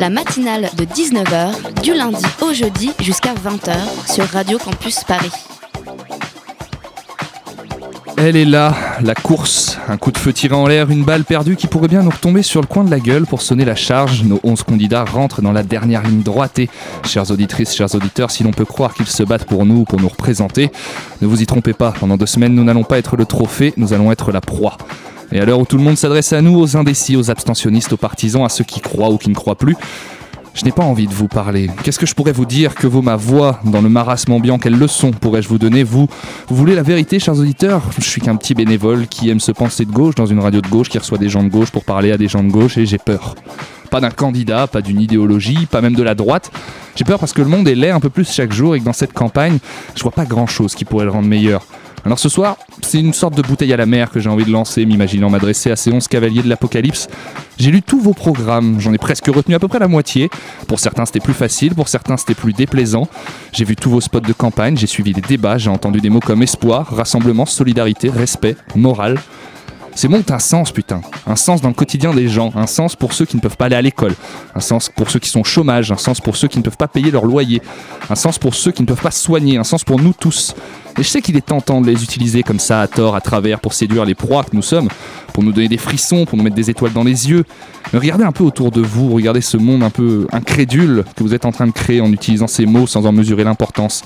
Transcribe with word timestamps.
La 0.00 0.10
matinale 0.10 0.68
de 0.76 0.84
19h, 0.84 1.82
du 1.82 1.94
lundi 1.94 2.24
au 2.40 2.52
jeudi 2.52 2.92
jusqu'à 3.00 3.34
20h 3.34 3.72
sur 4.12 4.24
Radio 4.24 4.58
Campus 4.58 5.04
Paris. 5.04 5.30
Elle 8.16 8.36
est 8.36 8.44
là, 8.44 8.74
la 9.02 9.14
course. 9.14 9.78
Un 9.88 9.96
coup 9.96 10.12
de 10.12 10.18
feu 10.18 10.32
tiré 10.32 10.54
en 10.54 10.66
l'air, 10.66 10.90
une 10.90 11.04
balle 11.04 11.24
perdue 11.24 11.56
qui 11.56 11.66
pourrait 11.66 11.88
bien 11.88 12.02
nous 12.02 12.10
retomber 12.10 12.42
sur 12.42 12.60
le 12.60 12.66
coin 12.66 12.84
de 12.84 12.90
la 12.90 13.00
gueule 13.00 13.26
pour 13.26 13.42
sonner 13.42 13.64
la 13.64 13.74
charge. 13.74 14.22
Nos 14.22 14.38
11 14.44 14.62
candidats 14.62 15.04
rentrent 15.04 15.42
dans 15.42 15.52
la 15.52 15.62
dernière 15.62 16.02
ligne 16.02 16.22
droite 16.22 16.58
et, 16.58 16.70
chères 17.04 17.30
auditrices, 17.30 17.74
chers 17.74 17.94
auditeurs, 17.94 18.30
si 18.30 18.44
l'on 18.44 18.52
peut 18.52 18.64
croire 18.64 18.94
qu'ils 18.94 19.06
se 19.06 19.22
battent 19.22 19.46
pour 19.46 19.66
nous, 19.66 19.84
pour 19.84 20.00
nous 20.00 20.08
représenter, 20.08 20.70
ne 21.20 21.26
vous 21.26 21.42
y 21.42 21.46
trompez 21.46 21.72
pas. 21.72 21.92
Pendant 21.98 22.16
deux 22.16 22.26
semaines, 22.26 22.54
nous 22.54 22.64
n'allons 22.64 22.84
pas 22.84 22.98
être 22.98 23.16
le 23.16 23.24
trophée, 23.24 23.74
nous 23.76 23.92
allons 23.92 24.12
être 24.12 24.30
la 24.30 24.40
proie. 24.40 24.78
Et 25.32 25.40
à 25.40 25.44
l'heure 25.44 25.60
où 25.60 25.64
tout 25.64 25.78
le 25.78 25.82
monde 25.82 25.96
s'adresse 25.96 26.32
à 26.32 26.42
nous, 26.42 26.58
aux 26.58 26.76
indécis, 26.76 27.16
aux 27.16 27.30
abstentionnistes, 27.30 27.92
aux 27.92 27.96
partisans, 27.96 28.44
à 28.44 28.48
ceux 28.48 28.64
qui 28.64 28.80
croient 28.80 29.10
ou 29.10 29.16
qui 29.16 29.30
ne 29.30 29.34
croient 29.34 29.56
plus, 29.56 29.76
je 30.54 30.64
n'ai 30.64 30.72
pas 30.72 30.82
envie 30.82 31.06
de 31.06 31.14
vous 31.14 31.28
parler. 31.28 31.70
Qu'est-ce 31.82 31.98
que 31.98 32.04
je 32.04 32.14
pourrais 32.14 32.32
vous 32.32 32.44
dire 32.44 32.74
que 32.74 32.86
vaut 32.86 33.00
ma 33.00 33.16
voix 33.16 33.58
dans 33.64 33.80
le 33.80 33.88
marasme 33.88 34.32
ambiant? 34.32 34.58
Quelle 34.58 34.78
leçon 34.78 35.10
pourrais-je 35.10 35.48
vous 35.48 35.58
donner 35.58 35.82
vous, 35.82 36.08
vous 36.48 36.56
voulez 36.56 36.74
la 36.74 36.82
vérité, 36.82 37.18
chers 37.18 37.38
auditeurs? 37.38 37.82
Je 37.98 38.04
suis 38.04 38.20
qu'un 38.20 38.36
petit 38.36 38.52
bénévole 38.52 39.06
qui 39.06 39.30
aime 39.30 39.40
se 39.40 39.52
penser 39.52 39.86
de 39.86 39.92
gauche 39.92 40.14
dans 40.14 40.26
une 40.26 40.40
radio 40.40 40.60
de 40.60 40.68
gauche, 40.68 40.90
qui 40.90 40.98
reçoit 40.98 41.18
des 41.18 41.30
gens 41.30 41.42
de 41.42 41.48
gauche 41.48 41.70
pour 41.70 41.84
parler 41.84 42.12
à 42.12 42.18
des 42.18 42.28
gens 42.28 42.44
de 42.44 42.50
gauche 42.50 42.76
et 42.76 42.84
j'ai 42.84 42.98
peur. 42.98 43.34
Pas 43.92 44.00
d'un 44.00 44.10
candidat, 44.10 44.66
pas 44.66 44.80
d'une 44.80 45.02
idéologie, 45.02 45.66
pas 45.66 45.82
même 45.82 45.94
de 45.94 46.02
la 46.02 46.14
droite. 46.14 46.50
J'ai 46.96 47.04
peur 47.04 47.18
parce 47.18 47.34
que 47.34 47.42
le 47.42 47.48
monde 47.48 47.68
est 47.68 47.74
laid 47.74 47.90
un 47.90 48.00
peu 48.00 48.08
plus 48.08 48.32
chaque 48.32 48.50
jour 48.50 48.74
et 48.74 48.80
que 48.80 48.84
dans 48.86 48.94
cette 48.94 49.12
campagne, 49.12 49.58
je 49.94 50.02
vois 50.02 50.12
pas 50.12 50.24
grand-chose 50.24 50.74
qui 50.74 50.86
pourrait 50.86 51.04
le 51.04 51.10
rendre 51.10 51.28
meilleur. 51.28 51.62
Alors 52.06 52.18
ce 52.18 52.30
soir, 52.30 52.56
c'est 52.80 52.98
une 52.98 53.12
sorte 53.12 53.36
de 53.36 53.42
bouteille 53.42 53.72
à 53.74 53.76
la 53.76 53.84
mer 53.84 54.10
que 54.10 54.18
j'ai 54.18 54.30
envie 54.30 54.46
de 54.46 54.50
lancer, 54.50 54.86
m'imaginant 54.86 55.28
m'adresser 55.28 55.70
à 55.70 55.76
ces 55.76 55.92
11 55.92 56.08
cavaliers 56.08 56.42
de 56.42 56.48
l'apocalypse. 56.48 57.08
J'ai 57.58 57.70
lu 57.70 57.82
tous 57.82 58.00
vos 58.00 58.14
programmes, 58.14 58.80
j'en 58.80 58.94
ai 58.94 58.98
presque 58.98 59.26
retenu 59.26 59.54
à 59.54 59.58
peu 59.58 59.68
près 59.68 59.78
la 59.78 59.88
moitié. 59.88 60.30
Pour 60.68 60.80
certains 60.80 61.04
c'était 61.04 61.20
plus 61.20 61.34
facile, 61.34 61.74
pour 61.74 61.88
certains 61.88 62.16
c'était 62.16 62.34
plus 62.34 62.54
déplaisant. 62.54 63.08
J'ai 63.52 63.66
vu 63.66 63.76
tous 63.76 63.90
vos 63.90 64.00
spots 64.00 64.20
de 64.20 64.32
campagne, 64.32 64.78
j'ai 64.78 64.86
suivi 64.86 65.12
les 65.12 65.20
débats, 65.20 65.58
j'ai 65.58 65.68
entendu 65.68 66.00
des 66.00 66.08
mots 66.08 66.20
comme 66.20 66.42
espoir, 66.42 66.86
rassemblement, 66.96 67.44
solidarité, 67.44 68.08
respect, 68.08 68.56
morale. 68.74 69.18
Ces 69.94 70.08
mots 70.08 70.18
ont 70.18 70.32
un 70.32 70.38
sens, 70.38 70.72
putain. 70.72 71.02
Un 71.26 71.36
sens 71.36 71.60
dans 71.60 71.68
le 71.68 71.74
quotidien 71.74 72.14
des 72.14 72.28
gens. 72.28 72.50
Un 72.54 72.66
sens 72.66 72.96
pour 72.96 73.12
ceux 73.12 73.26
qui 73.26 73.36
ne 73.36 73.42
peuvent 73.42 73.56
pas 73.56 73.66
aller 73.66 73.76
à 73.76 73.82
l'école. 73.82 74.14
Un 74.54 74.60
sens 74.60 74.88
pour 74.88 75.10
ceux 75.10 75.18
qui 75.18 75.28
sont 75.28 75.40
au 75.40 75.44
chômage. 75.44 75.92
Un 75.92 75.96
sens 75.96 76.20
pour 76.20 76.36
ceux 76.36 76.48
qui 76.48 76.58
ne 76.58 76.62
peuvent 76.62 76.76
pas 76.76 76.88
payer 76.88 77.10
leur 77.10 77.24
loyer. 77.24 77.60
Un 78.08 78.14
sens 78.14 78.38
pour 78.38 78.54
ceux 78.54 78.72
qui 78.72 78.82
ne 78.82 78.86
peuvent 78.86 79.02
pas 79.02 79.10
soigner. 79.10 79.58
Un 79.58 79.64
sens 79.64 79.84
pour 79.84 80.00
nous 80.00 80.14
tous. 80.18 80.54
Et 80.98 81.02
je 81.02 81.08
sais 81.08 81.22
qu'il 81.22 81.36
est 81.36 81.46
tentant 81.46 81.80
de 81.80 81.86
les 81.86 82.02
utiliser 82.02 82.42
comme 82.42 82.58
ça, 82.58 82.82
à 82.82 82.86
tort, 82.86 83.14
à 83.14 83.20
travers, 83.20 83.60
pour 83.60 83.72
séduire 83.72 84.04
les 84.04 84.14
proies 84.14 84.44
que 84.44 84.54
nous 84.54 84.62
sommes, 84.62 84.88
pour 85.32 85.42
nous 85.42 85.52
donner 85.52 85.68
des 85.68 85.78
frissons, 85.78 86.26
pour 86.26 86.36
nous 86.36 86.44
mettre 86.44 86.56
des 86.56 86.68
étoiles 86.68 86.92
dans 86.92 87.04
les 87.04 87.30
yeux. 87.30 87.44
Mais 87.92 87.98
regardez 87.98 88.24
un 88.24 88.32
peu 88.32 88.44
autour 88.44 88.70
de 88.70 88.82
vous, 88.82 89.12
regardez 89.12 89.40
ce 89.40 89.56
monde 89.56 89.82
un 89.82 89.90
peu 89.90 90.26
incrédule 90.32 91.04
que 91.16 91.22
vous 91.22 91.34
êtes 91.34 91.46
en 91.46 91.52
train 91.52 91.66
de 91.66 91.72
créer 91.72 92.00
en 92.02 92.12
utilisant 92.12 92.46
ces 92.46 92.66
mots 92.66 92.86
sans 92.86 93.06
en 93.06 93.12
mesurer 93.12 93.44
l'importance. 93.44 94.02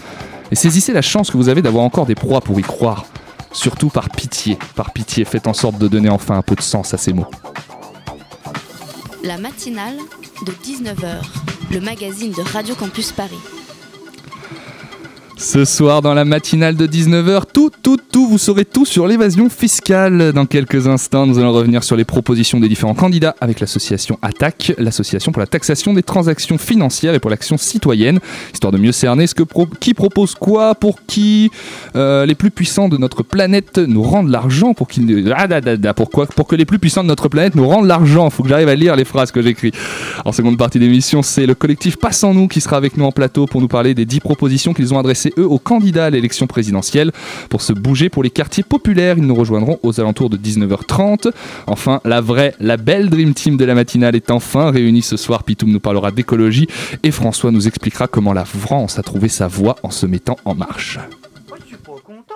Et 0.52 0.54
saisissez 0.54 0.92
la 0.92 1.02
chance 1.02 1.30
que 1.30 1.36
vous 1.36 1.48
avez 1.48 1.60
d'avoir 1.60 1.84
encore 1.84 2.06
des 2.06 2.14
proies 2.14 2.40
pour 2.40 2.58
y 2.60 2.62
croire. 2.62 3.04
Surtout 3.56 3.88
par 3.88 4.10
pitié, 4.10 4.58
par 4.74 4.92
pitié, 4.92 5.24
faites 5.24 5.46
en 5.46 5.54
sorte 5.54 5.78
de 5.78 5.88
donner 5.88 6.10
enfin 6.10 6.36
un 6.36 6.42
peu 6.42 6.54
de 6.54 6.60
sens 6.60 6.92
à 6.92 6.98
ces 6.98 7.14
mots. 7.14 7.26
La 9.24 9.38
matinale 9.38 9.96
de 10.44 10.52
19h, 10.52 11.22
le 11.72 11.80
magazine 11.80 12.32
de 12.32 12.42
Radio 12.42 12.74
Campus 12.74 13.12
Paris. 13.12 13.40
Ce 15.38 15.66
soir, 15.66 16.00
dans 16.00 16.14
la 16.14 16.24
matinale 16.24 16.76
de 16.76 16.86
19h, 16.86 17.42
tout, 17.52 17.70
tout, 17.82 17.98
tout, 18.10 18.26
vous 18.26 18.38
saurez 18.38 18.64
tout 18.64 18.86
sur 18.86 19.06
l'évasion 19.06 19.50
fiscale. 19.50 20.32
Dans 20.32 20.46
quelques 20.46 20.86
instants, 20.86 21.26
nous 21.26 21.38
allons 21.38 21.52
revenir 21.52 21.84
sur 21.84 21.94
les 21.94 22.06
propositions 22.06 22.58
des 22.58 22.70
différents 22.70 22.94
candidats 22.94 23.36
avec 23.42 23.60
l'association 23.60 24.18
ATTAC, 24.22 24.72
l'association 24.78 25.32
pour 25.32 25.40
la 25.40 25.46
taxation 25.46 25.92
des 25.92 26.02
transactions 26.02 26.56
financières 26.56 27.12
et 27.12 27.18
pour 27.20 27.30
l'action 27.30 27.58
citoyenne, 27.58 28.18
histoire 28.54 28.72
de 28.72 28.78
mieux 28.78 28.92
cerner 28.92 29.26
ce 29.26 29.34
que 29.34 29.42
pro- 29.42 29.68
qui 29.78 29.92
propose 29.92 30.34
quoi, 30.34 30.74
pour 30.74 31.00
qui 31.06 31.50
euh, 31.96 32.24
les 32.24 32.34
plus 32.34 32.50
puissants 32.50 32.88
de 32.88 32.96
notre 32.96 33.22
planète 33.22 33.76
nous 33.76 34.02
rendent 34.02 34.30
l'argent, 34.30 34.72
pour 34.72 34.88
qu'ils 34.88 35.30
ah, 35.36 35.46
pour 36.34 36.46
que 36.46 36.56
les 36.56 36.64
plus 36.64 36.78
puissants 36.78 37.02
de 37.02 37.08
notre 37.08 37.28
planète 37.28 37.56
nous 37.56 37.68
rendent 37.68 37.86
l'argent. 37.86 38.30
Faut 38.30 38.42
que 38.42 38.48
j'arrive 38.48 38.68
à 38.68 38.74
lire 38.74 38.96
les 38.96 39.04
phrases 39.04 39.32
que 39.32 39.42
j'écris. 39.42 39.72
En 40.24 40.32
seconde 40.32 40.56
partie 40.56 40.78
d'émission, 40.78 41.20
c'est 41.22 41.44
le 41.44 41.54
collectif 41.54 41.98
Passe 41.98 42.24
en 42.24 42.32
nous 42.32 42.48
qui 42.48 42.62
sera 42.62 42.78
avec 42.78 42.96
nous 42.96 43.04
en 43.04 43.12
plateau 43.12 43.44
pour 43.44 43.60
nous 43.60 43.68
parler 43.68 43.92
des 43.92 44.06
10 44.06 44.20
propositions 44.20 44.72
qu'ils 44.72 44.94
ont 44.94 44.98
adressées 44.98 45.25
eux 45.38 45.46
aux 45.46 45.58
candidats 45.58 46.06
à 46.06 46.10
l'élection 46.10 46.46
présidentielle. 46.46 47.12
Pour 47.48 47.62
se 47.62 47.72
bouger 47.72 48.08
pour 48.08 48.22
les 48.22 48.30
quartiers 48.30 48.62
populaires, 48.62 49.18
ils 49.18 49.26
nous 49.26 49.34
rejoindront 49.34 49.78
aux 49.82 50.00
alentours 50.00 50.30
de 50.30 50.36
19h30. 50.36 51.30
Enfin, 51.66 52.00
la 52.04 52.20
vraie, 52.20 52.54
la 52.60 52.76
belle 52.76 53.10
Dream 53.10 53.34
Team 53.34 53.56
de 53.56 53.64
la 53.64 53.74
matinale 53.74 54.16
est 54.16 54.30
enfin 54.30 54.70
réunie 54.70 55.02
ce 55.02 55.16
soir. 55.16 55.44
Pitoum 55.44 55.70
nous 55.70 55.80
parlera 55.80 56.10
d'écologie 56.10 56.68
et 57.02 57.10
François 57.10 57.50
nous 57.50 57.66
expliquera 57.66 58.06
comment 58.06 58.32
la 58.32 58.44
France 58.44 58.98
a 58.98 59.02
trouvé 59.02 59.28
sa 59.28 59.48
voie 59.48 59.76
en 59.82 59.90
se 59.90 60.06
mettant 60.06 60.36
en 60.44 60.54
marche. 60.54 60.98
Je 61.60 61.66
suis 61.66 61.76
pas 61.76 61.92
content. 62.04 62.34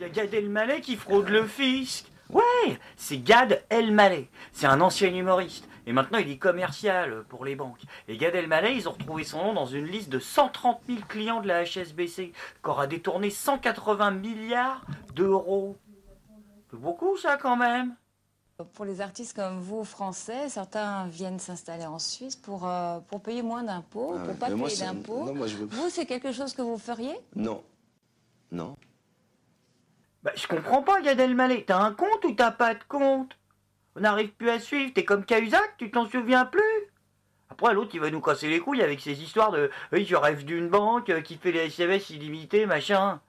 Il 0.00 0.02
y 0.02 0.04
a 0.04 0.08
Gad 0.08 0.34
Elmaleh 0.34 0.80
qui 0.80 0.96
fraude 0.96 1.28
le 1.28 1.44
fisc. 1.44 2.04
Ouais, 2.32 2.78
c'est 2.96 3.22
Gad 3.22 3.62
Elmaleh. 3.70 4.28
C'est 4.52 4.66
un 4.66 4.80
ancien 4.80 5.14
humoriste. 5.14 5.64
Et 5.86 5.92
maintenant, 5.92 6.18
il 6.18 6.28
est 6.28 6.38
commercial 6.38 7.24
pour 7.28 7.44
les 7.44 7.54
banques. 7.54 7.82
Et 8.08 8.16
Gad 8.16 8.34
Elmaleh, 8.34 8.74
ils 8.74 8.88
ont 8.88 8.92
retrouvé 8.92 9.22
son 9.22 9.42
nom 9.44 9.52
dans 9.54 9.66
une 9.66 9.86
liste 9.86 10.08
de 10.08 10.18
130 10.18 10.80
000 10.88 11.00
clients 11.08 11.40
de 11.40 11.46
la 11.46 11.64
HSBC, 11.64 12.32
qui 12.32 12.70
aura 12.70 12.88
détourné 12.88 13.30
180 13.30 14.10
milliards 14.10 14.84
d'euros. 15.14 15.76
C'est 16.70 16.80
beaucoup, 16.80 17.16
ça, 17.16 17.36
quand 17.36 17.56
même. 17.56 17.94
Pour 18.72 18.84
les 18.84 19.00
artistes 19.00 19.36
comme 19.36 19.60
vous, 19.60 19.84
français, 19.84 20.48
certains 20.48 21.06
viennent 21.06 21.38
s'installer 21.38 21.86
en 21.86 21.98
Suisse 21.98 22.34
pour, 22.34 22.66
euh, 22.66 22.98
pour 23.00 23.20
payer 23.20 23.42
moins 23.42 23.62
d'impôts, 23.62 24.14
Ah 24.16 24.20
pour 24.20 24.28
ouais, 24.28 24.34
pas 24.34 24.46
payer 24.46 24.78
d'impôts. 24.78 25.24
Veux... 25.24 25.66
Vous, 25.66 25.90
c'est 25.90 26.06
quelque 26.06 26.32
chose 26.32 26.54
que 26.54 26.62
vous 26.62 26.78
feriez? 26.78 27.14
Non. 27.36 27.62
Non. 28.50 28.76
Bah, 30.22 30.32
je 30.34 30.46
comprends 30.48 30.82
pas, 30.82 31.00
Gad 31.02 31.20
Elmaleh. 31.20 31.64
T'as 31.66 31.78
un 31.78 31.92
compte 31.92 32.24
ou 32.24 32.32
t'as 32.32 32.50
pas 32.50 32.74
de 32.74 32.82
compte? 32.88 33.36
On 33.96 34.00
n'arrive 34.00 34.32
plus 34.32 34.50
à 34.50 34.60
suivre. 34.60 34.92
T'es 34.92 35.06
comme 35.06 35.24
Cahuzac, 35.24 35.76
tu 35.78 35.90
t'en 35.90 36.06
souviens 36.06 36.44
plus 36.44 36.92
Après, 37.48 37.72
l'autre, 37.72 37.92
il 37.94 38.00
va 38.00 38.10
nous 38.10 38.20
casser 38.20 38.48
les 38.48 38.60
couilles 38.60 38.82
avec 38.82 39.00
ses 39.00 39.22
histoires 39.22 39.50
de 39.50 39.70
Oui, 39.90 40.04
je 40.04 40.14
rêve 40.14 40.44
d'une 40.44 40.68
banque 40.68 41.08
euh, 41.08 41.22
qui 41.22 41.36
fait 41.36 41.50
les 41.50 41.66
SMS 41.66 42.10
illimités, 42.10 42.66
machin. 42.66 43.20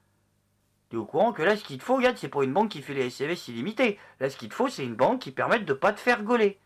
T'es 0.89 0.97
au 0.97 1.05
courant 1.05 1.31
que 1.31 1.41
là, 1.41 1.55
ce 1.55 1.63
qu'il 1.63 1.77
te 1.77 1.83
faut, 1.83 1.99
Gad, 1.99 2.17
c'est 2.17 2.27
pour 2.27 2.43
une 2.43 2.51
banque 2.51 2.69
qui 2.69 2.81
fait 2.81 2.93
les 2.93 3.07
SMS 3.07 3.47
illimités. 3.47 3.97
Là, 4.19 4.29
ce 4.29 4.35
qu'il 4.35 4.49
te 4.49 4.53
faut, 4.53 4.67
c'est 4.67 4.83
une 4.83 4.95
banque 4.95 5.21
qui 5.21 5.31
permette 5.31 5.63
de 5.63 5.73
pas 5.73 5.93
te 5.93 6.01
faire 6.01 6.23
gauler. 6.23 6.59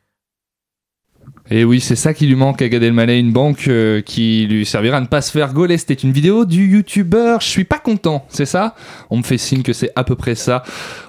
Et 1.50 1.66
oui, 1.66 1.81
c'est 1.81 1.96
ça 1.96 2.13
qui 2.13 2.28
lui 2.28 2.35
manque 2.35 2.62
à 2.62 2.69
Gad 2.69 2.84
Elmaleh, 2.84 3.19
une 3.19 3.34
banque 3.34 3.68
euh, 3.68 4.02
qui 4.02 4.46
lui 4.47 4.66
servira 4.66 4.97
à 4.97 5.02
ne 5.02 5.07
pas 5.07 5.22
se 5.22 5.31
faire 5.31 5.53
gauler. 5.53 5.78
C'était 5.78 5.96
une 5.96 6.12
vidéo 6.12 6.46
du 6.46 6.68
youtubeur. 6.68 7.41
Je 7.41 7.47
suis 7.47 7.63
pas 7.63 7.79
content, 7.79 8.25
c'est 8.29 8.46
ça? 8.46 8.75
On 9.09 9.18
me 9.18 9.24
fait 9.24 9.38
signe 9.38 9.63
que 9.63 9.74
c'est 9.74 9.91
à 9.96 10.03
peu 10.03 10.16
près 10.16 10.35
ça. 10.35 10.63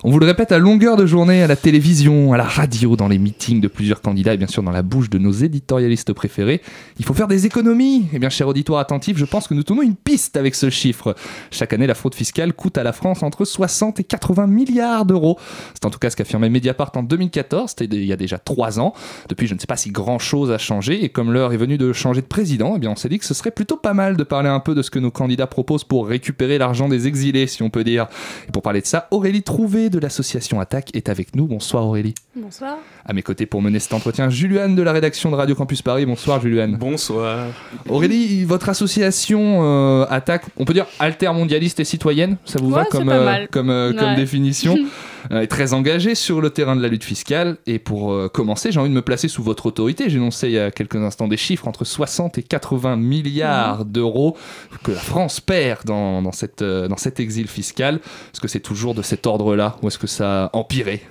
On 0.04 0.10
vous 0.10 0.18
le 0.18 0.26
répète 0.26 0.50
à 0.50 0.58
longueur 0.58 0.96
de 0.96 1.06
journée, 1.06 1.42
à 1.42 1.46
la 1.46 1.54
télévision, 1.54 2.32
à 2.32 2.38
la 2.38 2.44
radio, 2.44 2.96
dans 2.96 3.08
les 3.08 3.18
meetings 3.18 3.60
de 3.60 3.68
plusieurs 3.68 4.00
candidats 4.00 4.34
et 4.34 4.36
bien 4.36 4.46
sûr 4.46 4.62
dans 4.62 4.72
la 4.72 4.82
bouche 4.82 5.10
de 5.10 5.18
nos 5.18 5.32
éditorialistes 5.32 6.12
préférés. 6.12 6.62
Il 6.98 7.04
faut 7.04 7.14
faire 7.14 7.28
des 7.28 7.46
économies. 7.46 8.06
Eh 8.12 8.18
bien, 8.18 8.30
cher 8.30 8.48
auditoire 8.48 8.80
attentif, 8.80 9.18
je 9.18 9.26
pense 9.26 9.46
que 9.46 9.54
nous 9.54 9.62
tournons 9.62 9.82
une 9.82 9.96
piste 9.96 10.36
avec 10.36 10.54
ce 10.54 10.70
chiffre. 10.70 11.14
Chaque 11.50 11.72
année, 11.72 11.86
la 11.86 11.94
fraude 11.94 12.14
fiscale 12.14 12.54
coûte 12.54 12.78
à 12.78 12.82
la 12.82 12.92
France 12.92 13.22
entre 13.22 13.44
60 13.44 14.00
et 14.00 14.04
80 14.04 14.46
milliards 14.46 15.04
d'euros. 15.04 15.38
C'est 15.74 15.84
en 15.84 15.90
tout 15.90 15.98
cas 15.98 16.10
ce 16.10 16.16
qu'affirmait 16.16 16.48
Mediapart 16.48 16.90
en 16.96 17.02
2014, 17.02 17.74
c'était 17.76 17.96
il 17.96 18.06
y 18.06 18.12
a 18.12 18.16
déjà 18.16 18.38
trois 18.38 18.80
ans. 18.80 18.94
Depuis, 19.28 19.46
je 19.46 19.54
ne 19.54 19.58
sais 19.58 19.66
pas 19.66 19.76
si 19.76 19.90
grand 19.90 20.18
chose 20.22 20.50
a 20.50 20.58
changé, 20.58 21.04
et 21.04 21.08
comme 21.08 21.32
l'heure 21.32 21.52
est 21.52 21.56
venue 21.56 21.78
de 21.78 21.92
changer 21.92 22.20
de 22.20 22.26
président, 22.26 22.74
eh 22.76 22.78
bien 22.78 22.90
on 22.90 22.96
s'est 22.96 23.08
dit 23.08 23.18
que 23.18 23.24
ce 23.24 23.34
serait 23.34 23.50
plutôt 23.50 23.76
pas 23.76 23.94
mal 23.94 24.16
de 24.16 24.22
parler 24.22 24.48
un 24.48 24.60
peu 24.60 24.74
de 24.74 24.82
ce 24.82 24.90
que 24.90 24.98
nos 24.98 25.10
candidats 25.10 25.46
proposent 25.46 25.84
pour 25.84 26.06
récupérer 26.06 26.58
l'argent 26.58 26.88
des 26.88 27.06
exilés, 27.06 27.46
si 27.46 27.62
on 27.62 27.70
peut 27.70 27.84
dire. 27.84 28.06
Et 28.48 28.52
pour 28.52 28.62
parler 28.62 28.80
de 28.80 28.86
ça, 28.86 29.08
Aurélie 29.10 29.42
Trouvé 29.42 29.90
de 29.90 29.98
l'association 29.98 30.60
Attaque 30.60 30.90
est 30.94 31.08
avec 31.08 31.34
nous. 31.34 31.46
Bonsoir 31.46 31.84
Aurélie. 31.86 32.14
Bonsoir. 32.36 32.78
À 33.04 33.12
mes 33.12 33.22
côtés 33.22 33.46
pour 33.46 33.60
mener 33.62 33.78
cet 33.78 33.92
entretien, 33.92 34.30
Juliane 34.30 34.74
de 34.74 34.82
la 34.82 34.92
rédaction 34.92 35.30
de 35.30 35.36
Radio 35.36 35.54
Campus 35.54 35.82
Paris. 35.82 36.06
Bonsoir 36.06 36.40
Juliane. 36.40 36.76
Bonsoir. 36.76 37.46
Aurélie, 37.88 38.44
votre 38.44 38.68
association 38.68 39.60
euh, 39.62 40.06
Attaque, 40.08 40.44
on 40.56 40.64
peut 40.64 40.74
dire 40.74 40.86
altermondialiste 40.98 41.80
et 41.80 41.84
citoyenne, 41.84 42.36
ça 42.44 42.58
vous 42.60 42.70
va 42.70 42.82
Ouais, 42.82 42.88
comme, 42.90 43.08
euh, 43.08 43.46
comme, 43.50 43.70
euh, 43.70 43.92
comme 43.92 44.14
définition 44.14 44.76
euh, 45.30 45.42
est 45.42 45.46
très 45.46 45.72
engagé 45.74 46.14
sur 46.14 46.40
le 46.40 46.50
terrain 46.50 46.76
de 46.76 46.82
la 46.82 46.88
lutte 46.88 47.04
fiscale. 47.04 47.56
Et 47.66 47.78
pour 47.78 48.12
euh, 48.12 48.28
commencer, 48.28 48.72
j'ai 48.72 48.80
envie 48.80 48.90
de 48.90 48.94
me 48.94 49.02
placer 49.02 49.28
sous 49.28 49.42
votre 49.42 49.66
autorité. 49.66 50.08
J'ai 50.08 50.16
énoncé 50.16 50.48
il 50.48 50.54
y 50.54 50.58
a 50.58 50.70
quelques 50.70 50.96
instants 50.96 51.28
des 51.28 51.36
chiffres 51.36 51.68
entre 51.68 51.84
60 51.84 52.38
et 52.38 52.42
80 52.42 52.96
milliards 52.96 53.84
d'euros 53.84 54.36
que 54.82 54.92
la 54.92 54.98
France 54.98 55.40
perd 55.40 55.84
dans, 55.84 56.22
dans, 56.22 56.32
cette, 56.32 56.62
euh, 56.62 56.88
dans 56.88 56.96
cet 56.96 57.20
exil 57.20 57.48
fiscal. 57.48 57.96
Est-ce 57.96 58.40
que 58.40 58.48
c'est 58.48 58.60
toujours 58.60 58.94
de 58.94 59.02
cet 59.02 59.26
ordre-là 59.26 59.76
ou 59.82 59.88
est-ce 59.88 59.98
que 59.98 60.06
ça 60.06 60.44
a 60.44 60.56
empiré? 60.56 61.02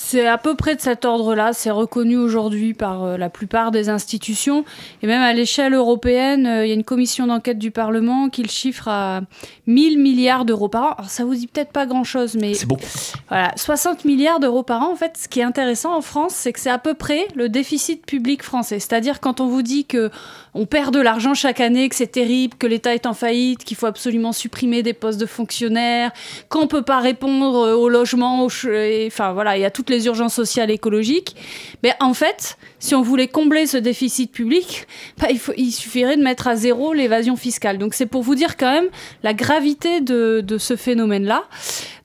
C'est 0.00 0.28
à 0.28 0.38
peu 0.38 0.54
près 0.54 0.76
de 0.76 0.80
cet 0.80 1.04
ordre-là. 1.04 1.52
C'est 1.52 1.72
reconnu 1.72 2.16
aujourd'hui 2.16 2.72
par 2.72 3.02
euh, 3.02 3.16
la 3.16 3.28
plupart 3.28 3.72
des 3.72 3.88
institutions. 3.88 4.64
Et 5.02 5.08
même 5.08 5.20
à 5.20 5.32
l'échelle 5.34 5.74
européenne, 5.74 6.46
euh, 6.46 6.64
il 6.64 6.68
y 6.68 6.70
a 6.70 6.74
une 6.74 6.84
commission 6.84 7.26
d'enquête 7.26 7.58
du 7.58 7.72
Parlement 7.72 8.28
qui 8.28 8.42
le 8.42 8.48
chiffre 8.48 8.86
à 8.86 9.22
1000 9.66 9.98
milliards 9.98 10.44
d'euros 10.44 10.68
par 10.68 10.82
an. 10.84 10.94
Alors 10.96 11.10
ça 11.10 11.24
vous 11.24 11.34
dit 11.34 11.48
peut-être 11.48 11.72
pas 11.72 11.84
grand-chose, 11.84 12.36
mais 12.36 12.54
C'est 12.54 12.66
beaucoup. 12.66 12.86
voilà, 13.28 13.52
60 13.56 14.04
milliards 14.04 14.38
d'euros 14.38 14.62
par 14.62 14.82
an. 14.82 14.92
En 14.92 14.96
fait, 14.96 15.16
ce 15.18 15.28
qui 15.28 15.40
est 15.40 15.42
intéressant 15.42 15.94
en 15.94 16.00
France, 16.00 16.32
c'est 16.32 16.52
que 16.52 16.60
c'est 16.60 16.70
à 16.70 16.78
peu 16.78 16.94
près 16.94 17.26
le 17.34 17.48
déficit 17.48 18.06
public 18.06 18.44
français. 18.44 18.78
C'est-à-dire 18.78 19.20
quand 19.20 19.40
on 19.40 19.48
vous 19.48 19.62
dit 19.62 19.84
que 19.84 20.10
on 20.54 20.66
perd 20.66 20.94
de 20.94 21.00
l'argent 21.00 21.34
chaque 21.34 21.60
année, 21.60 21.88
que 21.88 21.94
c'est 21.94 22.06
terrible, 22.06 22.56
que 22.56 22.66
l'État 22.66 22.94
est 22.94 23.06
en 23.06 23.14
faillite, 23.14 23.64
qu'il 23.64 23.76
faut 23.76 23.86
absolument 23.86 24.32
supprimer 24.32 24.82
des 24.82 24.92
postes 24.92 25.20
de 25.20 25.26
fonctionnaires, 25.26 26.12
qu'on 26.48 26.66
peut 26.66 26.82
pas 26.82 27.00
répondre 27.00 27.58
euh, 27.58 27.74
au 27.74 27.88
logement, 27.88 28.44
enfin 28.44 29.32
voilà, 29.32 29.56
il 29.56 29.60
y 29.60 29.64
a 29.64 29.70
les 29.88 30.06
urgences 30.06 30.34
sociales 30.34 30.70
et 30.70 30.74
écologiques. 30.74 31.36
Mais 31.82 31.94
en 32.00 32.14
fait, 32.14 32.58
si 32.78 32.94
on 32.94 33.02
voulait 33.02 33.28
combler 33.28 33.66
ce 33.66 33.76
déficit 33.76 34.30
public, 34.30 34.86
bah, 35.18 35.28
il, 35.56 35.72
suffirait 35.72 36.16
de 36.16 36.22
mettre 36.22 36.46
à 36.46 36.56
zéro 36.56 36.92
l'évasion 36.92 37.36
fiscale. 37.36 37.78
Donc 37.78 37.94
c'est 37.94 38.06
pour 38.06 38.22
vous 38.22 38.34
dire 38.34 38.56
quand 38.56 38.70
même 38.70 38.88
la 39.22 39.34
gravité 39.34 40.00
de, 40.00 40.44
ce 40.58 40.76
phénomène-là. 40.76 41.44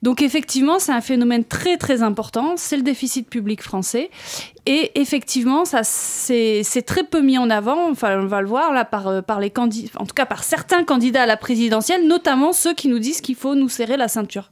Donc 0.02 0.22
effectivement, 0.22 0.78
c'est 0.78 0.92
un 0.92 1.00
phénomène 1.00 1.44
très 1.44 1.76
très 1.76 2.02
important, 2.02 2.54
c'est 2.56 2.76
le 2.76 2.82
déficit 2.82 3.28
public 3.28 3.62
français. 3.62 4.10
Et 4.66 4.92
effectivement, 5.00 5.64
ça 5.64 5.82
c'est 5.84 6.82
très 6.86 7.04
peu 7.04 7.20
mis 7.20 7.38
en 7.38 7.50
avant, 7.50 7.90
enfin 7.90 8.18
on 8.20 8.26
va 8.26 8.40
le 8.40 8.48
voir 8.48 8.72
là 8.72 8.84
par, 8.84 9.08
euh, 9.08 9.20
les 9.40 9.50
candidats, 9.50 9.92
en 9.98 10.06
tout 10.06 10.14
cas 10.14 10.26
par 10.26 10.42
certains 10.42 10.84
candidats 10.84 11.22
à 11.22 11.26
la 11.26 11.36
présidentielle, 11.36 12.06
notamment 12.06 12.52
ceux 12.52 12.74
qui 12.74 12.88
nous 12.88 12.98
disent 12.98 13.20
qu'il 13.20 13.36
faut 13.36 13.54
nous 13.54 13.68
serrer 13.68 13.96
la 13.96 14.08
ceinture. 14.08 14.50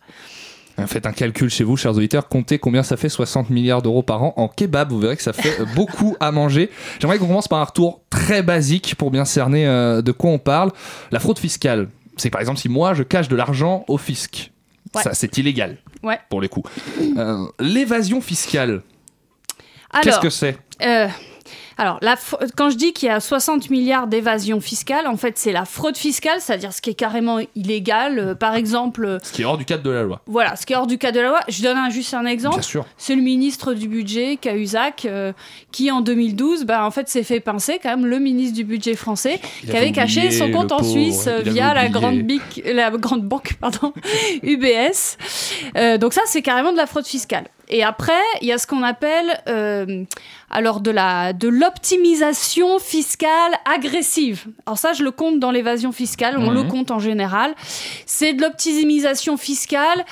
Euh, 0.79 0.87
Faites 0.87 1.07
un 1.07 1.13
calcul 1.13 1.51
chez 1.51 1.65
vous, 1.65 1.77
chers 1.77 1.93
auditeurs, 1.97 2.29
comptez 2.29 2.59
combien 2.59 2.83
ça 2.83 2.97
fait 2.97 3.09
60 3.09 3.51
milliards 3.51 3.83
d'euros 3.83 4.03
par 4.03 4.23
an 4.23 4.33
en 4.37 4.49
kebab. 4.49 4.91
Vous 4.91 4.99
verrez 5.01 5.17
que 5.17 5.23
ça 5.23 5.33
fait 5.33 5.61
euh, 5.61 5.65
beaucoup 5.77 6.17
à 6.21 6.33
manger. 6.33 6.71
J'aimerais 6.99 7.19
qu'on 7.19 7.27
commence 7.27 7.49
par 7.49 7.61
un 7.61 7.65
retour 7.65 8.03
très 8.11 8.43
basique 8.43 8.95
pour 8.97 9.11
bien 9.11 9.25
cerner 9.25 9.67
euh, 9.67 10.03
de 10.03 10.13
quoi 10.13 10.31
on 10.31 10.39
parle. 10.39 10.73
La 11.11 11.21
fraude 11.21 11.39
fiscale, 11.39 11.89
c'est 12.17 12.31
par 12.31 12.41
exemple 12.41 12.59
si 12.59 12.69
moi 12.69 12.95
je 12.95 13.03
cache 13.03 13.29
de 13.29 13.37
l'argent 13.37 13.85
au 13.89 13.99
fisc. 13.99 14.51
Ouais. 14.95 15.03
Ça, 15.03 15.15
c'est 15.15 15.39
illégal. 15.39 15.79
Ouais. 16.03 16.19
Pour 16.29 16.41
les 16.41 16.49
coups. 16.49 16.71
Euh, 17.17 17.47
L'évasion 17.61 18.21
fiscale, 18.21 18.83
qu'est-ce 20.03 20.19
que 20.21 20.31
c'est? 20.31 20.59
Euh, 20.83 21.09
alors, 21.83 21.99
la 22.01 22.17
quand 22.57 22.71
je 22.71 22.77
dis 22.77 22.93
qu'il 22.93 23.09
y 23.09 23.11
a 23.11 23.19
60 23.19 23.69
milliards 23.71 24.07
d'évasion 24.07 24.61
fiscale, 24.61 25.07
en 25.09 25.17
fait, 25.17 25.37
c'est 25.37 25.51
la 25.53 25.65
fraude 25.65 25.97
fiscale, 25.97 26.39
c'est-à-dire 26.41 26.73
ce 26.73 26.81
qui 26.81 26.91
est 26.91 26.95
carrément 26.95 27.39
illégal. 27.57 28.19
Euh, 28.21 28.35
par 28.37 28.55
exemple, 28.55 29.05
euh, 29.05 29.19
Ce 29.23 29.33
qui 29.33 29.43
est 29.43 29.45
hors 29.45 29.59
du 29.59 29.65
cadre 29.65 29.83
de 29.83 29.91
la 29.91 30.03
loi. 30.03 30.21
voilà, 30.27 30.55
ce 30.55 30.65
qui 30.65 30.73
est 30.75 30.77
hors 30.77 30.87
du 30.87 30.97
cadre 30.99 31.17
de 31.17 31.21
la 31.23 31.29
loi. 31.31 31.41
Je 31.49 31.61
donne 31.63 31.77
un- 31.77 31.91
juste 31.91 32.15
un 32.15 32.25
exemple. 32.25 32.55
Bien 32.57 32.63
sûr. 32.63 32.87
C'est 32.97 33.17
le 33.17 33.23
ministre 33.23 33.75
du 33.75 33.89
budget, 33.89 34.37
Cahuzac, 34.41 35.05
euh, 35.07 35.33
qui 35.73 35.91
en 35.91 36.01
2012, 36.03 36.65
bah, 36.65 36.85
en 36.87 36.91
fait, 36.93 37.09
s'est 37.09 37.25
fait 37.25 37.41
pincer 37.41 37.81
quand 37.83 37.91
même 37.91 38.07
le 38.07 38.19
ministre 38.21 38.55
du 38.55 38.65
budget 38.65 38.95
français, 38.95 39.41
Il 39.63 39.71
qui 39.71 39.71
avait 39.77 39.87
avait 39.87 39.93
caché 39.93 40.31
son 40.31 40.51
compte 40.53 40.71
en 40.73 40.83
Suisse 40.85 41.27
via 41.45 41.75
la 41.75 41.89
grande, 41.89 42.19
bic- 42.21 42.63
la 42.65 42.91
grande 42.93 43.23
banque 43.25 43.55
pardon, 43.61 43.93
UBS. 44.43 45.17
Donc 45.99 46.13
ça, 46.13 46.23
c'est 46.27 46.43
carrément 46.43 46.73
de 46.73 46.77
la 46.77 46.87
fraude 46.87 47.07
fiscale. 47.07 47.45
Et 47.75 47.83
après, 47.83 48.13
il 48.43 48.49
y 48.49 48.53
a 48.53 48.59
ce 48.59 48.67
qu'on 48.67 48.83
appelle 48.83 49.41
euh, 49.49 50.05
alors 50.51 50.81
de 50.81 50.91
la 50.91 51.33
de 51.33 51.49
l'optimisation 51.49 52.79
fiscale 52.79 53.53
agressive. 53.65 54.45
Alors 54.67 54.77
ça, 54.79 54.93
je 54.93 55.03
le 55.03 55.11
compte 55.11 55.41
dans 55.41 55.51
l'évasion 55.51 55.91
fiscale. 55.91 56.37
On 56.39 56.51
Mhm. 56.51 56.55
le 56.55 56.63
compte 56.65 56.91
en 56.91 56.99
général. 56.99 57.55
C'est 58.05 58.35
de 58.35 58.43
l'optimisation 58.43 59.37
fiscale. 59.39 60.05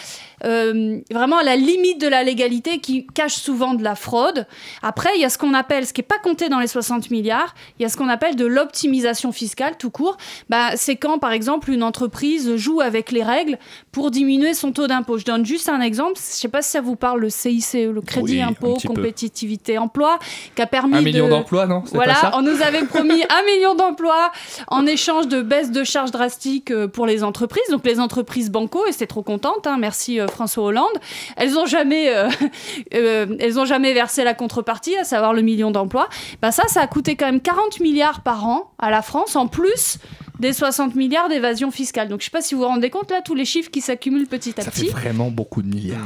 Euh, 0.45 0.99
vraiment 1.11 1.39
à 1.39 1.43
la 1.43 1.57
limite 1.57 2.01
de 2.01 2.09
la 2.09 2.23
légalité 2.23 2.79
qui 2.79 3.07
cache 3.07 3.35
souvent 3.35 3.75
de 3.75 3.83
la 3.83 3.95
fraude. 3.95 4.47
Après, 4.83 5.11
il 5.17 5.21
y 5.21 5.25
a 5.25 5.31
ce 5.31 5.39
qu'on 5.39 5.55
appelle, 5.55 5.87
ce 5.87 5.93
qui 5.93 6.01
n'est 6.01 6.07
pas 6.07 6.19
compté 6.19 6.49
dans 6.49 6.61
les 6.61 6.67
60 6.67 7.11
milliards, 7.11 7.55
il 7.79 7.83
y 7.83 7.85
a 7.85 7.89
ce 7.89 7.97
qu'on 7.97 8.09
appelle 8.09 8.37
de 8.37 8.47
l'optimisation 8.47 9.33
fiscale 9.33 9.77
tout 9.79 9.91
court. 9.91 10.17
Bah, 10.49 10.77
c'est 10.77 10.97
quand, 10.97 11.19
par 11.19 11.33
exemple, 11.33 11.71
une 11.71 11.83
entreprise 11.83 12.57
joue 12.57 12.81
avec 12.81 13.13
les 13.13 13.23
règles 13.23 13.59
pour 13.93 14.11
diminuer 14.11 14.55
son 14.55 14.73
taux 14.73 14.87
d'impôt. 14.87 15.19
Je 15.19 15.25
donne 15.25 15.45
juste 15.45 15.69
un 15.69 15.81
exemple. 15.81 16.15
Je 16.17 16.21
ne 16.21 16.33
sais 16.33 16.49
pas 16.49 16.63
si 16.63 16.71
ça 16.71 16.81
vous 16.81 16.97
parle, 16.97 17.21
le 17.21 17.31
CICE, 17.31 17.75
le 17.75 18.01
Crédit 18.01 18.35
Oui, 18.35 18.41
Impôt, 18.43 18.77
peu. 18.81 18.89
Compétitivité 18.89 19.79
Emploi, 19.79 20.19
qui 20.55 20.63
a 20.63 20.67
permis 20.67 20.97
Un 20.97 21.03
million 21.03 21.27
de... 21.27 21.31
d'emplois, 21.31 21.67
non 21.67 21.83
C'est 21.85 21.95
Voilà, 21.95 22.15
pas 22.15 22.21
ça 22.21 22.31
on 22.35 22.43
nous 22.43 22.63
avait 22.63 22.85
promis 22.85 23.23
un 23.29 23.45
million 23.45 23.75
d'emplois 23.75 24.33
en 24.69 24.87
échange 24.87 25.29
de 25.29 25.43
baisse 25.43 25.71
de 25.71 25.85
charges 25.85 26.11
drastiques 26.11 26.71
euh, 26.71 26.89
pour 26.89 27.07
les 27.07 27.25
entreprises. 27.25 27.69
Donc 27.71 27.85
les 27.85 28.01
entreprises 28.01 28.51
banco, 28.51 28.87
et 28.87 28.93
c'était 28.93 29.07
trop 29.07 29.23
contente, 29.23 29.67
hein, 29.67 29.77
merci 29.79 30.21
euh, 30.21 30.27
François 30.31 30.65
Hollande. 30.65 30.99
Elles 31.37 31.59
ont 31.59 31.67
jamais, 31.67 32.15
euh, 32.15 32.29
euh, 32.95 33.59
ont 33.59 33.65
jamais 33.65 33.93
versé 33.93 34.25
la 34.25 34.35
contrepartie, 34.35 34.97
à 34.97 35.05
savoir 35.05 35.35
le 35.35 35.43
million 35.43 35.71
d'emplois. 35.71 36.09
Bah 36.43 36.53
ça, 36.53 36.65
ça 36.69 36.81
a 36.81 36.87
coûté 36.87 37.17
quand 37.17 37.27
même 37.27 37.41
40 37.41 37.81
milliards 37.81 38.23
par 38.23 38.47
an 38.47 38.71
à 38.79 38.91
la 38.91 39.03
France, 39.03 39.37
en 39.37 39.47
plus 39.47 39.99
des 40.41 40.53
60 40.53 40.95
milliards 40.97 41.29
d'évasion 41.29 41.71
fiscale. 41.71 42.09
Donc 42.09 42.21
je 42.21 42.25
sais 42.25 42.31
pas 42.31 42.41
si 42.43 42.55
vous 42.55 42.63
vous 42.63 42.67
rendez 42.67 42.91
compte 42.91 43.11
là, 43.11 43.21
tous 43.23 43.35
les 43.35 43.45
chiffres 43.45 43.71
qui 43.71 43.81
s'accumulent 43.81 44.27
petit 44.27 44.59
à 44.59 44.63
Ça 44.63 44.71
petit. 44.71 44.87
fait 44.87 44.91
vraiment 44.93 45.31
beaucoup 45.31 45.63
de 45.63 45.69
milliards. 45.69 46.01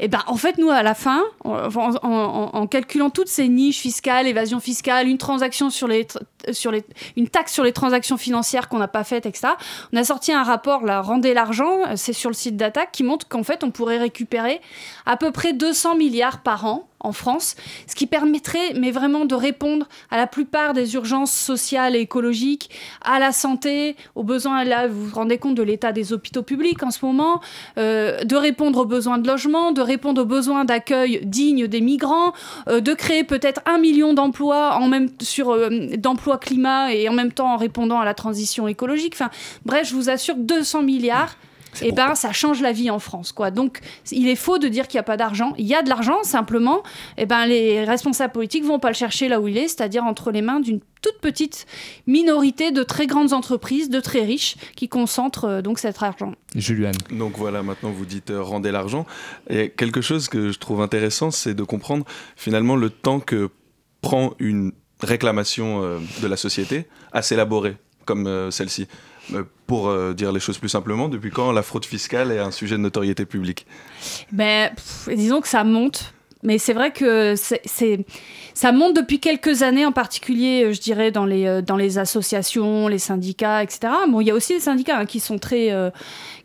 Et 0.00 0.08
ben 0.08 0.20
en 0.26 0.36
fait 0.36 0.58
nous 0.58 0.68
à 0.70 0.82
la 0.82 0.94
fin, 0.94 1.22
en, 1.44 1.68
en- 1.74 1.96
en- 2.02 2.50
en 2.54 2.66
calculant 2.66 3.08
toutes 3.10 3.28
ces 3.28 3.48
niches 3.48 3.78
fiscales, 3.78 4.26
évasion 4.26 4.60
fiscale, 4.60 5.08
une 5.08 5.18
transaction 5.18 5.70
sur 5.70 5.88
les 5.88 6.04
tr- 6.04 6.18
sur 6.52 6.70
les 6.72 6.84
une 7.16 7.28
taxe 7.28 7.52
sur 7.52 7.64
les 7.64 7.72
transactions 7.72 8.16
financières 8.16 8.68
qu'on 8.68 8.78
n'a 8.78 8.88
pas 8.88 9.04
faites, 9.04 9.26
etc. 9.26 9.48
On 9.92 9.96
a 9.96 10.04
sorti 10.04 10.32
un 10.32 10.42
rapport 10.42 10.84
là, 10.84 11.00
rendez 11.00 11.32
l'argent, 11.34 11.78
euh, 11.86 11.92
c'est 11.96 12.12
sur 12.12 12.30
le 12.30 12.34
site 12.34 12.56
d'attaque 12.56 12.90
qui 12.92 13.04
montre 13.04 13.28
qu'en 13.28 13.42
fait 13.42 13.62
on 13.64 13.70
pourrait 13.70 13.98
récupérer 13.98 14.60
à 15.06 15.16
peu 15.16 15.30
près 15.30 15.52
200 15.52 15.94
milliards 15.96 16.42
par 16.42 16.64
an 16.66 16.88
en 17.00 17.12
France, 17.12 17.56
ce 17.86 17.94
qui 17.94 18.06
permettrait 18.06 18.74
mais 18.74 18.90
vraiment 18.90 19.24
de 19.24 19.34
répondre 19.34 19.86
à 20.10 20.16
la 20.16 20.26
plupart 20.26 20.72
des 20.72 20.94
urgences 20.94 21.32
sociales 21.32 21.94
et 21.96 22.00
écologiques, 22.00 22.70
à 23.02 23.18
la 23.18 23.32
santé, 23.32 23.96
aux 24.14 24.24
besoins 24.24 24.64
là 24.64 24.88
vous 24.88 25.06
vous 25.06 25.14
rendez 25.14 25.38
compte 25.38 25.54
de 25.54 25.62
l'état 25.62 25.92
des 25.92 26.12
hôpitaux 26.12 26.42
publics 26.42 26.82
en 26.82 26.90
ce 26.90 27.04
moment, 27.04 27.40
euh, 27.76 28.24
de 28.24 28.36
répondre 28.36 28.80
aux 28.80 28.84
besoins 28.84 29.18
de 29.18 29.28
logement, 29.28 29.72
de 29.72 29.80
répondre 29.80 30.22
aux 30.22 30.26
besoins 30.26 30.64
d'accueil 30.64 31.20
digne 31.24 31.66
des 31.66 31.80
migrants, 31.80 32.32
euh, 32.68 32.80
de 32.80 32.94
créer 32.94 33.24
peut-être 33.24 33.60
un 33.66 33.78
million 33.78 34.14
d'emplois 34.14 34.76
en 34.76 34.88
même 34.88 35.08
sur 35.20 35.50
euh, 35.50 35.68
d'emplois 35.96 36.38
climat 36.38 36.92
et 36.92 37.08
en 37.08 37.12
même 37.12 37.32
temps 37.32 37.52
en 37.52 37.56
répondant 37.56 38.00
à 38.00 38.04
la 38.04 38.14
transition 38.14 38.68
écologique. 38.68 39.14
Enfin, 39.14 39.30
bref, 39.64 39.88
je 39.88 39.94
vous 39.94 40.10
assure 40.10 40.34
que 40.34 40.40
200 40.40 40.82
milliards. 40.82 41.36
Et 41.82 41.92
ben, 41.92 42.14
ça 42.14 42.32
change 42.32 42.60
la 42.60 42.72
vie 42.72 42.90
en 42.90 42.98
France, 42.98 43.32
quoi. 43.32 43.50
Donc, 43.50 43.80
il 44.10 44.28
est 44.28 44.36
faux 44.36 44.58
de 44.58 44.68
dire 44.68 44.88
qu'il 44.88 44.96
n'y 44.98 45.00
a 45.00 45.04
pas 45.04 45.16
d'argent. 45.16 45.54
Il 45.58 45.66
y 45.66 45.74
a 45.74 45.82
de 45.82 45.88
l'argent, 45.88 46.22
simplement. 46.22 46.82
Et 47.16 47.26
ben, 47.26 47.46
les 47.46 47.84
responsables 47.84 48.32
politiques 48.32 48.64
vont 48.64 48.78
pas 48.78 48.88
le 48.88 48.94
chercher 48.94 49.28
là 49.28 49.40
où 49.40 49.48
il 49.48 49.56
est, 49.56 49.68
c'est-à-dire 49.68 50.04
entre 50.04 50.30
les 50.30 50.42
mains 50.42 50.60
d'une 50.60 50.80
toute 51.00 51.20
petite 51.20 51.66
minorité 52.06 52.72
de 52.72 52.82
très 52.82 53.06
grandes 53.06 53.32
entreprises, 53.32 53.88
de 53.88 54.00
très 54.00 54.24
riches, 54.24 54.56
qui 54.74 54.88
concentrent 54.88 55.44
euh, 55.44 55.62
donc 55.62 55.78
cet 55.78 56.02
argent. 56.02 56.32
Juliane. 56.56 56.96
Donc 57.12 57.36
voilà, 57.36 57.62
maintenant 57.62 57.90
vous 57.90 58.04
dites 58.04 58.30
euh, 58.30 58.42
rendez 58.42 58.72
l'argent. 58.72 59.06
Et 59.48 59.70
quelque 59.70 60.00
chose 60.00 60.28
que 60.28 60.50
je 60.50 60.58
trouve 60.58 60.80
intéressant, 60.80 61.30
c'est 61.30 61.54
de 61.54 61.62
comprendre 61.62 62.04
finalement 62.34 62.74
le 62.74 62.90
temps 62.90 63.20
que 63.20 63.50
prend 64.00 64.34
une 64.38 64.72
réclamation 65.00 65.82
euh, 65.82 65.98
de 66.22 66.26
la 66.26 66.36
société 66.36 66.86
à 67.12 67.22
s'élaborer, 67.22 67.76
comme 68.04 68.26
euh, 68.26 68.50
celle-ci. 68.50 68.88
Euh, 69.34 69.44
Pour 69.66 69.88
euh, 69.88 70.14
dire 70.14 70.32
les 70.32 70.40
choses 70.40 70.58
plus 70.58 70.68
simplement, 70.68 71.08
depuis 71.08 71.30
quand 71.30 71.52
la 71.52 71.62
fraude 71.62 71.84
fiscale 71.84 72.32
est 72.32 72.38
un 72.38 72.50
sujet 72.50 72.76
de 72.76 72.80
notoriété 72.80 73.26
publique? 73.26 73.66
Ben, 74.32 74.70
disons 75.06 75.40
que 75.40 75.48
ça 75.48 75.64
monte. 75.64 76.14
Mais 76.44 76.58
c'est 76.58 76.72
vrai 76.72 76.92
que 76.92 77.34
c'est, 77.36 78.04
ça 78.54 78.70
monte 78.70 78.94
depuis 78.94 79.18
quelques 79.18 79.62
années, 79.62 79.84
en 79.84 79.90
particulier, 79.92 80.64
euh, 80.66 80.72
je 80.72 80.80
dirais, 80.80 81.10
dans 81.10 81.24
les, 81.24 81.46
euh, 81.46 81.62
dans 81.62 81.76
les 81.76 81.98
associations, 81.98 82.86
les 82.86 82.98
syndicats, 82.98 83.62
etc. 83.62 83.92
Bon, 84.08 84.20
il 84.20 84.28
y 84.28 84.30
a 84.30 84.34
aussi 84.34 84.54
des 84.54 84.60
syndicats 84.60 84.98
hein, 84.98 85.04
qui 85.06 85.18
sont 85.18 85.38
très, 85.38 85.72
euh, 85.72 85.90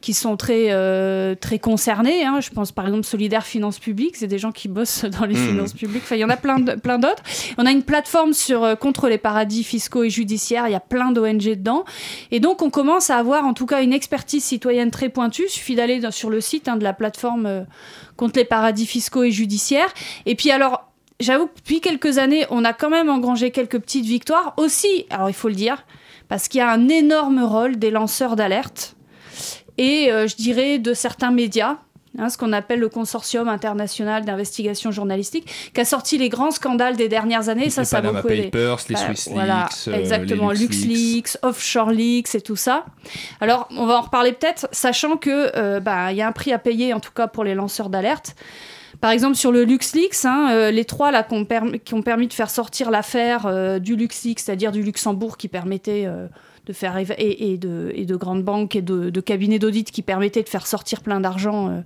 qui 0.02 0.14
sont 0.14 0.36
très, 0.36 0.68
euh, 0.72 1.36
très 1.36 1.60
concernés. 1.60 2.24
hein. 2.26 2.40
Je 2.42 2.50
pense 2.50 2.72
par 2.72 2.86
exemple 2.88 3.06
Solidaire 3.06 3.46
Finances 3.46 3.78
Publiques, 3.80 4.16
c'est 4.18 4.28
des 4.28 4.40
gens 4.40 4.52
qui 4.52 4.68
bossent 4.68 5.06
dans 5.20 5.26
les 5.26 5.36
Mhm. 5.36 5.48
finances 5.50 5.74
publiques. 5.74 6.02
Enfin, 6.04 6.16
il 6.16 6.22
y 6.22 6.26
en 6.26 6.30
a 6.30 6.38
plein, 6.38 6.60
de- 6.60 6.74
plein 6.74 6.98
d'autres. 6.98 7.22
On 7.60 7.66
a 7.68 7.72
une 7.72 7.84
plateforme 7.84 8.34
sur, 8.34 8.64
euh, 8.64 8.76
contre 8.76 9.10
les 9.10 9.20
paradis 9.20 9.64
fiscaux 9.64 10.04
et 10.04 10.10
judiciaires. 10.10 10.68
Il 10.68 10.72
y 10.72 10.76
a 10.76 10.80
plein 10.80 11.12
d'ONG 11.12 11.38
dedans. 11.56 11.86
Et 12.32 12.40
donc, 12.40 12.64
on 12.64 12.72
commence 12.72 13.12
à 13.12 13.18
avoir 13.18 13.46
en 13.46 13.54
tout 13.54 13.68
cas 13.68 13.84
une 13.84 13.94
expertise 13.94 14.44
citoyenne 14.44 14.90
très 14.90 15.10
pointue. 15.10 15.44
Il 15.48 15.52
suffit 15.52 15.76
d'aller 15.76 16.02
sur 16.10 16.32
le 16.32 16.42
site 16.42 16.68
hein, 16.68 16.78
de 16.78 16.84
la 16.84 16.94
plateforme 16.94 17.66
contre 18.24 18.40
les 18.40 18.46
paradis 18.46 18.86
fiscaux 18.86 19.24
et 19.24 19.32
judiciaires. 19.32 19.94
Et 20.26 20.36
puis 20.36 20.50
alors, 20.50 20.90
j'avoue 21.20 21.48
que 21.48 21.58
depuis 21.58 21.82
quelques 21.82 22.20
années, 22.20 22.46
on 22.52 22.64
a 22.64 22.72
quand 22.72 22.90
même 22.90 23.10
engrangé 23.10 23.52
quelques 23.52 23.80
petites 23.80 24.06
victoires. 24.06 24.54
Aussi, 24.56 25.06
alors 25.10 25.30
il 25.30 25.34
faut 25.34 25.50
le 25.50 25.56
dire, 25.56 25.86
parce 26.30 26.48
qu'il 26.48 26.60
y 26.60 26.62
a 26.62 26.72
un 26.72 26.88
énorme 26.88 27.44
rôle 27.44 27.76
des 27.76 27.92
lanceurs 27.92 28.38
d'alerte 28.38 28.96
et 29.78 30.10
euh, 30.10 30.26
je 30.26 30.38
dirais 30.38 30.80
de 30.80 30.94
certains 30.94 31.32
médias 31.32 31.80
hein, 32.18 32.30
ce 32.30 32.38
qu'on 32.38 32.54
appelle 32.54 32.80
le 32.80 32.90
Consortium 32.90 33.48
international 33.48 34.26
d'investigation 34.26 34.92
journalistique, 34.92 35.72
qui 35.74 35.82
a 35.82 35.86
sorti 35.86 36.18
les 36.18 36.30
grands 36.30 36.52
scandales 36.52 36.96
des 36.96 37.10
dernières 37.10 37.50
années. 37.50 37.70
ça, 37.70 37.82
les 37.82 37.86
ça 37.86 37.98
a 37.98 38.02
Panama 38.02 38.22
beaucoup 38.22 38.34
aidé. 38.34 38.44
Papers, 38.50 38.78
les 38.90 38.96
Bah, 38.96 39.02
Swiss 39.06 39.30
voilà, 39.32 39.70
Leaks, 39.70 39.88
euh, 39.88 40.00
exactement, 40.00 40.52
les 40.52 40.60
LuxLeaks. 40.60 40.88
LuxLeaks, 40.88 41.38
Offshore 41.44 41.92
Leaks 41.92 42.36
et 42.36 42.42
tout 42.42 42.56
ça. 42.56 42.86
Alors, 43.42 43.68
on 43.72 43.86
va 43.86 43.98
en 43.98 44.02
reparler 44.02 44.34
peut-être, 44.34 44.68
sachant 44.72 45.18
que 45.18 45.52
euh, 45.56 45.80
bah, 45.80 46.12
il 46.12 46.18
y 46.18 46.22
a 46.22 46.28
un 46.28 46.32
prix 46.32 46.54
à 46.54 46.60
payer, 46.60 46.94
en 46.94 47.00
tout 47.00 47.12
cas 47.12 47.28
pour 47.28 47.44
les 47.44 47.56
lanceurs 47.56 47.90
d'alerte. 47.90 48.36
Par 49.02 49.12
exemple, 49.12 49.36
sur 49.36 49.52
le 49.52 49.66
LuxLeaks, 49.66 50.24
hein, 50.24 50.50
euh, 50.52 50.72
les 50.72 50.86
trois 50.86 51.12
là, 51.12 51.24
qui, 51.24 51.34
ont 51.34 51.44
permis, 51.44 51.80
qui 51.80 51.94
ont 51.94 52.02
permis 52.02 52.28
de 52.28 52.34
faire 52.34 52.50
sortir 52.50 52.90
l'affaire 52.90 53.46
euh, 53.48 53.80
du 53.80 53.98
LuxLeaks, 53.98 54.40
c'est-à-dire 54.40 54.72
du 54.72 54.82
Luxembourg 54.82 55.36
qui 55.36 55.50
permettait 55.50 56.08
de 56.66 56.72
faire 56.72 56.98
et, 56.98 57.52
et 57.52 57.58
de, 57.58 57.92
et 57.94 58.06
de 58.06 58.16
grandes 58.16 58.44
banques 58.44 58.78
et 58.78 58.82
de, 58.82 59.10
de 59.10 59.22
cabinets 59.22 59.60
d'audit 59.60 59.92
qui 59.92 60.02
permettaient 60.02 60.44
de 60.44 60.50
faire 60.50 60.66
sortir 60.66 61.02
plein 61.02 61.20
d'argent 61.20 61.68
euh, 61.68 61.82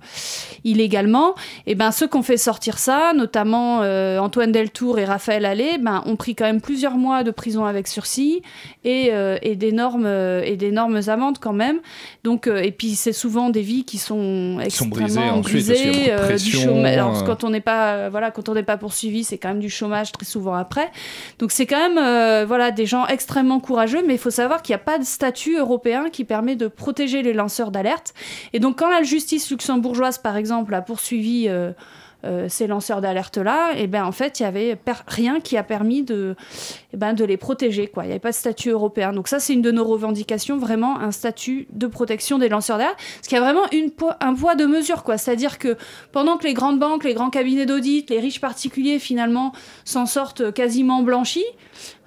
illégalement, 0.62 1.34
et 1.66 1.74
ben 1.74 1.90
ceux 1.90 2.06
qui 2.06 2.16
ont 2.16 2.22
fait 2.22 2.36
sortir 2.36 2.78
ça, 2.78 3.12
notamment 3.12 3.82
euh, 3.82 4.18
Antoine 4.18 4.52
Deltour 4.52 5.00
et 5.00 5.04
Raphaël 5.04 5.46
Allais, 5.46 5.78
ben, 5.78 6.04
ont 6.06 6.14
pris 6.14 6.36
quand 6.36 6.44
même 6.44 6.60
plusieurs 6.60 6.96
mois 6.96 7.24
de 7.24 7.32
prison 7.32 7.64
avec 7.64 7.88
sursis 7.88 8.40
et, 8.84 9.08
euh, 9.10 9.36
et 9.42 9.56
d'énormes 9.56 10.06
et 10.06 10.56
d'énormes 10.56 11.00
amendes 11.08 11.38
quand 11.40 11.52
même. 11.52 11.80
Donc 12.22 12.46
et 12.46 12.70
puis 12.70 12.94
c'est 12.94 13.12
souvent 13.12 13.50
des 13.50 13.62
vies 13.62 13.84
qui 13.84 13.98
sont 13.98 14.58
extrêmement 14.62 15.38
brisées. 15.40 16.12
Alors, 16.84 17.24
quand 17.24 17.42
on 17.42 17.50
n'est 17.50 17.60
pas 17.60 18.08
voilà 18.10 18.30
quand 18.30 18.48
on 18.48 18.54
n'est 18.54 18.62
pas 18.62 18.76
poursuivi, 18.76 19.24
c'est 19.24 19.38
quand 19.38 19.48
même 19.48 19.60
du 19.60 19.70
chômage 19.70 20.12
très 20.12 20.24
souvent 20.24 20.54
après. 20.54 20.90
Donc 21.40 21.50
c'est 21.50 21.66
quand 21.66 21.88
même 21.88 22.46
voilà 22.46 22.70
des 22.70 22.86
gens 22.86 23.06
extrêmement 23.08 23.58
courageux, 23.58 24.04
mais 24.06 24.14
il 24.14 24.20
faut 24.20 24.30
savoir 24.30 24.62
qu'il 24.68 24.74
n'y 24.74 24.82
a 24.82 24.84
pas 24.84 24.98
de 24.98 25.04
statut 25.04 25.56
européen 25.56 26.10
qui 26.10 26.24
permet 26.24 26.54
de 26.54 26.68
protéger 26.68 27.22
les 27.22 27.32
lanceurs 27.32 27.70
d'alerte. 27.70 28.12
Et 28.52 28.60
donc 28.60 28.78
quand 28.78 28.90
la 28.90 29.02
justice 29.02 29.50
luxembourgeoise, 29.50 30.18
par 30.18 30.36
exemple, 30.36 30.74
a 30.74 30.82
poursuivi 30.82 31.48
euh, 31.48 31.72
euh, 32.24 32.48
ces 32.50 32.66
lanceurs 32.66 33.00
d'alerte-là, 33.00 33.78
et 33.78 33.86
ben 33.86 34.04
en 34.04 34.12
fait, 34.12 34.40
il 34.40 34.42
y 34.42 34.46
avait 34.46 34.76
rien 35.06 35.40
qui 35.40 35.56
a 35.56 35.62
permis 35.62 36.02
de, 36.02 36.34
eh 36.92 36.96
ben, 36.98 37.14
de 37.14 37.24
les 37.24 37.38
protéger. 37.38 37.90
Il 37.96 38.02
n'y 38.02 38.10
avait 38.10 38.18
pas 38.18 38.30
de 38.30 38.34
statut 38.34 38.68
européen. 38.68 39.14
Donc 39.14 39.28
ça, 39.28 39.38
c'est 39.38 39.54
une 39.54 39.62
de 39.62 39.70
nos 39.70 39.84
revendications, 39.84 40.58
vraiment 40.58 40.98
un 40.98 41.12
statut 41.12 41.66
de 41.70 41.86
protection 41.86 42.38
des 42.38 42.50
lanceurs 42.50 42.76
d'alerte. 42.76 42.98
Parce 42.98 43.28
qu'il 43.28 43.38
y 43.38 43.40
a 43.40 43.44
vraiment 43.44 43.66
un 44.20 44.34
poids 44.34 44.54
de 44.54 44.66
mesure. 44.66 45.02
C'est-à-dire 45.16 45.58
que 45.58 45.76
pendant 46.12 46.36
que 46.36 46.44
les 46.44 46.54
grandes 46.54 46.78
banques, 46.78 47.04
les 47.04 47.14
grands 47.14 47.30
cabinets 47.30 47.66
d'audit, 47.66 48.10
les 48.10 48.20
riches 48.20 48.40
particuliers, 48.40 48.98
finalement, 48.98 49.52
s'en 49.84 50.04
sortent 50.04 50.52
quasiment 50.52 51.02
blanchis, 51.02 51.46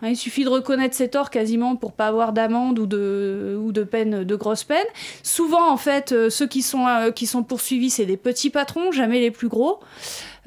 hein, 0.02 0.10
il 0.10 0.16
suffit 0.16 0.44
de 0.44 0.50
reconnaître 0.50 0.96
ses 0.96 1.10
torts 1.10 1.30
quasiment 1.30 1.76
pour 1.76 1.92
pas 1.94 2.08
avoir 2.08 2.34
d'amende 2.34 2.80
ou 2.80 2.86
de, 2.86 3.58
ou 3.62 3.72
de 3.72 3.84
peine, 3.84 4.24
de 4.24 4.36
grosses 4.36 4.64
peines. 4.64 4.78
Souvent, 5.24 5.72
en 5.72 5.78
fait, 5.78 6.12
euh, 6.12 6.30
ceux 6.30 6.48
qui 6.48 6.62
sont, 6.62 6.88
euh, 6.88 7.12
qui 7.12 7.28
sont 7.28 7.44
poursuivis, 7.44 7.90
c'est 7.90 8.06
des 8.06 8.18
petits 8.18 8.50
patrons, 8.50 8.92
jamais 8.92 9.20
les 9.20 9.32
plus 9.32 9.48
gros. 9.48 9.80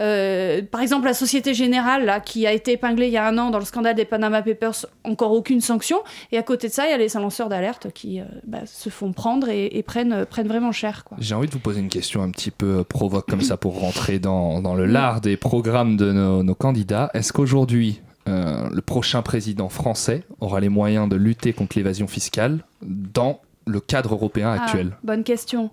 Euh, 0.01 0.61
par 0.63 0.81
exemple, 0.81 1.07
la 1.07 1.15
Société 1.15 1.55
Générale, 1.55 2.05
là, 2.05 2.19
qui 2.19 2.47
a 2.49 2.53
été 2.53 2.73
épinglée 2.73 3.07
il 3.07 3.13
y 3.13 3.17
a 3.17 3.27
un 3.27 3.39
an 3.39 3.51
dans 3.51 3.61
le 3.61 3.65
scandale 3.65 3.95
des 3.95 4.05
Panama 4.05 4.43
Papers, 4.43 4.87
encore 5.05 5.31
aucune 5.33 5.61
sanction. 5.61 5.99
Et 6.33 6.39
à 6.39 6.43
côté 6.43 6.67
de 6.67 6.73
ça, 6.73 6.87
il 6.87 6.91
y 6.91 6.93
a 6.93 6.99
les 6.99 7.09
lanceurs 7.15 7.49
d'alerte 7.49 7.93
qui 7.95 8.21
bah, 8.45 8.67
se 8.67 8.89
font 8.89 9.13
prendre 9.13 9.49
et, 9.49 9.67
et 9.67 9.85
prennent, 9.85 10.27
prennent 10.27 10.49
vraiment 10.49 10.73
cher. 10.73 11.05
J'ai 11.21 11.37
envie 11.37 11.47
de 11.47 11.53
vous 11.53 11.61
poser 11.61 11.79
une 11.79 11.89
question 11.89 12.23
un 12.23 12.31
petit 12.31 12.51
peu 12.51 12.83
provoque 12.83 13.29
comme 13.29 13.41
ça 13.41 13.57
pour 13.57 13.79
rentrer 13.79 14.19
dans, 14.19 14.61
dans 14.61 14.75
le 14.75 14.87
lard 14.87 15.21
des 15.21 15.37
programmes 15.37 15.97
de 15.97 16.11
nos, 16.11 16.43
nos 16.43 16.55
candidats. 16.57 17.11
Est-ce 17.15 17.33
qu'aujourd'hui, 17.33 18.01
euh, 18.29 18.69
le 18.71 18.81
prochain 18.81 19.23
président 19.23 19.69
français 19.69 20.23
aura 20.41 20.61
les 20.61 20.69
moyens 20.71 21.09
de 21.09 21.17
lutter 21.17 21.53
contre 21.53 21.77
l'évasion 21.77 22.07
fiscale 22.07 22.65
dans 22.83 23.41
le 23.67 23.81
cadre 23.81 24.15
européen 24.15 24.55
Ah, 24.59 24.63
actuel 24.65 24.97
bonne 25.03 25.25
question. 25.25 25.71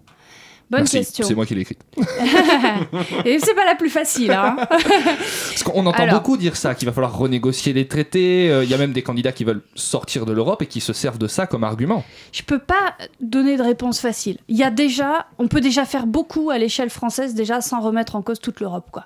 Bonne 0.70 0.82
Merci, 0.84 1.00
question. 1.00 1.26
c'est 1.28 1.36
moi 1.36 1.46
qui 1.46 1.54
l'ai 1.54 1.62
écrit. 1.62 1.78
et 3.26 3.40
c'est 3.40 3.54
pas 3.54 3.66
la 3.66 3.76
plus 3.76 3.90
facile. 3.90 4.32
Hein. 4.32 4.56
Parce 4.70 5.64
qu'on 5.64 5.86
entend 5.86 6.04
Alors. 6.04 6.22
beaucoup 6.22 6.38
dire 6.38 6.56
ça, 6.56 6.76
qu'il 6.76 6.86
va 6.88 6.94
falloir 6.94 7.18
renégocier 7.18 7.74
les 7.74 7.90
traités. 7.90 8.50
euh, 8.50 8.64
Il 8.64 8.70
y 8.70 8.74
a 8.74 8.78
même 8.78 8.94
des 8.94 9.02
candidats 9.02 9.34
qui 9.34 9.44
veulent 9.44 9.64
sortir 9.76 10.26
de 10.26 10.32
l'Europe 10.32 10.62
et 10.62 10.68
qui 10.68 10.80
se 10.80 10.94
servent 10.94 11.18
de 11.18 11.28
ça 11.28 11.46
comme 11.46 11.66
argument. 11.66 12.06
Je 12.32 12.44
peux 12.44 12.58
pas 12.60 12.94
donner 13.20 13.58
de 13.58 13.64
réponse 13.64 14.00
facile. 14.00 14.38
Il 14.48 14.56
y 14.56 14.64
a 14.64 14.72
déjà, 14.72 15.28
on 15.40 15.50
peut 15.50 15.60
déjà 15.60 15.84
faire 15.84 16.08
beaucoup 16.08 16.52
à 16.52 16.58
l'échelle 16.58 16.90
française 16.90 17.34
déjà 17.36 17.60
sans 17.60 17.82
remettre 17.82 18.16
en 18.16 18.22
cause 18.22 18.40
toute 18.40 18.62
l'Europe, 18.62 18.88
quoi. 18.94 19.04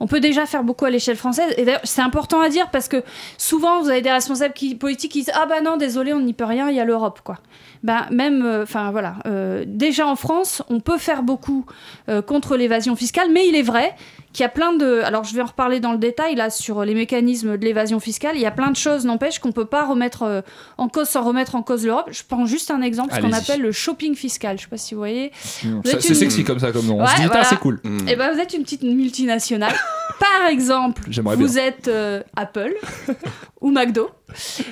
On 0.00 0.06
peut 0.06 0.20
déjà 0.20 0.46
faire 0.46 0.64
beaucoup 0.64 0.84
à 0.84 0.90
l'échelle 0.90 1.16
française. 1.16 1.52
Et 1.56 1.64
d'ailleurs, 1.64 1.80
c'est 1.84 2.02
important 2.02 2.40
à 2.40 2.48
dire 2.48 2.70
parce 2.70 2.88
que 2.88 3.02
souvent, 3.38 3.80
vous 3.80 3.88
avez 3.88 4.02
des 4.02 4.10
responsables 4.10 4.54
politiques 4.78 5.12
qui 5.12 5.20
disent 5.20 5.32
Ah 5.34 5.46
bah 5.46 5.60
non, 5.60 5.76
désolé, 5.76 6.12
on 6.12 6.20
n'y 6.20 6.32
peut 6.32 6.44
rien, 6.44 6.68
il 6.68 6.76
y 6.76 6.80
a 6.80 6.84
l'Europe, 6.84 7.20
quoi. 7.24 7.38
Ben, 7.82 8.06
même, 8.10 8.60
enfin 8.62 8.90
voilà, 8.90 9.16
euh, 9.26 9.64
déjà 9.66 10.06
en 10.06 10.16
France, 10.16 10.62
on 10.68 10.80
peut 10.80 10.98
faire 10.98 11.22
beaucoup 11.22 11.66
euh, 12.08 12.22
contre 12.22 12.56
l'évasion 12.56 12.96
fiscale, 12.96 13.28
mais 13.30 13.46
il 13.46 13.54
est 13.54 13.62
vrai 13.62 13.94
qu'il 14.36 14.42
y 14.42 14.46
a 14.46 14.50
plein 14.50 14.72
de. 14.74 15.00
Alors, 15.02 15.24
je 15.24 15.34
vais 15.34 15.40
en 15.42 15.46
reparler 15.46 15.80
dans 15.80 15.92
le 15.92 15.98
détail 15.98 16.34
là 16.34 16.50
sur 16.50 16.84
les 16.84 16.94
mécanismes 16.94 17.56
de 17.56 17.64
l'évasion 17.64 17.98
fiscale. 18.00 18.36
Il 18.36 18.42
y 18.42 18.46
a 18.46 18.50
plein 18.50 18.70
de 18.70 18.76
choses, 18.76 19.04
n'empêche 19.04 19.38
qu'on 19.38 19.52
peut 19.52 19.64
pas 19.64 19.84
remettre 19.86 20.22
euh, 20.24 20.40
en 20.78 20.88
cause 20.88 21.08
sans 21.08 21.22
remettre 21.24 21.54
en 21.54 21.62
cause 21.62 21.84
l'Europe. 21.86 22.08
Je 22.10 22.22
prends 22.28 22.46
juste 22.46 22.70
un 22.70 22.82
exemple, 22.82 23.14
ce 23.14 23.20
qu'on 23.20 23.32
appelle 23.32 23.60
le 23.62 23.72
shopping 23.72 24.14
fiscal. 24.14 24.56
Je 24.58 24.62
sais 24.64 24.68
pas 24.68 24.76
si 24.76 24.94
vous 24.94 25.00
voyez. 25.00 25.32
Vous 25.64 25.80
Ça- 25.84 25.92
êtes 25.92 26.02
C'est 26.02 26.08
une- 26.10 26.14
sexy 26.14 26.44
comme 26.44 26.58
ça, 26.58 26.70
comme 26.72 26.86
nom. 26.86 27.00
On 27.00 27.06
se 27.06 27.16
dit, 27.16 27.22
Ah, 27.24 27.26
voilà. 27.28 27.44
c'est 27.44 27.58
cool. 27.58 27.80
Mm. 27.82 27.98
Eh 28.08 28.16
ben, 28.16 28.32
vous 28.34 28.38
êtes 28.40 28.52
une 28.54 28.62
petite 28.62 28.82
multinationale. 28.82 29.74
Par 30.20 30.48
exemple, 30.48 31.02
vous 31.08 31.54
bien. 31.54 31.64
êtes 31.64 31.88
euh, 31.88 32.22
Apple 32.36 32.74
ou 33.60 33.70
McDo. 33.70 34.10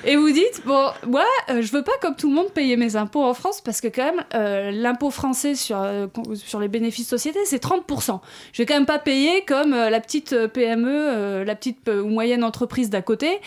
Et 0.04 0.16
vous 0.16 0.30
dites, 0.30 0.62
bon, 0.66 0.88
moi, 1.06 1.24
euh, 1.50 1.62
je 1.62 1.70
veux 1.72 1.82
pas, 1.82 1.92
comme 2.02 2.16
tout 2.16 2.28
le 2.28 2.34
monde, 2.34 2.50
payer 2.52 2.76
mes 2.76 2.96
impôts 2.96 3.22
en 3.22 3.34
France 3.34 3.60
parce 3.60 3.80
que, 3.80 3.88
quand 3.88 4.04
même, 4.04 4.24
euh, 4.34 4.70
l'impôt 4.72 5.10
français 5.10 5.54
sur, 5.54 5.80
euh, 5.80 6.06
sur 6.34 6.60
les 6.60 6.68
bénéfices 6.68 7.08
sociétés, 7.08 7.38
c'est 7.44 7.62
30%. 7.62 8.20
Je 8.52 8.62
vais 8.62 8.66
quand 8.66 8.74
même 8.74 8.84
pas 8.86 8.98
payer 8.98 9.44
comme 9.46 9.53
euh, 9.54 9.90
la 9.90 10.00
petite 10.00 10.32
euh, 10.32 10.48
PME, 10.48 10.88
euh, 10.88 11.44
la 11.44 11.54
petite 11.54 11.88
ou 11.88 12.08
moyenne 12.08 12.44
entreprise 12.44 12.90
d'à 12.90 13.02
côté. 13.02 13.40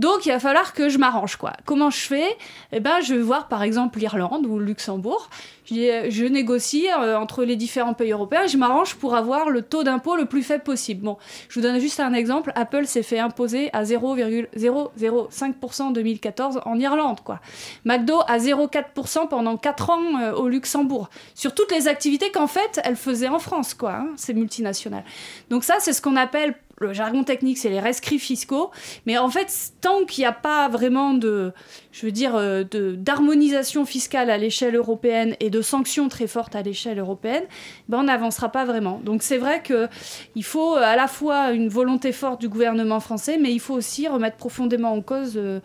Donc, 0.00 0.24
il 0.24 0.32
va 0.32 0.40
falloir 0.40 0.72
que 0.72 0.88
je 0.88 0.96
m'arrange, 0.96 1.36
quoi. 1.36 1.52
Comment 1.66 1.90
je 1.90 2.00
fais? 2.00 2.38
Eh 2.72 2.80
ben, 2.80 3.02
je 3.02 3.12
vais 3.14 3.20
voir, 3.20 3.48
par 3.48 3.62
exemple, 3.62 3.98
l'Irlande 3.98 4.46
ou 4.46 4.58
le 4.58 4.64
Luxembourg. 4.64 5.28
Je, 5.70 6.24
euh, 6.24 6.28
négocie 6.30 6.88
euh, 6.88 7.18
entre 7.18 7.44
les 7.44 7.54
différents 7.54 7.92
pays 7.92 8.10
européens 8.10 8.46
je 8.46 8.56
m'arrange 8.56 8.94
pour 8.96 9.14
avoir 9.14 9.50
le 9.50 9.60
taux 9.62 9.84
d'impôt 9.84 10.16
le 10.16 10.24
plus 10.24 10.42
faible 10.42 10.64
possible. 10.64 11.02
Bon, 11.04 11.18
je 11.50 11.54
vous 11.54 11.60
donne 11.60 11.78
juste 11.78 12.00
un 12.00 12.14
exemple. 12.14 12.50
Apple 12.54 12.86
s'est 12.86 13.02
fait 13.02 13.18
imposer 13.18 13.68
à 13.74 13.84
0,005% 13.84 15.82
en 15.82 15.90
2014 15.90 16.62
en 16.64 16.78
Irlande, 16.78 17.20
quoi. 17.22 17.40
McDo 17.84 18.20
à 18.26 18.38
0,4% 18.38 19.28
pendant 19.28 19.58
4 19.58 19.90
ans 19.90 20.00
euh, 20.22 20.32
au 20.32 20.48
Luxembourg. 20.48 21.10
Sur 21.34 21.54
toutes 21.54 21.72
les 21.72 21.88
activités 21.88 22.30
qu'en 22.30 22.46
fait, 22.46 22.80
elles 22.84 22.96
faisaient 22.96 23.28
en 23.28 23.38
France, 23.38 23.74
quoi, 23.74 23.96
hein, 23.96 24.08
ces 24.16 24.32
multinationales. 24.32 25.04
Donc 25.50 25.62
ça, 25.62 25.74
c'est 25.78 25.92
ce 25.92 26.00
qu'on 26.00 26.16
appelle 26.16 26.54
le 26.80 26.94
jargon 26.94 27.24
technique, 27.24 27.58
c'est 27.58 27.68
les 27.68 27.78
rescrits 27.78 28.18
fiscaux. 28.18 28.70
Mais 29.04 29.18
en 29.18 29.28
fait, 29.28 29.52
tant 29.82 30.06
qu'il 30.06 30.22
n'y 30.22 30.26
a 30.26 30.32
pas 30.32 30.66
vraiment 30.68 31.12
de, 31.12 31.52
je 31.92 32.06
veux 32.06 32.12
dire, 32.12 32.34
euh, 32.36 32.64
d'harmonisation 32.64 33.84
fiscale 33.84 34.30
à 34.30 34.38
l'échelle 34.38 34.74
européenne 34.74 35.36
et 35.40 35.50
de 35.50 35.60
sanctions 35.60 36.08
très 36.08 36.26
fortes 36.26 36.56
à 36.56 36.62
l'échelle 36.62 36.98
européenne, 36.98 37.44
ben 37.90 37.98
on 37.98 38.04
n'avancera 38.04 38.48
pas 38.48 38.64
vraiment. 38.64 38.98
Donc 39.04 39.22
c'est 39.22 39.36
vrai 39.36 39.62
que 39.62 39.88
il 40.34 40.44
faut 40.44 40.74
à 40.74 40.96
la 40.96 41.06
fois 41.06 41.52
une 41.52 41.68
volonté 41.68 42.12
forte 42.12 42.40
du 42.40 42.48
gouvernement 42.48 43.00
français, 43.00 43.36
mais 43.36 43.52
il 43.52 43.60
faut 43.60 43.74
aussi 43.74 44.08
remettre 44.08 44.38
profondément 44.38 44.92
en 44.92 45.02
cause, 45.02 45.34
euh, 45.36 45.60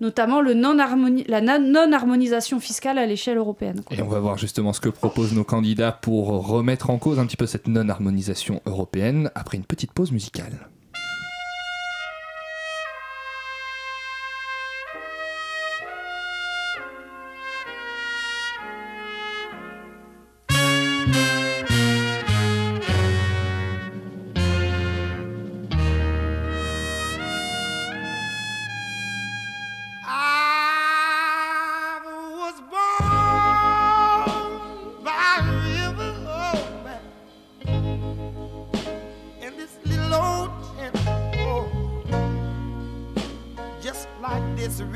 notamment 0.00 0.40
le 0.40 0.54
non 0.54 0.76
la 0.76 1.58
non-harmonisation 1.58 2.60
fiscale 2.60 2.98
à 2.98 3.06
l'échelle 3.06 3.38
européenne. 3.38 3.82
Et 3.90 4.02
on 4.02 4.08
va 4.08 4.20
voir 4.20 4.38
justement 4.38 4.72
ce 4.72 4.80
que 4.80 4.88
proposent 4.88 5.34
nos 5.34 5.44
candidats 5.44 5.92
pour 5.92 6.28
remettre 6.46 6.90
en 6.90 6.98
cause 6.98 7.18
un 7.18 7.26
petit 7.26 7.36
peu 7.36 7.46
cette 7.46 7.68
non-harmonisation 7.68 8.60
européenne 8.66 9.30
après 9.34 9.56
une 9.56 9.64
petite 9.64 9.92
pause 9.92 10.12
musicale. 10.12 10.68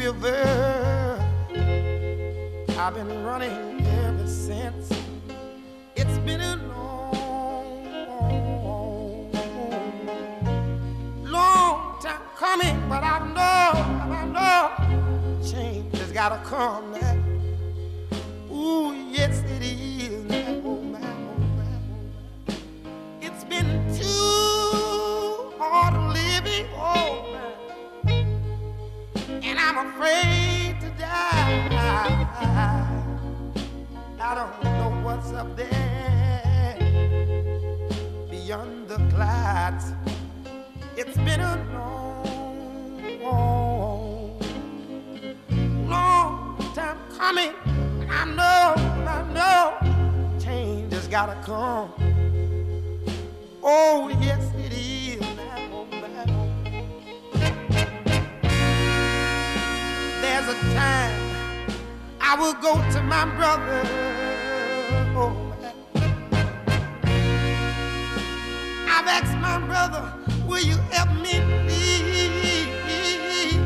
This 0.01 0.15
river. 0.15 1.19
I've 2.79 2.95
been 2.95 3.25
running 3.25 3.87
ever 3.87 4.27
since. 4.27 4.91
It's 5.97 6.19
been 6.19 6.41
a 6.41 6.57
long, 6.57 7.85
long 11.25 12.01
time 12.03 12.21
coming, 12.37 12.89
but 12.89 13.03
I 13.05 13.19
know, 13.35 13.73
I 14.15 14.25
know 14.25 14.71
change 15.47 15.99
has 15.99 16.13
gotta 16.13 16.39
come 16.45 16.93
now. 16.93 17.00
I'm 29.73 29.87
afraid 29.87 30.81
to 30.81 30.91
die. 30.99 32.27
I 34.21 34.35
don't 34.35 34.65
know 34.65 34.91
what's 35.05 35.31
up 35.31 35.57
there 35.57 36.77
beyond 38.29 38.89
the 38.89 38.97
clouds. 39.15 39.93
It's 40.97 41.17
been 41.19 41.39
a 41.39 41.55
long, 41.73 42.27
long 45.89 46.57
time 46.75 46.99
coming. 47.17 47.53
I 48.11 48.25
know, 48.25 48.75
I 49.07 49.23
know, 49.33 49.79
change 50.41 50.93
has 50.95 51.07
gotta 51.07 51.41
come. 51.45 51.93
Oh, 53.63 54.09
yes, 54.21 54.53
it 54.57 54.73
is. 54.73 55.00
There's 60.43 60.57
a 60.57 60.75
time 60.75 61.13
I 62.19 62.35
will 62.35 62.55
go 62.55 62.77
to 62.93 63.03
my 63.03 63.27
brother. 63.37 63.83
Oh, 65.15 65.37
I've 68.89 69.07
asked 69.07 69.37
my 69.37 69.59
brother, 69.67 70.11
will 70.49 70.63
you 70.63 70.79
help 70.93 71.11
me? 71.21 71.43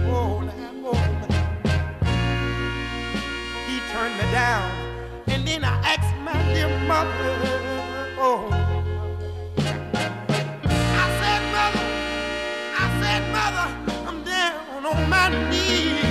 Oh, 0.08 0.42
oh. 0.84 0.98
He 3.68 3.78
turned 3.92 4.16
me 4.18 4.24
down, 4.32 4.68
and 5.28 5.46
then 5.46 5.64
I 5.64 5.78
asked 5.94 6.16
my 6.24 6.42
dear 6.52 6.68
mother. 6.88 7.36
Oh, 8.18 8.48
I 11.02 11.06
said, 11.20 11.42
mother, 11.54 11.86
I 12.82 12.84
said, 13.00 13.22
mother, 13.30 13.66
I'm 14.08 14.18
down 14.24 14.84
on 14.84 15.08
my 15.08 15.28
knees. 15.50 16.03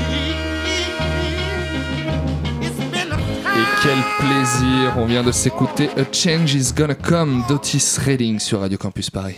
Quel 3.83 3.99
plaisir, 4.17 4.93
on 4.97 5.05
vient 5.05 5.23
de 5.23 5.33
s'écouter 5.33 5.89
A 5.97 6.05
Change 6.09 6.55
is 6.55 6.71
Gonna 6.73 6.95
Come 6.95 7.43
d'Otis 7.49 7.97
Redding 7.99 8.39
sur 8.39 8.61
Radio 8.61 8.77
Campus 8.77 9.09
Paris. 9.09 9.35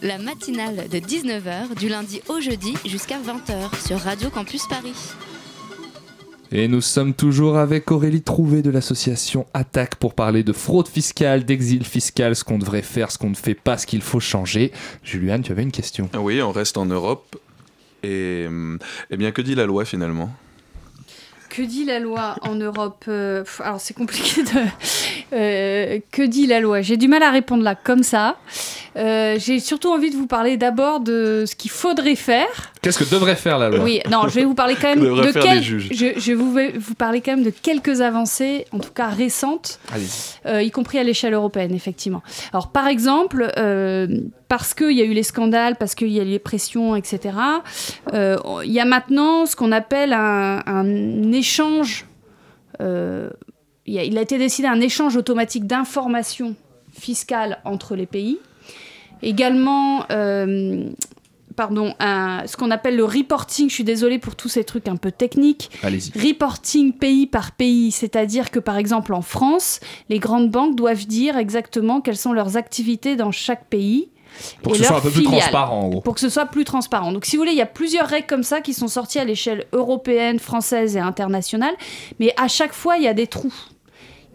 La 0.00 0.16
matinale 0.16 0.88
de 0.88 0.96
19h 0.96 1.78
du 1.78 1.90
lundi 1.90 2.22
au 2.28 2.40
jeudi 2.40 2.74
jusqu'à 2.86 3.18
20h 3.18 3.86
sur 3.86 3.98
Radio 3.98 4.30
Campus 4.30 4.66
Paris. 4.66 4.94
Et 6.50 6.68
nous 6.68 6.80
sommes 6.80 7.12
toujours 7.12 7.58
avec 7.58 7.90
Aurélie 7.90 8.22
Trouvé 8.22 8.62
de 8.62 8.70
l'association 8.70 9.44
Attaque 9.52 9.96
pour 9.96 10.14
parler 10.14 10.42
de 10.42 10.54
fraude 10.54 10.88
fiscale, 10.88 11.44
d'exil 11.44 11.84
fiscal, 11.84 12.34
ce 12.34 12.44
qu'on 12.44 12.56
devrait 12.56 12.80
faire, 12.80 13.10
ce 13.10 13.18
qu'on 13.18 13.30
ne 13.30 13.34
fait 13.34 13.54
pas, 13.54 13.76
ce 13.76 13.86
qu'il 13.86 14.00
faut 14.00 14.20
changer. 14.20 14.72
Juliane, 15.04 15.42
tu 15.42 15.52
avais 15.52 15.64
une 15.64 15.70
question. 15.70 16.08
Ah 16.14 16.20
Oui, 16.20 16.40
on 16.40 16.50
reste 16.50 16.78
en 16.78 16.86
Europe. 16.86 17.36
Et 18.02 18.46
hum, 18.48 18.78
eh 19.10 19.18
bien, 19.18 19.32
que 19.32 19.42
dit 19.42 19.54
la 19.54 19.66
loi 19.66 19.84
finalement? 19.84 20.30
Que 21.50 21.62
dit 21.62 21.84
la 21.84 21.98
loi 21.98 22.36
en 22.42 22.54
Europe 22.54 23.04
Euh, 23.08 23.44
Alors 23.58 23.80
c'est 23.80 23.92
compliqué 23.94 24.42
de. 24.44 24.66
Euh, 25.32 26.00
que 26.10 26.22
dit 26.22 26.46
la 26.48 26.58
loi 26.58 26.80
J'ai 26.80 26.96
du 26.96 27.06
mal 27.06 27.22
à 27.22 27.30
répondre 27.30 27.62
là 27.62 27.76
comme 27.76 28.02
ça. 28.02 28.36
Euh, 28.96 29.36
J'ai 29.38 29.60
surtout 29.60 29.88
envie 29.90 30.10
de 30.10 30.16
vous 30.16 30.26
parler 30.26 30.56
d'abord 30.56 30.98
de 30.98 31.44
ce 31.46 31.54
qu'il 31.54 31.70
faudrait 31.70 32.16
faire. 32.16 32.72
Qu'est-ce 32.82 32.98
que 32.98 33.08
devrait 33.08 33.36
faire 33.36 33.56
la 33.58 33.68
loi 33.70 33.78
Oui, 33.84 34.00
non, 34.10 34.22
je 34.26 34.34
vais 34.34 34.44
vous 34.44 34.54
parler 34.54 34.74
quand 34.74 34.88
même 34.96 34.98
Que 35.04 35.26
de 35.26 35.30
faire 35.32 35.42
quel- 35.44 35.58
les 35.58 35.62
juges 35.62 35.88
Je, 35.92 36.18
je 36.18 36.32
vous 36.32 36.52
vais 36.52 36.72
vous 36.76 36.94
parler 36.94 37.20
quand 37.20 37.30
même 37.36 37.44
de 37.44 37.50
quelques 37.50 38.00
avancées, 38.00 38.64
en 38.72 38.78
tout 38.80 38.90
cas 38.92 39.06
récentes, 39.06 39.78
euh, 40.46 40.62
y 40.62 40.70
compris 40.72 40.98
à 40.98 41.04
l'échelle 41.04 41.34
européenne, 41.34 41.74
effectivement. 41.74 42.22
Alors, 42.52 42.72
par 42.72 42.88
exemple, 42.88 43.52
parce 44.48 44.74
qu'il 44.74 44.92
y 44.92 45.00
a 45.00 45.04
eu 45.04 45.12
les 45.12 45.22
scandales, 45.22 45.76
parce 45.76 45.94
qu'il 45.94 46.08
y 46.08 46.18
a 46.18 46.24
eu 46.24 46.26
les 46.26 46.38
pressions, 46.40 46.96
etc., 46.96 47.34
il 48.12 48.72
y 48.72 48.80
a 48.80 48.84
maintenant 48.84 49.46
ce 49.46 49.54
qu'on 49.54 49.70
appelle 49.70 50.12
un, 50.12 50.60
un 50.66 51.30
échange. 51.32 52.06
euh, 52.80 53.30
il, 53.90 53.98
a, 53.98 54.04
il 54.04 54.16
a 54.18 54.22
été 54.22 54.38
décidé 54.38 54.68
un 54.68 54.80
échange 54.80 55.16
automatique 55.16 55.66
d'informations 55.66 56.54
fiscales 56.92 57.58
entre 57.64 57.96
les 57.96 58.06
pays. 58.06 58.38
Également, 59.22 60.04
euh, 60.10 60.90
pardon, 61.56 61.94
un- 61.98 62.46
ce 62.46 62.56
qu'on 62.56 62.70
appelle 62.70 62.96
le 62.96 63.04
reporting. 63.04 63.68
Je 63.68 63.74
suis 63.74 63.84
désolée 63.84 64.18
pour 64.18 64.34
tous 64.36 64.48
ces 64.48 64.64
trucs 64.64 64.88
un 64.88 64.96
peu 64.96 65.10
techniques. 65.12 65.70
Reporting 66.16 66.92
pays 66.94 67.26
par 67.26 67.52
pays, 67.52 67.90
c'est-à-dire 67.90 68.50
que 68.50 68.58
par 68.58 68.76
exemple 68.78 69.12
en 69.12 69.22
France, 69.22 69.80
les 70.08 70.18
grandes 70.18 70.50
banques 70.50 70.76
doivent 70.76 71.06
dire 71.06 71.36
exactement 71.36 72.00
quelles 72.00 72.16
sont 72.16 72.32
leurs 72.32 72.56
activités 72.56 73.16
dans 73.16 73.32
chaque 73.32 73.66
pays. 73.66 74.08
Pour 74.62 74.74
et 74.74 74.78
que 74.78 74.82
ce 74.84 74.88
soit 74.88 74.98
un 74.98 75.00
peu 75.00 75.10
plus 75.10 75.24
transparent, 75.24 75.80
en 75.80 75.88
gros. 75.88 76.00
Pour 76.02 76.14
que 76.14 76.20
ce 76.20 76.28
soit 76.28 76.46
plus 76.46 76.64
transparent. 76.64 77.10
Donc 77.12 77.24
si 77.26 77.36
vous 77.36 77.42
voulez, 77.42 77.52
il 77.52 77.58
y 77.58 77.62
a 77.62 77.66
plusieurs 77.66 78.06
règles 78.06 78.28
comme 78.28 78.44
ça 78.44 78.60
qui 78.60 78.72
sont 78.74 78.86
sorties 78.88 79.18
à 79.18 79.24
l'échelle 79.24 79.64
européenne, 79.72 80.38
française 80.38 80.96
et 80.96 81.00
internationale, 81.00 81.74
mais 82.20 82.32
à 82.36 82.46
chaque 82.46 82.72
fois, 82.72 82.96
il 82.96 83.02
y 83.02 83.08
a 83.08 83.12
des 83.14 83.26
trous 83.26 83.52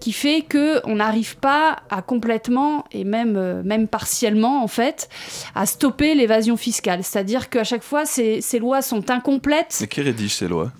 qui 0.05 0.11
fait 0.11 0.43
que 0.43 0.87
on 0.87 0.97
n'arrive 0.97 1.35
pas 1.37 1.77
à 1.89 2.03
complètement 2.03 2.85
et 2.91 3.03
même 3.03 3.37
euh, 3.37 3.63
même 3.63 3.87
partiellement 3.87 4.63
en 4.63 4.67
fait 4.67 5.09
à 5.55 5.65
stopper 5.65 6.13
l'évasion 6.13 6.57
fiscale. 6.57 7.03
C'est-à-dire 7.03 7.49
qu'à 7.49 7.63
chaque 7.63 7.81
fois 7.81 8.05
ces, 8.05 8.39
ces 8.39 8.59
lois 8.59 8.83
sont 8.83 9.09
incomplètes. 9.09 9.79
Et 9.81 9.87
qui 9.87 10.03
rédige 10.03 10.35
ces 10.35 10.47
lois? 10.47 10.71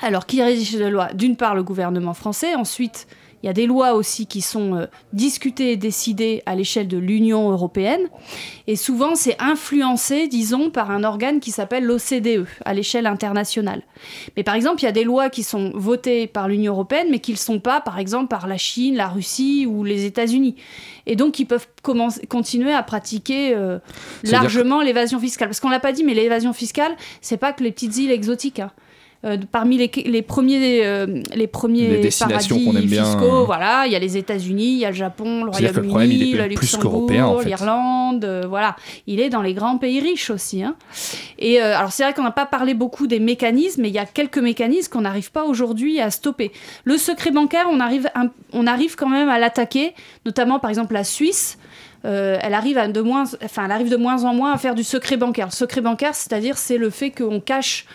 Alors, 0.00 0.26
qui 0.26 0.40
rédige 0.40 0.76
les 0.76 0.90
lois? 0.90 1.12
D'une 1.12 1.36
part, 1.36 1.56
le 1.56 1.64
gouvernement 1.64 2.14
français. 2.14 2.54
Ensuite, 2.54 3.08
il 3.42 3.46
y 3.46 3.48
a 3.48 3.52
des 3.52 3.66
lois 3.66 3.94
aussi 3.94 4.26
qui 4.26 4.40
sont 4.40 4.74
euh, 4.76 4.86
discutées 5.12 5.72
et 5.72 5.76
décidées 5.76 6.42
à 6.46 6.54
l'échelle 6.54 6.86
de 6.88 6.98
l'Union 6.98 7.50
européenne. 7.50 8.02
Et 8.66 8.76
souvent, 8.76 9.14
c'est 9.14 9.36
influencé, 9.40 10.28
disons, 10.28 10.70
par 10.70 10.90
un 10.90 11.02
organe 11.04 11.40
qui 11.40 11.50
s'appelle 11.50 11.84
l'OCDE, 11.84 12.46
à 12.64 12.74
l'échelle 12.74 13.06
internationale. 13.06 13.82
Mais 14.36 14.42
par 14.44 14.54
exemple, 14.54 14.80
il 14.82 14.84
y 14.84 14.88
a 14.88 14.92
des 14.92 15.04
lois 15.04 15.28
qui 15.30 15.42
sont 15.42 15.72
votées 15.74 16.26
par 16.26 16.46
l'Union 16.48 16.72
européenne, 16.72 17.08
mais 17.10 17.18
qui 17.18 17.32
ne 17.32 17.36
le 17.36 17.40
sont 17.40 17.58
pas, 17.60 17.80
par 17.80 17.98
exemple, 17.98 18.28
par 18.28 18.46
la 18.46 18.56
Chine, 18.58 18.94
la 18.96 19.08
Russie 19.08 19.66
ou 19.68 19.82
les 19.84 20.04
États-Unis. 20.04 20.54
Et 21.06 21.16
donc, 21.16 21.38
ils 21.40 21.46
peuvent 21.46 21.66
commencer- 21.82 22.24
continuer 22.28 22.72
à 22.72 22.82
pratiquer 22.84 23.54
euh, 23.56 23.78
largement 24.30 24.82
l'évasion 24.82 25.18
fiscale. 25.18 25.48
Parce 25.48 25.58
qu'on 25.58 25.70
l'a 25.70 25.80
pas 25.80 25.92
dit, 25.92 26.04
mais 26.04 26.14
l'évasion 26.14 26.52
fiscale, 26.52 26.92
c'est 27.20 27.36
pas 27.38 27.52
que 27.52 27.64
les 27.64 27.72
petites 27.72 27.96
îles 27.96 28.12
exotiques. 28.12 28.60
hein. 28.60 28.70
Euh, 29.24 29.36
parmi 29.52 29.76
les, 29.78 29.88
les 30.06 30.22
premiers, 30.22 30.84
euh, 30.84 31.06
les 31.32 31.46
premiers 31.46 31.86
Les 31.86 32.00
destinations 32.00 32.56
paradis 32.56 32.72
qu'on 32.72 32.76
aime 32.76 32.86
bien, 32.86 33.04
fiscaux, 33.04 33.44
voilà, 33.44 33.84
il 33.86 33.92
y 33.92 33.94
a 33.94 34.00
les 34.00 34.16
États-unis, 34.16 34.72
il 34.72 34.78
y 34.78 34.84
a 34.84 34.90
le 34.90 34.96
Japon, 34.96 35.44
le 35.44 35.50
Royaume-Uni, 35.50 36.32
le 36.32 36.46
Luxembourg, 36.46 37.08
en 37.20 37.38
fait. 37.38 37.44
l'Irlande, 37.48 38.24
euh, 38.24 38.42
voilà. 38.48 38.74
Il 39.06 39.20
est 39.20 39.28
dans 39.28 39.40
les 39.42 39.54
grands 39.54 39.78
pays 39.78 40.00
riches 40.00 40.30
aussi. 40.30 40.64
hein. 40.64 40.74
Et 41.38 41.62
euh, 41.62 41.76
alors 41.78 41.92
c'est 41.92 42.02
vrai 42.02 42.14
qu'on 42.14 42.24
n'a 42.24 42.32
pas 42.32 42.46
parlé 42.46 42.74
beaucoup 42.74 43.06
des 43.06 43.20
mécanismes, 43.20 43.82
mais 43.82 43.88
il 43.90 43.94
y 43.94 43.98
a 44.00 44.06
quelques 44.06 44.38
mécanismes 44.38 44.90
qu'on 44.92 45.02
n'arrive 45.02 45.30
pas 45.30 45.44
aujourd'hui 45.44 46.00
à 46.00 46.10
stopper. 46.10 46.50
Le 46.82 46.98
secret 46.98 47.30
bancaire, 47.30 47.66
on 47.70 47.78
arrive, 47.78 48.10
on 48.52 48.66
arrive 48.66 48.96
quand 48.96 49.08
même 49.08 49.28
à 49.28 49.38
l'attaquer, 49.38 49.94
notamment 50.26 50.58
par 50.58 50.68
exemple 50.70 50.94
la 50.94 51.04
Suisse. 51.04 51.58
euh, 52.04 52.36
elle 52.42 52.54
arrive 52.54 52.76
à 52.76 52.88
de 52.88 53.00
moins, 53.00 53.22
enfin, 53.44 53.66
elle 53.66 53.70
arrive 53.70 53.88
de 53.88 53.96
moins 53.96 54.24
en 54.24 54.34
moins 54.34 54.52
à 54.52 54.58
faire 54.58 54.74
du 54.74 54.82
secret 54.82 55.16
bancaire. 55.16 55.46
Le 55.46 55.52
secret 55.52 55.80
bancaire, 55.80 56.16
c'est-à-dire, 56.16 56.58
c'est 56.58 56.76
le 56.76 56.90
fait 56.90 57.12
qu'on 57.12 57.38
cache. 57.38 57.86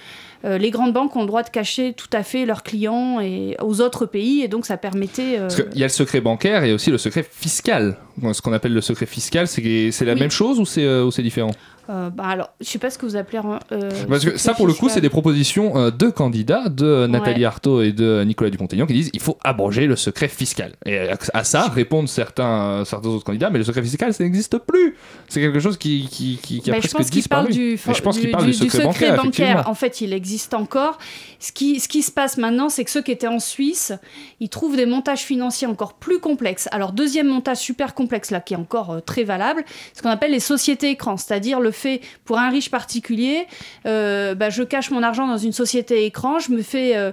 Euh, 0.45 0.57
les 0.57 0.69
grandes 0.71 0.93
banques 0.93 1.15
ont 1.15 1.21
le 1.21 1.27
droit 1.27 1.43
de 1.43 1.49
cacher 1.49 1.93
tout 1.93 2.09
à 2.13 2.23
fait 2.23 2.45
leurs 2.45 2.63
clients 2.63 3.19
et 3.19 3.55
aux 3.61 3.81
autres 3.81 4.05
pays, 4.05 4.41
et 4.43 4.47
donc 4.47 4.65
ça 4.65 4.77
permettait. 4.77 5.37
euh, 5.37 5.47
Parce 5.47 5.55
qu'il 5.63 5.77
y 5.79 5.83
a 5.83 5.87
le 5.87 5.91
secret 5.91 6.21
bancaire 6.21 6.63
et 6.63 6.73
aussi 6.73 6.91
le 6.91 6.97
secret 6.97 7.25
fiscal. 7.29 7.97
Ce 8.33 8.41
qu'on 8.41 8.53
appelle 8.53 8.73
le 8.73 8.81
secret 8.81 9.05
fiscal, 9.05 9.47
c'est 9.47 9.91
la 10.01 10.13
Oui. 10.13 10.19
même 10.19 10.31
chose 10.31 10.59
ou 10.59 10.65
c'est 10.65 10.83
euh, 10.83 11.05
ou 11.05 11.11
c'est 11.11 11.21
différent? 11.23 11.51
Euh, 11.89 12.09
bah 12.09 12.25
alors, 12.27 12.49
je 12.59 12.65
sais 12.67 12.79
pas 12.79 12.89
ce 12.89 12.97
que 12.97 13.05
vous 13.05 13.15
appelez. 13.15 13.39
euh, 13.71 13.89
Parce 14.09 14.25
que 14.25 14.37
ça, 14.37 14.53
pour 14.53 14.67
le 14.67 14.73
coup, 14.73 14.89
c'est 14.89 15.01
des 15.01 15.09
propositions 15.09 15.77
euh, 15.77 15.91
de 15.91 16.09
candidats, 16.09 16.69
de 16.69 17.07
Nathalie 17.07 17.39
Ouais. 17.41 17.45
Arthaud 17.45 17.81
et 17.81 17.91
de 17.93 18.23
Nicolas 18.25 18.49
Dupont-Aignan, 18.49 18.85
qui 18.85 18.93
disent 18.93 19.09
il 19.13 19.19
faut 19.21 19.37
abroger 19.43 19.85
le 19.87 19.95
secret 19.95 20.27
fiscal. 20.27 20.73
Et 20.85 20.97
à 20.97 21.17
à 21.33 21.43
ça 21.43 21.67
répondent 21.67 22.07
certains, 22.09 22.83
certains 22.85 23.09
autres 23.09 23.23
candidats, 23.23 23.49
mais 23.49 23.57
le 23.59 23.63
secret 23.63 23.81
fiscal, 23.83 24.13
ça 24.13 24.23
n'existe 24.23 24.57
plus. 24.57 24.95
C'est 25.29 25.39
quelque 25.41 25.59
chose 25.59 25.77
qui, 25.77 26.07
qui, 26.09 26.39
qui, 26.41 26.61
qui 26.61 26.69
a 26.71 26.73
Bah, 26.73 26.79
je 26.81 26.87
presque 26.87 26.97
pense 26.97 27.09
qu'il 27.09 27.27
parle 27.27 27.47
disparu. 27.47 27.67
du, 27.67 27.77
je 27.77 28.01
pense 28.01 28.19
qu'il 28.19 28.31
parle 28.31 28.45
du, 28.45 28.53
secret, 28.53 29.15
bancaire. 29.15 29.69
En 29.69 29.73
fait, 29.73 30.01
il 30.01 30.13
existe 30.13 30.53
encore. 30.53 30.97
Ce 31.39 31.51
qui, 31.51 31.79
ce 31.79 31.87
qui 31.87 32.01
se 32.01 32.11
passe 32.11 32.37
maintenant, 32.37 32.69
c'est 32.69 32.83
que 32.83 32.91
ceux 32.91 33.01
qui 33.01 33.11
étaient 33.11 33.27
en 33.27 33.39
Suisse, 33.39 33.93
ils 34.39 34.49
trouvent 34.49 34.75
des 34.75 34.85
montages 34.85 35.21
financiers 35.21 35.67
encore 35.67 35.93
plus 35.93 36.19
complexes. 36.19 36.67
Alors, 36.71 36.91
deuxième 36.91 37.27
montage 37.27 37.57
super 37.57 37.93
complexe, 37.93 38.31
là, 38.31 38.39
qui 38.41 38.53
est 38.55 38.57
encore 38.57 39.01
très 39.05 39.23
valable, 39.23 39.63
ce 39.93 40.01
qu'on 40.01 40.09
appelle 40.09 40.31
les 40.31 40.39
sociétés 40.39 40.89
écrans, 40.89 41.17
c'est-à-dire 41.17 41.59
le 41.59 41.71
fait, 41.77 42.01
pour 42.25 42.37
un 42.37 42.49
riche 42.49 42.69
particulier, 42.69 43.47
euh, 43.85 44.35
bah, 44.35 44.49
je 44.49 44.63
cache 44.63 44.91
mon 44.91 45.03
argent 45.03 45.27
dans 45.27 45.37
une 45.37 45.53
société 45.53 46.05
écran, 46.05 46.39
je 46.39 46.51
me 46.51 46.61
fais, 46.61 46.97
euh, 46.97 47.11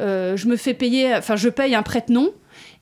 euh, 0.00 0.36
je 0.36 0.48
me 0.48 0.56
fais 0.56 0.74
payer, 0.74 1.14
enfin, 1.14 1.36
je 1.36 1.48
paye 1.48 1.74
un 1.74 1.82
prête-nom. 1.82 2.32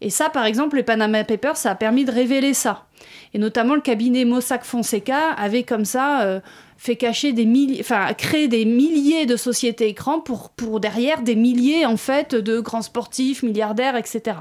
Et 0.01 0.11
ça, 0.11 0.29
par 0.31 0.47
exemple, 0.47 0.77
les 0.77 0.83
Panama 0.83 1.25
Papers, 1.25 1.57
ça 1.57 1.71
a 1.71 1.75
permis 1.75 2.05
de 2.05 2.13
révéler 2.13 2.55
ça. 2.55 2.87
Et 3.33 3.39
notamment, 3.39 3.75
le 3.75 3.81
cabinet 3.81 4.25
Mossack 4.25 4.65
Fonseca 4.65 5.31
avait 5.37 5.63
comme 5.65 5.85
ça 5.85 6.41
fait 6.77 6.97
cacher 6.97 7.33
des 7.33 7.47
milliers, 7.47 7.79
enfin 7.81 8.13
créer 8.15 8.49
des 8.49 8.65
milliers 8.65 9.27
de 9.27 9.37
sociétés 9.37 9.89
écrans 9.89 10.21
pour, 10.21 10.51
pour 10.51 10.81
derrière 10.81 11.23
des 11.23 11.35
milliers 11.35 11.87
en 11.87 11.97
fait 11.97 12.35
de 12.35 12.61
grands 12.61 12.83
sportifs, 12.83 13.43
milliardaires, 13.43 13.97
etc. 13.97 14.39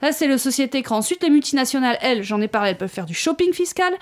Ça 0.00 0.12
c'est 0.12 0.26
le 0.26 0.38
société 0.38 0.78
écran. 0.78 0.98
Ensuite 0.98 1.22
les 1.22 1.30
multinationales, 1.30 1.98
elles, 2.00 2.22
j'en 2.22 2.40
ai 2.40 2.48
parlé, 2.48 2.70
elles 2.70 2.76
peuvent 2.76 2.88
faire 2.88 3.06
du 3.06 3.14
shopping 3.14 3.52
fiscal, 3.52 3.92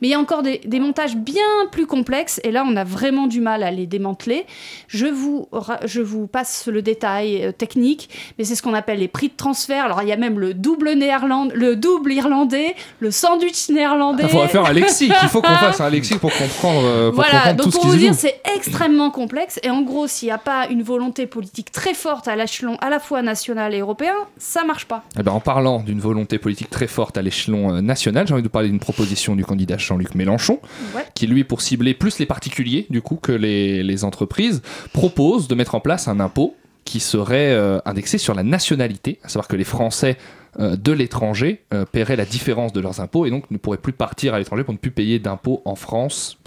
mais 0.00 0.08
il 0.08 0.10
y 0.10 0.14
a 0.14 0.20
encore 0.20 0.42
des, 0.42 0.58
des 0.64 0.80
montages 0.80 1.16
bien 1.16 1.42
plus 1.70 1.86
complexes 1.86 2.40
et 2.44 2.50
là 2.50 2.64
on 2.66 2.76
a 2.76 2.84
vraiment 2.84 3.26
du 3.26 3.40
mal 3.40 3.62
à 3.62 3.70
les 3.70 3.86
démanteler. 3.86 4.46
Je 4.88 5.06
vous, 5.06 5.48
je 5.84 6.00
vous 6.00 6.26
passe 6.26 6.66
le 6.66 6.82
détail 6.82 7.44
euh, 7.44 7.52
technique, 7.52 8.10
mais 8.38 8.44
c'est 8.44 8.54
ce 8.54 8.62
qu'on 8.62 8.74
appelle 8.74 8.98
les 8.98 9.08
prix 9.08 9.28
de 9.28 9.36
transfert. 9.36 9.84
Alors 9.84 10.02
il 10.02 10.08
y 10.08 10.12
a 10.12 10.16
même 10.16 10.38
le 10.38 10.54
double 10.54 10.92
néerlandais, 10.92 11.54
le 11.54 11.76
double 11.76 12.12
irlandais, 12.12 12.74
le 13.00 13.10
sandwich 13.10 13.68
néerlandais. 13.70 14.24
Il 14.24 14.28
faudrait 14.28 14.48
faire 14.48 14.64
un 14.64 14.72
lexique. 14.72 15.12
Il 15.22 15.28
faut 15.28 15.42
qu'on 15.42 15.48
fasse 15.54 15.80
un 15.80 15.90
lexique 15.90 16.18
pour 16.18 16.32
comprendre, 16.32 16.82
euh, 16.84 17.06
pour 17.10 17.16
Voilà, 17.16 17.27
comprendre 17.30 17.64
donc 17.64 17.72
pour 17.72 17.86
vous 17.86 17.96
dire, 17.96 18.14
c'est 18.14 18.40
extrêmement 18.56 19.10
complexe. 19.10 19.58
Et 19.62 19.70
en 19.70 19.82
gros, 19.82 20.06
s'il 20.06 20.26
n'y 20.28 20.32
a 20.32 20.38
pas 20.38 20.66
une 20.68 20.82
volonté 20.82 21.26
politique 21.26 21.72
très 21.72 21.94
forte 21.94 22.28
à 22.28 22.36
l'échelon 22.36 22.76
à 22.80 22.90
la 22.90 22.98
fois 23.00 23.22
national 23.22 23.74
et 23.74 23.78
européen, 23.80 24.14
ça 24.38 24.64
marche 24.64 24.86
pas. 24.86 25.04
Eh 25.18 25.22
ben, 25.22 25.32
en 25.32 25.40
parlant 25.40 25.80
d'une 25.80 26.00
volonté 26.00 26.38
politique 26.38 26.70
très 26.70 26.86
forte 26.86 27.16
à 27.18 27.22
l'échelon 27.22 27.74
euh, 27.74 27.80
national, 27.80 28.26
j'ai 28.26 28.32
envie 28.34 28.42
de 28.42 28.48
vous 28.48 28.52
parler 28.52 28.68
d'une 28.68 28.80
proposition 28.80 29.36
du 29.36 29.44
candidat 29.44 29.76
Jean-Luc 29.78 30.14
Mélenchon, 30.14 30.60
Ouais. 30.94 31.04
qui 31.14 31.26
lui, 31.26 31.44
pour 31.44 31.60
cibler 31.60 31.94
plus 31.94 32.18
les 32.18 32.26
particuliers 32.26 32.86
du 32.90 33.02
coup 33.02 33.16
que 33.16 33.32
les, 33.32 33.82
les 33.82 34.04
entreprises, 34.04 34.62
propose 34.92 35.48
de 35.48 35.54
mettre 35.54 35.74
en 35.74 35.80
place 35.80 36.08
un 36.08 36.20
impôt 36.20 36.54
qui 36.84 37.00
serait 37.00 37.52
euh, 37.52 37.80
indexé 37.84 38.16
sur 38.16 38.34
la 38.34 38.42
nationalité, 38.42 39.18
à 39.22 39.28
savoir 39.28 39.46
que 39.48 39.56
les 39.56 39.64
Français 39.64 40.16
de 40.58 40.92
l'étranger 40.92 41.62
euh, 41.72 41.84
paieraient 41.84 42.16
la 42.16 42.24
différence 42.24 42.72
de 42.72 42.80
leurs 42.80 43.00
impôts 43.00 43.26
et 43.26 43.30
donc 43.30 43.50
ne 43.50 43.58
pourraient 43.58 43.78
plus 43.78 43.92
partir 43.92 44.34
à 44.34 44.38
l'étranger 44.38 44.64
pour 44.64 44.72
ne 44.72 44.78
plus 44.78 44.90
payer 44.90 45.18
d'impôts 45.18 45.62
en 45.64 45.74
France. 45.74 46.38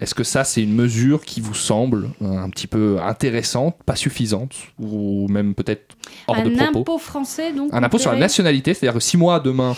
Est-ce 0.00 0.14
que 0.14 0.24
ça, 0.24 0.44
c'est 0.44 0.62
une 0.62 0.74
mesure 0.74 1.24
qui 1.24 1.40
vous 1.40 1.54
semble 1.54 2.10
euh, 2.22 2.38
un 2.38 2.48
petit 2.50 2.66
peu 2.66 2.98
intéressante, 3.00 3.76
pas 3.84 3.96
suffisante, 3.96 4.54
ou 4.78 5.28
même 5.28 5.54
peut-être 5.54 5.96
hors 6.26 6.36
un 6.36 6.44
de 6.44 6.50
propos? 6.50 6.80
impôt 6.80 6.98
français, 6.98 7.52
donc. 7.52 7.72
un 7.72 7.82
impôt 7.82 7.98
sur 7.98 8.12
la 8.12 8.18
nationalité, 8.18 8.74
c'est-à-dire 8.74 8.94
que 8.94 9.04
si 9.04 9.16
moi 9.16 9.40
demain 9.40 9.74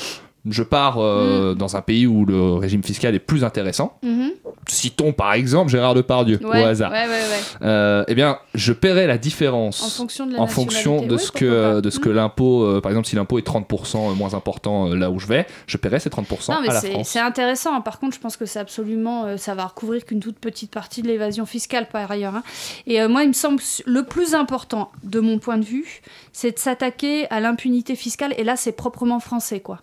je 0.50 0.62
pars 0.62 0.98
euh, 0.98 1.54
dans 1.54 1.76
un 1.76 1.82
pays 1.82 2.06
où 2.06 2.24
le 2.26 2.54
régime 2.54 2.82
fiscal 2.82 3.14
est 3.14 3.18
plus 3.20 3.44
intéressant, 3.44 3.98
Mhm. 4.02 4.30
citons 4.68 5.12
par 5.12 5.32
exemple 5.34 5.70
Gérard 5.70 5.94
Depardieu 5.94 6.38
Ouais, 6.42 6.62
au 6.62 6.66
hasard, 6.66 6.90
ouais, 6.90 7.04
ouais, 7.06 7.08
ouais. 7.08 7.66
euh, 7.66 8.04
eh 8.08 8.14
bien 8.14 8.38
je 8.54 8.72
paierai 8.72 9.06
la 9.06 9.18
différence 9.18 9.82
En 9.82 9.88
fonction 9.88 10.26
de 10.26 10.36
en 10.36 10.46
fonction 10.46 11.00
ce 11.18 11.30
que 11.30 11.74
pas. 11.74 11.80
de 11.80 11.90
ce 11.90 11.98
que 12.00 12.08
Mhm. 12.08 12.14
l'impôt, 12.16 12.64
euh, 12.64 12.80
par 12.80 12.90
exemple 12.90 13.06
si 13.06 13.14
l'impôt 13.16 13.38
est 13.38 13.42
30% 13.46 14.14
moins 14.16 14.34
important 14.34 14.94
là 14.94 15.10
où 15.10 15.18
je 15.20 15.26
vais, 15.26 15.46
je 15.66 15.76
paierai 15.76 16.00
ces 16.00 16.10
30% 16.10 16.54
Non, 16.54 16.60
mais 16.62 16.70
à 16.70 16.74
la 16.74 16.80
c'est- 16.80 16.90
France. 16.90 17.08
c'est 17.08 17.20
intéressant. 17.20 17.80
Par 17.80 17.98
contre, 18.00 18.14
je 18.16 18.20
pense 18.20 18.36
que 18.36 18.46
c'est 18.46 18.58
absolument. 18.58 19.36
ça 19.36 19.54
va 19.54 19.66
recouvrir 19.66 20.04
qu'une 20.04 20.20
toute 20.20 20.38
petite 20.38 20.70
partie 20.72 21.02
de 21.02 21.08
l'évasion 21.08 21.46
fiscale, 21.46 21.86
par 21.88 22.10
ailleurs. 22.10 22.34
hein. 22.34 22.42
Et 22.86 23.06
moi, 23.06 23.22
il 23.22 23.28
me 23.28 23.32
semble 23.32 23.58
que 23.58 23.64
le 23.86 24.02
plus 24.04 24.34
important, 24.34 24.90
de 25.04 25.20
mon 25.20 25.38
point 25.38 25.58
de 25.58 25.64
vue, 25.64 26.02
c'est 26.32 26.52
de 26.52 26.58
s'attaquer 26.58 27.26
à 27.30 27.40
l'impunité 27.40 27.94
fiscale. 27.96 28.34
Et 28.38 28.44
là, 28.44 28.56
c'est 28.56 28.72
proprement 28.72 29.20
français, 29.20 29.60
quoi. 29.60 29.80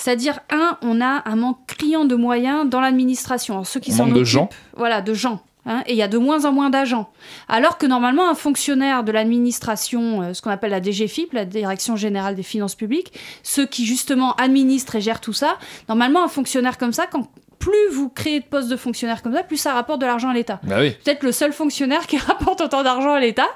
C'est-à-dire, 0.00 0.40
un, 0.50 0.78
on 0.80 1.02
a 1.02 1.22
un 1.28 1.36
manque 1.36 1.58
criant 1.66 2.06
de 2.06 2.14
moyens 2.14 2.68
dans 2.68 2.80
l'administration. 2.80 3.54
Alors, 3.54 3.66
Ceux 3.66 3.80
qui 3.80 3.92
manque 3.92 4.14
de 4.14 4.24
gens. 4.24 4.48
Voilà, 4.74 5.02
de 5.02 5.12
gens. 5.12 5.42
hein, 5.66 5.82
et 5.86 5.92
il 5.92 5.96
y 5.98 6.02
a 6.02 6.08
de 6.08 6.16
moins 6.16 6.46
en 6.46 6.52
moins 6.52 6.70
d'agents. 6.70 7.10
Alors 7.48 7.76
que 7.76 7.86
normalement, 7.86 8.26
un 8.30 8.34
fonctionnaire 8.34 9.04
de 9.04 9.12
l'administration, 9.12 10.22
euh, 10.22 10.32
ce 10.32 10.40
qu'on 10.40 10.48
appelle 10.50 10.70
la 10.70 10.80
DGFIP, 10.82 11.34
la 11.34 11.44
Direction 11.44 11.96
Générale 11.96 12.34
des 12.34 12.42
Finances 12.42 12.74
Publiques, 12.74 13.12
ceux 13.42 13.66
qui 13.66 13.84
justement 13.84 14.34
administrent 14.36 14.96
et 14.96 15.02
gèrent 15.02 15.20
tout 15.20 15.34
ça, 15.34 15.58
normalement, 15.88 16.24
un 16.24 16.28
fonctionnaire 16.28 16.78
comme 16.78 16.94
ça, 16.94 17.06
quand 17.06 17.28
plus 17.60 17.90
vous 17.92 18.08
créez 18.08 18.40
de 18.40 18.44
postes 18.44 18.68
de 18.68 18.76
fonctionnaires 18.76 19.22
comme 19.22 19.34
ça, 19.34 19.42
plus 19.42 19.58
ça 19.58 19.74
rapporte 19.74 20.00
de 20.00 20.06
l'argent 20.06 20.30
à 20.30 20.34
l'État. 20.34 20.60
Bah 20.64 20.76
oui. 20.80 20.92
Peut-être 21.04 21.22
le 21.22 21.30
seul 21.30 21.52
fonctionnaire 21.52 22.06
qui 22.06 22.16
rapporte 22.26 22.62
autant 22.62 22.82
d'argent 22.82 23.12
à 23.12 23.20
l'État, 23.20 23.46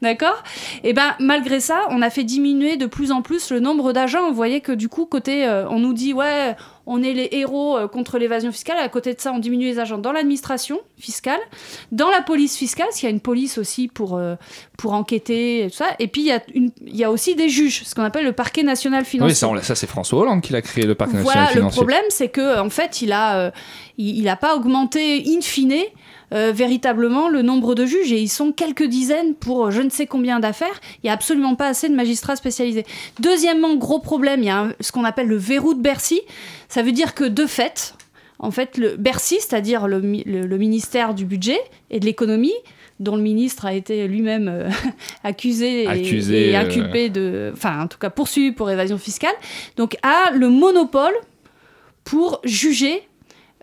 d'accord? 0.00 0.42
Et 0.84 0.92
ben 0.92 1.16
malgré 1.18 1.60
ça, 1.60 1.82
on 1.90 2.00
a 2.00 2.10
fait 2.10 2.24
diminuer 2.24 2.76
de 2.76 2.86
plus 2.86 3.10
en 3.10 3.22
plus 3.22 3.50
le 3.50 3.58
nombre 3.58 3.92
d'agents. 3.92 4.28
Vous 4.28 4.36
voyez 4.36 4.60
que 4.60 4.72
du 4.72 4.88
coup, 4.88 5.04
côté, 5.04 5.46
euh, 5.46 5.68
on 5.68 5.80
nous 5.80 5.92
dit 5.92 6.14
ouais, 6.14 6.54
on 6.86 7.02
est 7.02 7.12
les 7.12 7.28
héros 7.32 7.76
euh, 7.76 7.88
contre 7.88 8.18
l'évasion 8.18 8.52
fiscale. 8.52 8.78
À 8.78 8.88
côté 8.88 9.14
de 9.14 9.20
ça, 9.20 9.32
on 9.32 9.38
diminue 9.38 9.66
les 9.66 9.78
agents 9.78 9.98
dans 9.98 10.12
l'administration 10.12 10.80
fiscale, 10.98 11.40
dans 11.92 12.10
la 12.10 12.22
police 12.22 12.56
fiscale, 12.56 12.86
parce 12.86 12.98
qu'il 12.98 13.08
y 13.08 13.12
a 13.12 13.14
une 13.14 13.20
police 13.20 13.58
aussi 13.58 13.88
pour 13.88 14.16
euh, 14.16 14.34
pour 14.78 14.92
enquêter 14.92 15.64
et 15.64 15.70
tout 15.70 15.76
ça. 15.76 15.86
Et 15.98 16.08
puis 16.08 16.22
il 16.22 16.26
y 16.28 16.32
a 16.32 16.42
une, 16.54 16.70
il 16.86 16.96
y 16.96 17.04
a 17.04 17.10
aussi 17.10 17.34
des 17.34 17.48
juges, 17.48 17.82
ce 17.84 17.94
qu'on 17.94 18.02
appelle 18.04 18.24
le 18.24 18.32
parquet 18.32 18.62
national 18.62 19.04
financier. 19.04 19.32
Oui, 19.32 19.36
ça, 19.36 19.48
on 19.48 19.62
ça 19.62 19.74
c'est 19.74 19.86
François 19.86 20.20
Hollande 20.20 20.40
qui 20.42 20.52
l'a 20.52 20.62
créé 20.62 20.84
le 20.86 20.94
parc 20.94 21.12
national 21.12 21.32
Voilà, 21.34 21.48
le 21.50 21.56
financier. 21.56 21.76
problème, 21.76 22.04
c'est 22.08 22.28
que 22.28 22.58
en 22.60 22.70
fait, 22.70 23.02
il 23.02 23.12
a, 23.12 23.38
euh, 23.38 23.50
il, 23.98 24.18
il 24.18 24.28
a 24.28 24.36
pas 24.36 24.56
augmenté 24.56 25.22
in 25.26 25.40
fine 25.40 25.74
euh, 26.32 26.52
véritablement 26.54 27.28
le 27.28 27.42
nombre 27.42 27.74
de 27.74 27.84
juges 27.86 28.12
et 28.12 28.20
ils 28.20 28.28
sont 28.28 28.52
quelques 28.52 28.84
dizaines 28.86 29.34
pour 29.34 29.66
euh, 29.66 29.70
je 29.70 29.82
ne 29.82 29.90
sais 29.90 30.06
combien 30.06 30.38
d'affaires. 30.40 30.80
Il 31.02 31.06
y 31.06 31.10
a 31.10 31.12
absolument 31.12 31.54
pas 31.56 31.66
assez 31.68 31.88
de 31.88 31.94
magistrats 31.94 32.36
spécialisés. 32.36 32.84
Deuxièmement, 33.18 33.74
gros 33.76 33.98
problème, 33.98 34.40
il 34.40 34.46
y 34.46 34.50
a 34.50 34.60
un- 34.60 34.72
ce 34.80 34.92
qu'on 34.92 35.04
appelle 35.04 35.26
le 35.28 35.36
verrou 35.36 35.74
de 35.74 35.80
Bercy. 35.80 36.20
Ça 36.68 36.82
veut 36.82 36.92
dire 36.92 37.14
que 37.14 37.24
de 37.24 37.46
fait, 37.46 37.94
en 38.38 38.50
fait, 38.50 38.78
le 38.78 38.96
Bercy, 38.96 39.36
c'est-à-dire 39.40 39.88
le, 39.88 40.00
mi- 40.00 40.22
le- 40.24 40.46
le 40.46 40.58
ministère 40.58 41.14
du 41.14 41.24
budget 41.24 41.58
et 41.90 41.98
de 42.00 42.06
l'économie, 42.06 42.54
dont 43.00 43.16
le 43.16 43.22
ministre 43.22 43.64
a 43.66 43.72
été 43.74 44.06
lui-même 44.06 44.46
euh, 44.48 44.68
accusé, 45.24 45.82
et- 45.84 45.88
Accusé, 45.88 46.50
et, 46.50 46.56
inculpé 46.56 47.08
de, 47.08 47.50
enfin 47.54 47.82
en 47.82 47.86
tout 47.88 47.98
cas 47.98 48.10
poursuivi 48.10 48.52
pour 48.52 48.70
évasion 48.70 48.98
fiscale, 48.98 49.34
donc 49.76 49.96
a 50.02 50.30
le 50.32 50.48
monopole 50.48 51.14
pour 52.04 52.40
juger, 52.44 53.02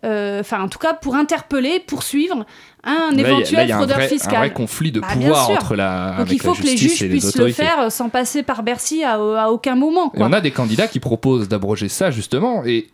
enfin 0.07 0.61
en 0.61 0.69
tout 0.69 0.79
cas 0.79 0.93
pour 0.93 1.15
interpeller, 1.15 1.79
poursuivre 1.79 2.45
un 2.83 3.11
Là, 3.11 3.13
il 3.13 3.17
y 3.17 3.19
a- 3.19 3.23
là, 3.23 3.29
éventuel 3.29 3.59
il 3.65 3.69
y 3.69 3.71
a 3.71 3.75
un 3.75 3.79
fraudeur 3.79 3.97
vrai- 3.97 4.07
fiscal. 4.07 4.43
Un 4.43 4.49
conflit 4.49 4.91
de 4.91 4.99
Bah, 4.99 5.07
pouvoir 5.11 5.49
entre 5.49 5.75
la, 5.75 6.11
Donc 6.11 6.19
avec 6.21 6.33
il 6.33 6.41
faut 6.41 6.53
la 6.53 6.59
que 6.59 6.63
les 6.63 6.77
juges 6.77 6.99
les 7.01 7.09
puissent 7.09 7.35
le 7.35 7.51
faire 7.51 7.91
sans 7.91 8.09
passer 8.09 8.43
par 8.43 8.63
Bercy 8.63 9.03
à, 9.03 9.13
à 9.15 9.47
aucun 9.49 9.75
moment. 9.75 10.11
Et 10.15 10.21
on 10.21 10.31
a 10.31 10.41
des 10.41 10.51
candidats 10.51 10.87
qui 10.87 10.99
proposent 10.99 11.47
d'abroger 11.49 11.89
ça 11.89 12.11
justement, 12.11 12.63
et 12.65 12.87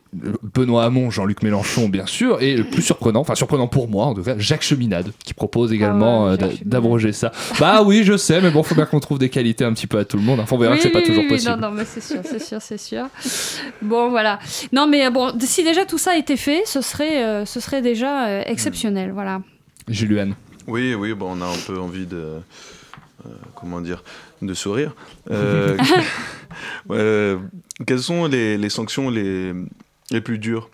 Benoît 0.43 0.86
Hamon, 0.86 1.10
Jean-Luc 1.10 1.41
Mélenchon 1.43 1.89
bien 1.89 2.06
sûr, 2.06 2.41
et 2.41 2.56
le 2.56 2.63
plus 2.63 2.82
surprenant, 2.84 3.22
enfin 3.22 3.34
surprenant 3.36 3.67
pour 3.67 3.88
moi 3.88 4.06
en 4.06 4.13
tout 4.13 4.22
cas, 4.24 4.36
Jacques 4.38 4.62
Cheminade, 4.62 5.12
qui 5.24 5.34
propose 5.34 5.74
également 5.74 6.28
Ah 6.28 6.32
ouais, 6.36 6.43
euh, 6.43 6.48
d'abroger 6.65 7.12
ça. 7.13 7.32
Bah 7.60 7.82
oui, 7.84 8.04
je 8.04 8.15
sais, 8.15 8.39
mais 8.41 8.52
bon, 8.52 8.62
faut 8.63 8.76
bien 8.76 8.86
qu'on 8.86 9.00
trouve 9.00 9.17
des 9.19 9.30
qualités 9.30 9.65
un 9.65 9.74
petit 9.74 9.88
peu 9.88 9.98
à 10.00 10.06
tout 10.06 10.17
le 10.17 10.24
monde. 10.24 10.39
Enfin, 10.39 10.56
on 10.56 10.60
verra 10.60 10.74
Oui, 10.74 10.78
que 10.78 10.84
c'est 10.84 10.89
pas 10.91 11.00
oui, 11.00 11.06
toujours 11.06 11.24
oui, 11.24 11.30
oui, 11.32 11.36
possible. 11.38 11.60
Non, 11.60 11.69
non, 11.69 11.74
mais 11.76 11.86
c'est 11.86 12.02
sûr, 12.02 12.19
c'est 12.24 12.41
sûr, 12.41 12.60
c'est 12.62 12.78
sûr. 12.80 13.06
Bon, 13.82 14.10
voilà. 14.10 14.39
Non, 14.72 14.88
mais 14.88 15.06
euh, 15.06 15.10
bon, 15.10 15.32
si 15.39 15.63
déjà 15.63 15.86
tout 15.86 15.98
ça 15.98 16.15
était 16.17 16.38
fait, 16.38 16.62
ce 16.65 16.82
serait, 16.82 17.24
euh, 17.24 17.46
ce 17.46 17.60
serait 17.60 17.82
déjà 17.82 18.28
euh, 18.28 18.43
exceptionnel, 18.46 19.12
voilà. 19.13 19.41
Juliane. 19.88 20.36
Oui, 20.67 20.93
oui, 20.96 21.13
bon, 21.13 21.38
on 21.38 21.41
a 21.41 21.46
un 21.48 21.58
peu 21.67 21.78
envie 21.80 22.06
de. 22.06 22.17
euh, 23.26 23.30
comment 23.56 23.82
dire 23.82 24.04
De 24.41 24.54
sourire. 24.54 24.93
Euh, 25.32 25.78
euh, 26.91 27.38
quelles 27.86 28.00
sont 28.02 28.28
les, 28.28 28.58
les 28.58 28.69
sanctions 28.69 29.10
les, 29.10 29.54
les 30.12 30.22
plus 30.22 30.38
dures 30.38 30.69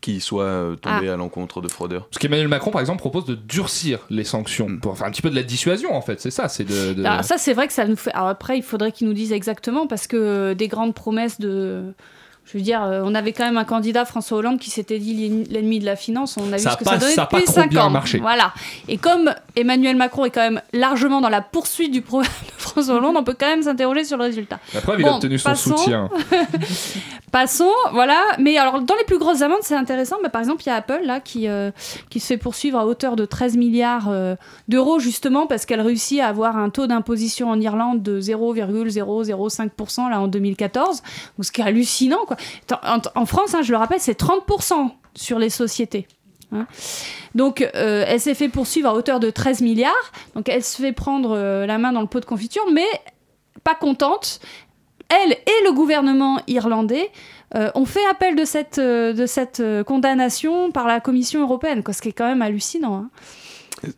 qui 0.00 0.20
soient 0.20 0.76
tombées 0.80 1.08
Ah. 1.08 1.14
à 1.14 1.16
l'encontre 1.16 1.60
de 1.60 1.68
fraudeurs? 1.68 2.06
Parce 2.08 2.18
qu'Emmanuel 2.18 2.46
Macron, 2.48 2.70
par 2.70 2.80
exemple, 2.80 3.00
propose 3.00 3.24
de 3.24 3.34
durcir 3.34 4.00
les 4.10 4.24
sanctions 4.24 4.76
pour 4.78 4.96
faire 4.96 5.06
un 5.08 5.10
petit 5.10 5.22
peu 5.22 5.30
de 5.30 5.34
la 5.36 5.42
dissuasion, 5.42 5.94
en 5.94 6.02
fait. 6.02 6.20
C'est 6.20 6.30
ça, 6.30 6.48
c'est 6.48 6.64
de. 6.64 6.92
de- 6.94 7.04
Alors, 7.04 7.24
ça, 7.24 7.38
c'est 7.38 7.54
vrai 7.54 7.66
que 7.66 7.72
ça 7.72 7.86
nous 7.86 7.96
fait. 7.96 8.12
Alors, 8.12 8.28
après, 8.28 8.56
il 8.58 8.62
faudrait 8.62 8.92
qu'ils 8.92 9.08
nous 9.08 9.14
disent 9.14 9.32
exactement, 9.32 9.86
parce 9.88 10.06
que 10.06 10.52
des 10.54 10.68
grandes 10.68 10.94
promesses 10.94 11.40
de. 11.40 11.92
Je 12.50 12.56
veux 12.56 12.64
dire, 12.64 12.82
euh, 12.82 13.02
on 13.04 13.14
avait 13.14 13.32
quand 13.34 13.44
même 13.44 13.58
un 13.58 13.64
candidat, 13.64 14.06
François 14.06 14.38
Hollande, 14.38 14.58
qui 14.58 14.70
s'était 14.70 14.98
dit 14.98 15.28
l'en- 15.28 15.44
l'ennemi 15.50 15.80
de 15.80 15.84
la 15.84 15.96
finance. 15.96 16.38
On 16.38 16.50
a 16.50 16.56
Ça 16.56 16.70
vu 16.70 16.74
ce 16.74 16.78
que 16.78 16.84
pas- 16.84 16.90
ça 16.92 16.96
donnait 16.96 17.12
ça 17.12 17.22
a 17.24 17.26
pas 17.26 17.36
depuis 17.36 17.44
trop 17.52 17.60
5 17.60 17.70
bien 17.70 17.84
ans. 17.84 17.90
marché. 17.90 18.18
Voilà. 18.20 18.54
Et 18.88 18.96
comme 18.96 19.34
Emmanuel 19.54 19.96
Macron 19.96 20.24
est 20.24 20.30
quand 20.30 20.40
même 20.40 20.62
largement 20.72 21.20
dans 21.20 21.28
la 21.28 21.42
poursuite 21.42 21.92
du 21.92 22.00
programme 22.00 22.32
de 22.46 22.52
François 22.62 22.94
Hollande, 22.94 23.16
on 23.18 23.22
peut 23.24 23.36
quand 23.38 23.48
même 23.48 23.62
s'interroger 23.62 24.04
sur 24.04 24.16
le 24.16 24.24
résultat. 24.24 24.58
La 24.72 24.80
preuve, 24.80 25.00
il 25.00 25.06
a 25.06 25.14
obtenu 25.16 25.38
son 25.38 25.50
passons. 25.50 25.76
soutien. 25.76 26.08
Passons, 27.30 27.68
voilà. 27.92 28.18
Mais 28.38 28.56
alors, 28.56 28.80
dans 28.80 28.94
les 28.94 29.04
plus 29.04 29.18
grosses 29.18 29.42
amendes, 29.42 29.58
c'est 29.60 29.74
intéressant. 29.76 30.16
Mais 30.22 30.30
par 30.30 30.40
exemple, 30.40 30.62
il 30.64 30.68
y 30.68 30.72
a 30.72 30.76
Apple 30.76 31.00
là 31.04 31.20
qui, 31.20 31.46
euh, 31.46 31.70
qui 32.08 32.20
se 32.20 32.26
fait 32.26 32.38
poursuivre 32.38 32.78
à 32.78 32.86
hauteur 32.86 33.16
de 33.16 33.26
13 33.26 33.58
milliards 33.58 34.08
euh, 34.08 34.34
d'euros, 34.68 34.98
justement 34.98 35.46
parce 35.46 35.66
qu'elle 35.66 35.82
réussit 35.82 36.20
à 36.20 36.28
avoir 36.28 36.56
un 36.56 36.70
taux 36.70 36.86
d'imposition 36.86 37.50
en 37.50 37.60
Irlande 37.60 38.02
de 38.02 38.18
0,005% 38.20 40.08
là 40.08 40.20
en 40.22 40.26
2014. 40.28 41.02
Donc, 41.36 41.44
ce 41.44 41.52
qui 41.52 41.60
est 41.60 41.64
hallucinant, 41.64 42.24
quoi. 42.26 42.37
En, 43.14 43.26
France, 43.26 43.54
hein, 43.54 43.62
je 43.62 43.72
le 43.72 43.78
rappelle, 43.78 44.00
c'est 44.00 44.18
30% 44.20 44.90
sur 45.14 45.38
les 45.38 45.50
sociétés. 45.50 46.06
hein. 46.52 46.66
Donc, 47.34 47.62
euh, 47.74 48.04
elle 48.06 48.20
s'est 48.20 48.34
fait 48.34 48.48
poursuivre 48.48 48.88
à 48.88 48.94
hauteur 48.94 49.20
de 49.20 49.30
13 49.30 49.60
milliards. 49.60 49.92
Donc, 50.34 50.48
elle 50.48 50.64
se 50.64 50.80
fait 50.80 50.92
prendre 50.92 51.36
euh, 51.36 51.66
la 51.66 51.78
main 51.78 51.92
dans 51.92 52.00
le 52.00 52.06
pot 52.06 52.20
de 52.20 52.24
confiture, 52.24 52.64
mais 52.72 52.86
pas 53.64 53.74
contente. 53.74 54.40
Elle 55.08 55.32
et 55.32 55.64
le 55.64 55.72
gouvernement 55.72 56.40
irlandais 56.46 57.10
euh, 57.54 57.70
ont 57.74 57.86
fait 57.86 58.04
appel 58.10 58.36
de 58.36 58.44
cette, 58.44 58.78
de 58.78 59.26
cette 59.26 59.62
condamnation 59.86 60.70
par 60.70 60.86
la 60.86 61.00
Commission 61.00 61.40
européenne, 61.42 61.82
quoi, 61.82 61.94
ce 61.94 62.02
qui 62.02 62.08
est 62.10 62.12
quand 62.12 62.26
même 62.28 62.42
hallucinant. 62.42 62.94
hein. 62.96 63.10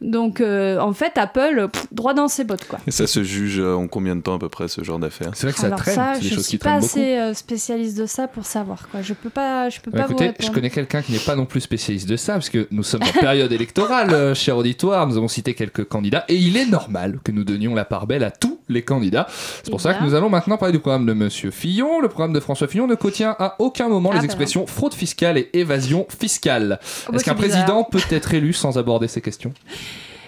Donc, 0.01 0.41
euh, 0.41 0.79
en 0.79 0.93
fait, 0.93 1.13
Apple, 1.17 1.69
pff, 1.73 1.87
droit 1.93 2.15
dans 2.15 2.29
ses 2.29 2.45
bottes, 2.45 2.67
quoi. 2.69 2.79
Et 2.87 2.91
ça 2.91 3.07
se 3.07 3.23
juge 3.23 3.59
euh, 3.61 3.75
en 3.75 3.89
combien 3.89 4.17
de 4.17 4.21
temps 4.21 4.35
à 4.37 4.39
peu 4.39 4.49
près 4.49 4.69
ce 4.69 4.83
genre 4.85 4.99
d'affaires 4.99 5.31
C'est 5.35 5.47
vrai 5.47 5.53
que 5.55 5.59
ça 5.61 5.67
Alors 5.69 5.79
traîne, 5.79 5.95
ça, 5.95 6.13
c'est 6.15 6.21
des 6.23 6.29
je 6.29 6.35
choses 6.35 6.47
suis 6.47 6.59
qui 6.59 6.65
pas 6.65 6.71
traînent 6.71 6.81
beaucoup. 6.81 6.99
assez 6.99 7.19
euh, 7.19 7.35
spécialiste 7.35 7.99
de 7.99 8.07
ça 8.07 8.29
pour 8.29 8.45
savoir, 8.45 8.89
quoi. 8.91 9.03
Je 9.03 9.15
peux 9.15 9.31
pas, 9.31 9.69
je 9.69 9.81
peux 9.81 9.91
Bah, 9.91 10.01
pas 10.01 10.07
vous 10.07 10.13
écoutez, 10.13 10.27
répondre. 10.29 10.49
je 10.49 10.53
connais 10.55 10.71
quelqu'un 10.71 11.03
qui 11.03 11.13
n'est 11.13 11.19
pas 11.19 11.37
non 11.37 11.47
plus 11.47 11.61
spécialiste 11.61 12.09
de 12.09 12.17
ça, 12.17 12.35
parce 12.35 12.51
que 12.51 12.67
nous 12.71 12.83
sommes 12.83 13.03
en 13.03 13.21
période 13.21 13.53
électorale, 13.53 14.13
euh, 14.13 14.35
cher 14.35 14.57
auditoire. 14.57 15.07
Nous 15.07 15.17
avons 15.17 15.29
cité 15.29 15.55
quelques 15.55 15.85
candidats, 15.85 16.25
et 16.29 16.37
il 16.37 16.57
est 16.57 16.67
normal 16.67 17.19
que 17.25 17.33
nous 17.33 17.45
donnions 17.45 17.75
la 17.75 17.85
part 17.85 18.07
belle 18.07 18.25
à 18.25 18.31
tous 18.31 18.59
les 18.69 18.83
candidats. 18.83 19.27
C'est 19.63 19.71
pour 19.71 19.81
Eh 19.81 19.83
ça 19.83 19.95
que 19.95 20.05
nous 20.05 20.15
allons 20.15 20.29
maintenant 20.31 20.57
parler 20.59 20.73
du 20.73 20.79
programme 20.81 21.07
de 21.07 21.13
Monsieur 21.13 21.51
Fillon. 21.51 22.01
Le 22.01 22.09
programme 22.09 22.33
de 22.33 22.41
François 22.41 22.69
Fillon 22.69 22.87
ne 22.87 22.95
contient 22.95 23.35
à 23.39 23.57
aucun 23.59 23.89
moment 23.89 24.11
Ah, 24.13 24.15
les 24.15 24.21
bah 24.21 24.25
expressions 24.27 24.67
fraude 24.67 24.95
fiscale 24.95 25.39
et 25.39 25.51
évasion 25.55 26.07
fiscale. 26.09 26.79
Oh, 26.81 27.13
bah, 27.13 27.17
Est-ce 27.17 27.25
qu'un 27.25 27.35
président 27.35 27.85
peut 27.85 27.99
être 28.11 28.35
élu 28.35 28.53
sans 28.53 28.79
aborder 28.79 29.09
ces 29.09 29.21
questions? 29.21 29.53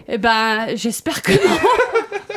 Eh 0.09 0.18
ben, 0.18 0.68
j'espère 0.74 1.22
que 1.22 1.33
non. 1.33 1.57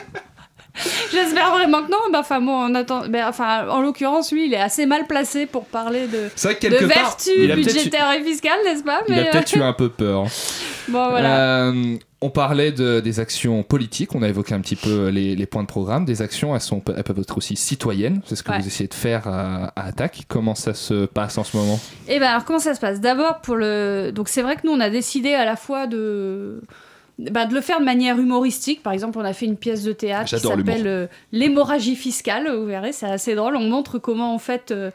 J'espère 1.12 1.52
vraiment 1.52 1.84
que 1.84 1.92
non. 1.92 1.98
Bah, 2.12 2.20
enfin, 2.20 2.42
bon, 2.42 2.52
on 2.52 2.76
attend. 2.76 3.04
mais, 3.10 3.24
enfin, 3.24 3.68
en 3.70 3.82
l'occurrence, 3.82 4.32
lui, 4.32 4.48
il 4.48 4.54
est 4.54 4.60
assez 4.60 4.86
mal 4.86 5.08
placé 5.08 5.46
pour 5.46 5.66
parler 5.66 6.08
de, 6.08 6.30
vrai 6.44 6.56
que 6.56 6.68
de 6.68 6.86
vertu 6.86 7.32
budgétaire 7.56 8.12
et 8.12 8.22
fiscale, 8.24 8.60
n'est-ce 8.66 8.84
pas 8.84 9.02
Il 9.08 9.14
a 9.14 9.24
Mais, 9.24 9.30
peut-être 9.30 9.56
eu 9.56 9.62
un 9.62 9.74
peu 9.74 9.90
peur. 9.90 10.26
Bon, 10.88 11.10
voilà. 11.10 11.64
Euh, 11.70 11.98
on 12.22 12.30
parlait 12.30 12.72
de, 12.72 13.00
des 13.00 13.20
actions 13.20 13.64
politiques, 13.64 14.14
on 14.14 14.22
a 14.22 14.28
évoqué 14.28 14.54
un 14.54 14.62
petit 14.62 14.76
peu 14.76 15.08
les, 15.08 15.36
les 15.36 15.46
points 15.48 15.64
de 15.64 15.68
programme. 15.68 16.06
Des 16.06 16.22
actions, 16.22 16.54
elles, 16.54 16.62
sont, 16.62 16.84
elles 16.96 17.04
peuvent 17.04 17.18
être 17.18 17.36
aussi 17.38 17.56
citoyennes. 17.56 18.22
C'est 18.28 18.36
ce 18.36 18.44
que 18.44 18.52
Ouais. 18.52 18.60
vous 18.60 18.68
essayez 18.68 18.88
de 18.88 18.94
faire 18.94 19.28
à, 19.28 19.74
à 19.76 19.88
Attaque. 19.88 20.26
Comment 20.28 20.54
ça 20.54 20.76
se 20.76 21.06
passe 21.08 21.40
en 21.40 21.44
ce 21.44 21.58
moment? 21.58 21.80
Eh 22.08 22.20
ben 22.20 22.28
alors 22.28 22.46
comment 22.46 22.60
ça 22.60 22.76
se 22.76 22.80
passe? 22.80 23.02
D'abord 23.02 23.42
pour 23.42 23.56
le 23.56 24.12
donc 24.14 24.30
c'est 24.30 24.44
vrai 24.44 24.58
que 24.58 24.62
nous 24.66 24.74
on 24.74 24.80
a 24.80 24.92
décidé 24.92 25.34
à 25.34 25.44
la 25.44 25.56
fois 25.56 25.88
de 25.88 26.62
bah, 27.18 27.46
de 27.46 27.54
le 27.54 27.62
faire 27.62 27.80
de 27.80 27.86
manière 27.86 28.20
humoristique. 28.20 28.84
Par 28.84 28.92
exemple, 28.92 29.18
on 29.18 29.24
a 29.24 29.32
fait 29.32 29.46
une 29.46 29.56
pièce 29.56 29.84
de 29.84 29.94
théâtre 29.94 30.36
qui 30.36 30.40
s'appelle 30.40 30.86
euh, 30.86 31.08
L'hémorragie 31.32 31.96
fiscale. 31.96 32.50
Vous 32.54 32.66
verrez, 32.66 32.92
c'est 32.92 33.06
assez 33.06 33.36
drôle. 33.36 33.56
On 33.56 33.70
montre 33.70 34.00
comment 34.00 34.34
en 34.34 34.40
fait. 34.40 34.72
euh, 34.72 34.92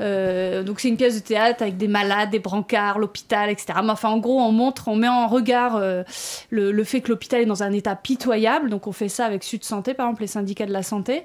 euh, 0.00 0.64
donc 0.64 0.80
c'est 0.80 0.88
une 0.88 0.96
pièce 0.96 1.14
de 1.14 1.24
théâtre 1.24 1.62
avec 1.62 1.76
des 1.76 1.86
malades, 1.86 2.30
des 2.30 2.40
brancards, 2.40 2.98
l'hôpital, 2.98 3.50
etc. 3.50 3.74
Mais 3.84 3.90
enfin, 3.90 4.08
en 4.08 4.18
gros, 4.18 4.40
on 4.40 4.50
montre, 4.50 4.88
on 4.88 4.96
met 4.96 5.08
en 5.08 5.28
regard 5.28 5.78
le, 5.78 6.72
le 6.72 6.84
fait 6.84 7.00
que 7.00 7.10
l'hôpital 7.10 7.40
est 7.42 7.46
dans 7.46 7.62
un 7.62 7.72
état 7.72 7.94
pitoyable. 7.94 8.68
Donc 8.70 8.88
on 8.88 8.92
fait 8.92 9.08
ça 9.08 9.24
avec 9.24 9.44
Sud 9.44 9.62
Santé, 9.62 9.94
par 9.94 10.06
exemple, 10.06 10.22
les 10.22 10.28
syndicats 10.28 10.66
de 10.66 10.72
la 10.72 10.82
santé. 10.82 11.22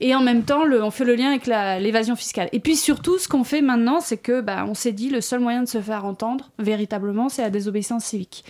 Et 0.00 0.14
en 0.14 0.20
même 0.20 0.42
temps, 0.42 0.64
le- 0.64 0.82
on 0.82 0.90
fait 0.90 1.04
le 1.04 1.14
lien 1.14 1.28
avec 1.28 1.46
l'évasion 1.46 2.16
fiscale. 2.16 2.48
Et 2.52 2.60
puis 2.60 2.76
surtout, 2.76 3.18
ce 3.18 3.28
qu'on 3.28 3.44
fait 3.44 3.60
maintenant, 3.62 4.00
c'est 4.00 4.16
que 4.16 4.40
bah, 4.40 4.64
on 4.68 4.74
s'est 4.74 4.92
dit 4.92 5.10
le 5.10 5.20
seul 5.20 5.40
moyen 5.40 5.62
de 5.62 5.68
se 5.68 5.80
faire 5.80 6.04
entendre 6.04 6.50
véritablement, 6.58 7.28
c'est 7.28 7.42
la 7.42 7.50
désobéissance 7.50 8.04
civique. 8.04 8.44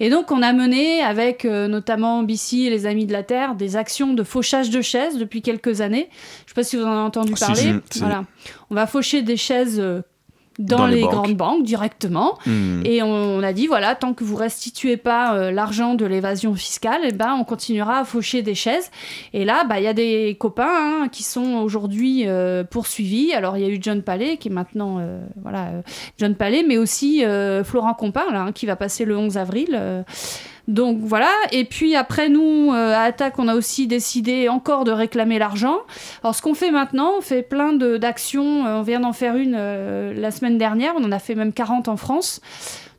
Et 0.00 0.10
donc, 0.10 0.30
on 0.32 0.42
a 0.42 0.52
mené 0.52 1.00
avec 1.02 1.44
euh, 1.44 1.68
notamment 1.68 2.22
BC 2.22 2.56
et 2.58 2.70
les 2.70 2.86
Amis 2.86 3.06
de 3.06 3.12
la 3.12 3.22
Terre 3.22 3.54
des 3.54 3.76
actions 3.76 4.14
de 4.14 4.22
fauchage 4.22 4.70
de 4.70 4.80
chaises 4.80 5.16
depuis 5.18 5.42
quelques 5.42 5.80
années. 5.80 6.08
Je 6.10 6.44
ne 6.44 6.48
sais 6.48 6.54
pas 6.54 6.62
si 6.64 6.76
vous 6.76 6.82
en 6.84 6.90
avez 6.90 7.00
entendu 7.02 7.32
Si, 7.36 7.40
parler. 7.40 7.62
si, 7.62 7.72
si. 7.90 7.98
Voilà, 8.00 8.24
on 8.70 8.74
va 8.74 8.86
faucher 8.86 9.22
des 9.22 9.36
chaises 9.36 9.78
euh, 9.78 10.02
dans, 10.58 10.78
Dans 10.78 10.86
les 10.86 11.02
grandes 11.02 11.36
banques 11.36 11.64
directement. 11.64 12.38
Hmm. 12.46 12.80
Et 12.84 13.02
on, 13.02 13.08
on 13.08 13.42
a 13.42 13.52
dit, 13.52 13.66
voilà, 13.66 13.94
tant 13.94 14.14
que 14.14 14.24
vous 14.24 14.36
restituez 14.36 14.96
pas 14.96 15.34
euh, 15.34 15.50
l'argent 15.50 15.94
de 15.94 16.06
l'évasion 16.06 16.54
fiscale, 16.54 17.00
eh 17.04 17.12
ben, 17.12 17.36
on 17.38 17.44
continuera 17.44 17.98
à 17.98 18.04
faucher 18.04 18.42
des 18.42 18.54
chaises. 18.54 18.90
Et 19.32 19.44
là, 19.44 19.64
bah, 19.64 19.78
il 19.78 19.84
y 19.84 19.88
a 19.88 19.92
des 19.92 20.36
copains 20.38 21.02
hein, 21.02 21.08
qui 21.08 21.22
sont 21.22 21.56
aujourd'hui 21.56 22.24
euh, 22.26 22.64
poursuivis. 22.64 23.32
Alors, 23.34 23.56
il 23.58 23.62
y 23.62 23.66
a 23.66 23.68
eu 23.68 23.78
John 23.80 24.02
Palais, 24.02 24.38
qui 24.38 24.48
est 24.48 24.52
maintenant, 24.52 24.96
euh, 24.98 25.20
voilà, 25.42 25.66
euh, 25.66 25.82
John 26.18 26.34
Palais, 26.34 26.64
mais 26.66 26.78
aussi 26.78 27.24
euh, 27.24 27.62
Florent 27.62 27.94
Compin, 27.94 28.24
là, 28.32 28.42
hein, 28.42 28.52
qui 28.52 28.66
va 28.66 28.76
passer 28.76 29.04
le 29.04 29.16
11 29.16 29.36
avril. 29.36 30.04
Donc 30.68 30.98
voilà, 31.00 31.30
et 31.52 31.64
puis 31.64 31.94
après 31.94 32.28
nous, 32.28 32.72
euh, 32.72 32.92
à 32.92 33.02
Attaque, 33.02 33.38
on 33.38 33.46
a 33.46 33.54
aussi 33.54 33.86
décidé 33.86 34.48
encore 34.48 34.82
de 34.82 34.90
réclamer 34.90 35.38
l'argent. 35.38 35.78
Alors 36.24 36.34
ce 36.34 36.42
qu'on 36.42 36.54
fait 36.54 36.72
maintenant, 36.72 37.12
on 37.18 37.20
fait 37.20 37.42
plein 37.42 37.72
d'actions, 37.72 38.66
Euh, 38.66 38.78
on 38.78 38.82
vient 38.82 39.00
d'en 39.00 39.12
faire 39.12 39.36
une 39.36 39.54
euh, 39.56 40.12
la 40.14 40.30
semaine 40.30 40.58
dernière, 40.58 40.94
on 40.96 41.04
en 41.04 41.12
a 41.12 41.20
fait 41.20 41.36
même 41.36 41.52
40 41.52 41.88
en 41.88 41.96
France. 41.96 42.40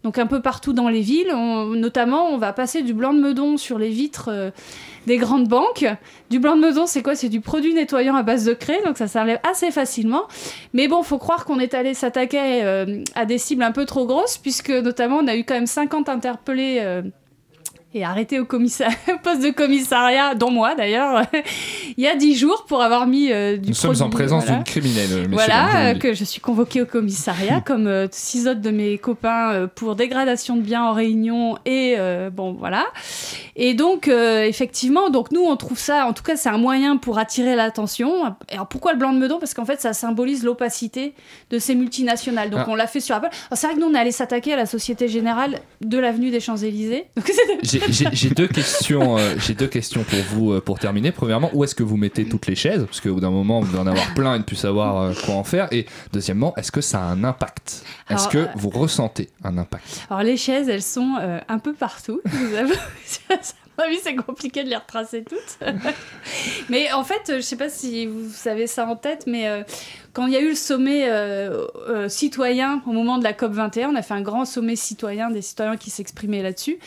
Donc 0.04 0.18
un 0.18 0.28
peu 0.28 0.42
partout 0.42 0.72
dans 0.72 0.88
les 0.88 1.02
villes, 1.02 1.34
notamment 1.76 2.30
on 2.30 2.38
va 2.38 2.54
passer 2.54 2.82
du 2.84 2.94
blanc 2.94 3.14
de 3.14 3.20
meudon 3.20 3.58
sur 3.58 3.78
les 3.78 3.90
vitres 3.90 4.54
des 5.06 5.18
grandes 5.18 5.50
banques. 5.50 5.86
Du 6.30 6.40
blanc 6.40 6.56
de 6.56 6.62
meudon, 6.62 6.86
c'est 6.86 7.02
quoi? 7.02 7.16
C'est 7.16 7.28
du 7.28 7.42
produit 7.42 7.74
nettoyant 7.74 8.16
à 8.16 8.24
base 8.24 8.46
de 8.46 8.54
craie, 8.54 8.80
donc 8.86 8.98
ça 8.98 9.08
s'enlève 9.08 9.40
assez 9.44 9.70
facilement. 9.72 10.24
Mais 10.74 10.88
bon, 10.88 11.04
faut 11.04 11.18
croire 11.18 11.44
qu'on 11.44 11.60
est 11.60 11.74
allé 11.74 11.94
s'attaquer 11.94 12.64
à 13.16 13.26
des 13.26 13.38
cibles 13.38 13.64
un 13.64 13.74
peu 13.74 13.86
trop 13.86 14.06
grosses, 14.06 14.38
puisque 14.38 14.70
notamment 14.70 15.18
on 15.18 15.28
a 15.28 15.36
eu 15.36 15.44
quand 15.44 15.56
même 15.56 15.68
50 15.68 16.08
interpellés. 16.08 17.02
Et 17.98 18.04
arrêtés 18.04 18.40
au 18.40 18.46
poste 19.24 19.42
de 19.44 19.52
commissariat, 19.52 20.36
dont 20.36 20.52
moi 20.52 20.76
d'ailleurs, 20.76 21.24
il 21.98 22.04
y 22.04 22.08
a 22.08 22.16
10 22.16 22.36
jours 22.36 22.66
pour 22.68 22.82
avoir 22.82 23.08
mis 23.08 23.32
euh, 23.32 23.58
du 23.58 23.70
Nous 23.70 23.74
sommes 23.76 24.02
en 24.02 24.10
présence 24.10 24.44
voilà. 24.44 24.58
d'une 24.58 24.64
criminelle, 24.66 25.28
Voilà, 25.32 25.90
euh, 25.92 25.94
que 25.96 26.14
je 26.14 26.24
suis 26.24 26.42
convoquée 26.42 26.82
au 26.82 26.86
commissariat, 26.86 27.62
comme 27.66 27.88
euh, 27.88 28.08
six 28.12 28.48
autres 28.48 28.62
de 28.62 28.70
mes 28.72 28.98
copains 28.98 29.52
euh, 29.54 29.68
pour 29.68 29.96
dégradation 29.96 30.56
de 30.56 30.62
biens 30.62 30.84
en 30.84 30.94
réunion 30.94 31.58
et 31.66 31.96
bon 32.32 32.54
voilà. 32.54 32.86
Et 33.56 33.74
donc 33.74 34.08
effectivement, 34.08 35.10
donc 35.10 35.32
nous 35.32 35.42
on 35.42 35.56
trouve 35.56 35.78
ça, 35.80 36.06
en 36.06 36.14
tout 36.14 36.24
cas 36.24 36.36
c'est 36.36 36.50
un 36.50 36.58
moyen 36.58 36.98
pour 36.98 37.18
attirer 37.18 37.56
l'attention. 37.56 38.36
Alors 38.52 38.68
pourquoi 38.68 38.94
le 38.94 39.00
blanc 39.00 39.14
de 39.14 39.20
meudon? 39.20 39.40
Parce 39.40 39.54
qu'en 39.54 39.66
fait 39.66 39.82
ça 39.82 39.94
symbolise 39.94 40.44
l'opacité 40.44 41.14
de 41.50 41.60
ces 41.60 41.76
multinationales. 41.76 42.50
Donc 42.50 42.62
Ah. 42.64 42.70
on 42.70 42.76
l'a 42.76 42.88
fait 42.88 43.00
sur 43.00 43.16
Apple. 43.16 43.30
C'est 43.54 43.68
vrai 43.68 43.76
que 43.76 43.80
nous 43.82 43.88
on 43.88 43.94
est 43.94 44.00
allé 44.00 44.12
s'attaquer 44.12 44.54
à 44.54 44.56
la 44.58 44.66
Société 44.66 45.08
Générale 45.08 45.60
de 45.82 45.98
l'avenue 45.98 46.30
des 46.30 46.40
Champs 46.40 46.58
Élysées. 46.58 47.06
Donc 47.16 47.28
c'était- 47.64 47.87
J'ai- 47.90 48.30
deux 48.30 48.48
questions. 48.48 49.18
euh, 49.18 49.36
J'ai 49.40 49.54
deux 49.54 49.68
questions 49.68 50.04
pour 50.04 50.20
vous 50.32 50.52
euh, 50.54 50.62
pour 50.62 50.80
terminer. 50.80 51.12
Premièrement, 51.12 51.50
où 51.54 51.64
est-ce 51.64 51.76
que 51.76 51.84
vous 51.84 51.98
mettez 51.98 52.26
toutes 52.28 52.48
les 52.48 52.56
chaises? 52.56 52.84
Parce 52.86 53.00
qu'au 53.02 53.14
bout 53.14 53.20
d'un 53.20 53.30
moment, 53.32 53.60
vous 53.62 53.68
devez 53.68 53.80
en 53.80 53.88
avoir 53.88 54.14
plein 54.14 54.36
et 54.36 54.40
ne 54.40 54.44
plus 54.44 54.56
savoir 54.56 54.98
euh, 55.02 55.14
quoi 55.26 55.36
en 55.36 55.44
faire. 55.44 55.68
Et 55.72 55.86
deuxièmement, 56.14 56.54
est-ce 56.58 56.72
que 56.72 56.82
ça 56.82 57.00
a 57.00 57.04
un 57.04 57.24
impact? 57.24 57.84
Est-ce 58.10 58.28
que 58.28 58.38
euh, 58.40 58.46
vous 58.56 58.70
ressentez 58.70 59.30
un 59.44 59.58
impact? 59.58 60.02
Alors 60.10 60.24
les 60.24 60.38
chaises, 60.38 60.70
elles 60.70 60.82
sont 60.84 61.16
euh, 61.22 61.40
un 61.48 61.60
peu 61.60 61.74
partout. 61.74 62.22
je 62.26 62.38
vous 62.38 62.56
avoue. 62.56 62.74
mon 63.82 63.84
avis, 63.84 64.00
c'est 64.02 64.16
compliqué 64.16 64.64
de 64.64 64.70
les 64.70 64.76
retracer 64.76 65.24
toutes. 65.24 65.60
mais 66.70 66.92
en 66.94 67.04
fait, 67.04 67.30
euh, 67.30 67.36
je 67.38 67.42
sais 67.42 67.56
pas 67.56 67.70
si 67.70 68.06
vous 68.08 68.30
savez 68.32 68.68
ça 68.68 68.86
en 68.88 68.96
tête, 68.96 69.26
mais 69.28 69.48
euh, 69.48 69.64
quand 70.14 70.26
il 70.26 70.34
y 70.34 70.36
a 70.36 70.42
eu 70.42 70.50
le 70.50 70.56
sommet 70.56 71.08
euh, 71.10 71.66
euh, 71.88 72.10
citoyen 72.10 72.82
au 72.88 72.92
moment 72.92 73.18
de 73.20 73.24
la 73.24 73.34
COP 73.34 73.52
21, 73.52 73.90
on 73.90 73.96
a 73.96 74.02
fait 74.02 74.16
un 74.16 74.22
grand 74.22 74.46
sommet 74.46 74.76
citoyen 74.76 75.30
des 75.30 75.42
citoyens 75.42 75.78
qui 75.78 75.90
s'exprimaient 75.92 76.42
là-dessus. 76.42 76.80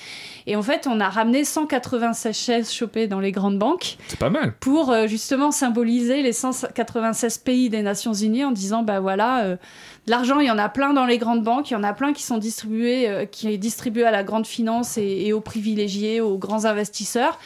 Et 0.46 0.56
en 0.56 0.62
fait, 0.62 0.88
on 0.90 0.98
a 1.00 1.08
ramené 1.08 1.44
196 1.44 2.36
chaises 2.36 2.72
chopées 2.72 3.06
dans 3.06 3.20
les 3.20 3.30
grandes 3.30 3.58
banques 3.58 3.98
C'est 4.08 4.18
pas 4.18 4.30
mal. 4.30 4.54
pour 4.58 4.94
justement 5.06 5.52
symboliser 5.52 6.22
les 6.22 6.32
196 6.32 7.38
pays 7.38 7.70
des 7.70 7.82
Nations 7.82 8.14
Unies 8.14 8.44
en 8.44 8.50
disant 8.50 8.82
bah 8.82 8.98
voilà 9.00 9.56
l'argent 10.06 10.40
il 10.40 10.46
y 10.46 10.50
en 10.50 10.58
a 10.58 10.68
plein 10.68 10.92
dans 10.92 11.06
les 11.06 11.18
grandes 11.18 11.42
banques 11.42 11.70
il 11.70 11.74
y 11.74 11.76
en 11.76 11.82
a 11.82 11.92
plein 11.92 12.12
qui 12.12 12.22
sont 12.22 12.38
distribués 12.38 13.08
euh, 13.08 13.26
qui 13.26 13.48
est 13.48 13.58
distribué 13.58 14.04
à 14.04 14.10
la 14.10 14.22
grande 14.22 14.46
finance 14.46 14.98
et 14.98 15.32
aux 15.32 15.40
privilégiés 15.40 16.20
aux 16.20 16.38
grands 16.38 16.64
investisseurs 16.64 17.38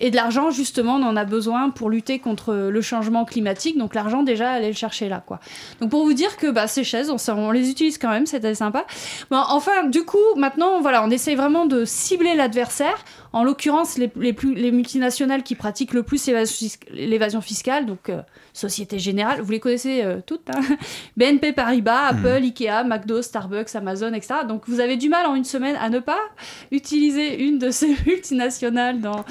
et 0.00 0.10
de 0.10 0.16
l'argent 0.16 0.50
justement 0.50 0.96
on 0.96 1.02
en 1.02 1.16
a 1.16 1.24
besoin 1.24 1.70
pour 1.70 1.90
lutter 1.90 2.18
contre 2.18 2.54
le 2.54 2.80
changement 2.80 3.24
climatique. 3.24 3.78
Donc 3.78 3.94
l'argent 3.94 4.22
déjà 4.22 4.50
allez 4.50 4.68
le 4.68 4.74
chercher 4.74 5.08
là 5.08 5.22
quoi. 5.24 5.40
Donc 5.80 5.90
pour 5.90 6.04
vous 6.04 6.14
dire 6.14 6.36
que 6.36 6.50
bah, 6.50 6.66
ces 6.66 6.84
chaises 6.84 7.10
on, 7.10 7.50
les 7.50 7.70
utilise 7.70 7.98
quand 7.98 8.10
même 8.10 8.26
c'était 8.26 8.54
sympa. 8.54 8.86
Bon, 9.30 9.40
enfin 9.48 9.84
du 9.84 10.04
coup 10.04 10.18
maintenant 10.36 10.80
voilà 10.80 11.04
on 11.04 11.10
essaye 11.10 11.34
vraiment 11.34 11.66
de 11.66 11.84
cibler 11.84 12.34
l'adversaire. 12.34 13.04
En 13.32 13.44
l'occurrence, 13.44 13.96
les, 13.96 14.10
les 14.16 14.32
plus, 14.32 14.54
les 14.54 14.72
multinationales 14.72 15.44
qui 15.44 15.54
pratiquent 15.54 15.92
le 15.92 16.02
plus 16.02 16.26
l'évasion 16.26 16.52
fisc- 16.52 16.90
l'évasion 16.90 17.40
fiscale, 17.40 17.86
donc 17.86 18.08
euh, 18.08 18.22
Société 18.52 18.98
Générale, 18.98 19.40
vous 19.40 19.52
les 19.52 19.60
connaissez 19.60 20.02
euh, 20.02 20.18
toutes, 20.26 20.50
hein. 20.50 20.60
BNP 21.16 21.52
Paribas, 21.52 22.08
Apple, 22.08 22.42
Ikea, 22.42 22.82
McDo, 22.84 23.22
Starbucks, 23.22 23.76
Amazon, 23.76 24.12
etc. 24.14 24.40
Donc 24.48 24.62
vous 24.66 24.80
avez 24.80 24.96
du 24.96 25.08
mal 25.08 25.26
en 25.26 25.36
une 25.36 25.44
semaine 25.44 25.76
à 25.80 25.90
ne 25.90 26.00
pas 26.00 26.18
utiliser 26.72 27.40
une 27.44 27.60
de 27.60 27.70
ces 27.70 27.94
multinationales 28.06 29.00
dans, 29.00 29.24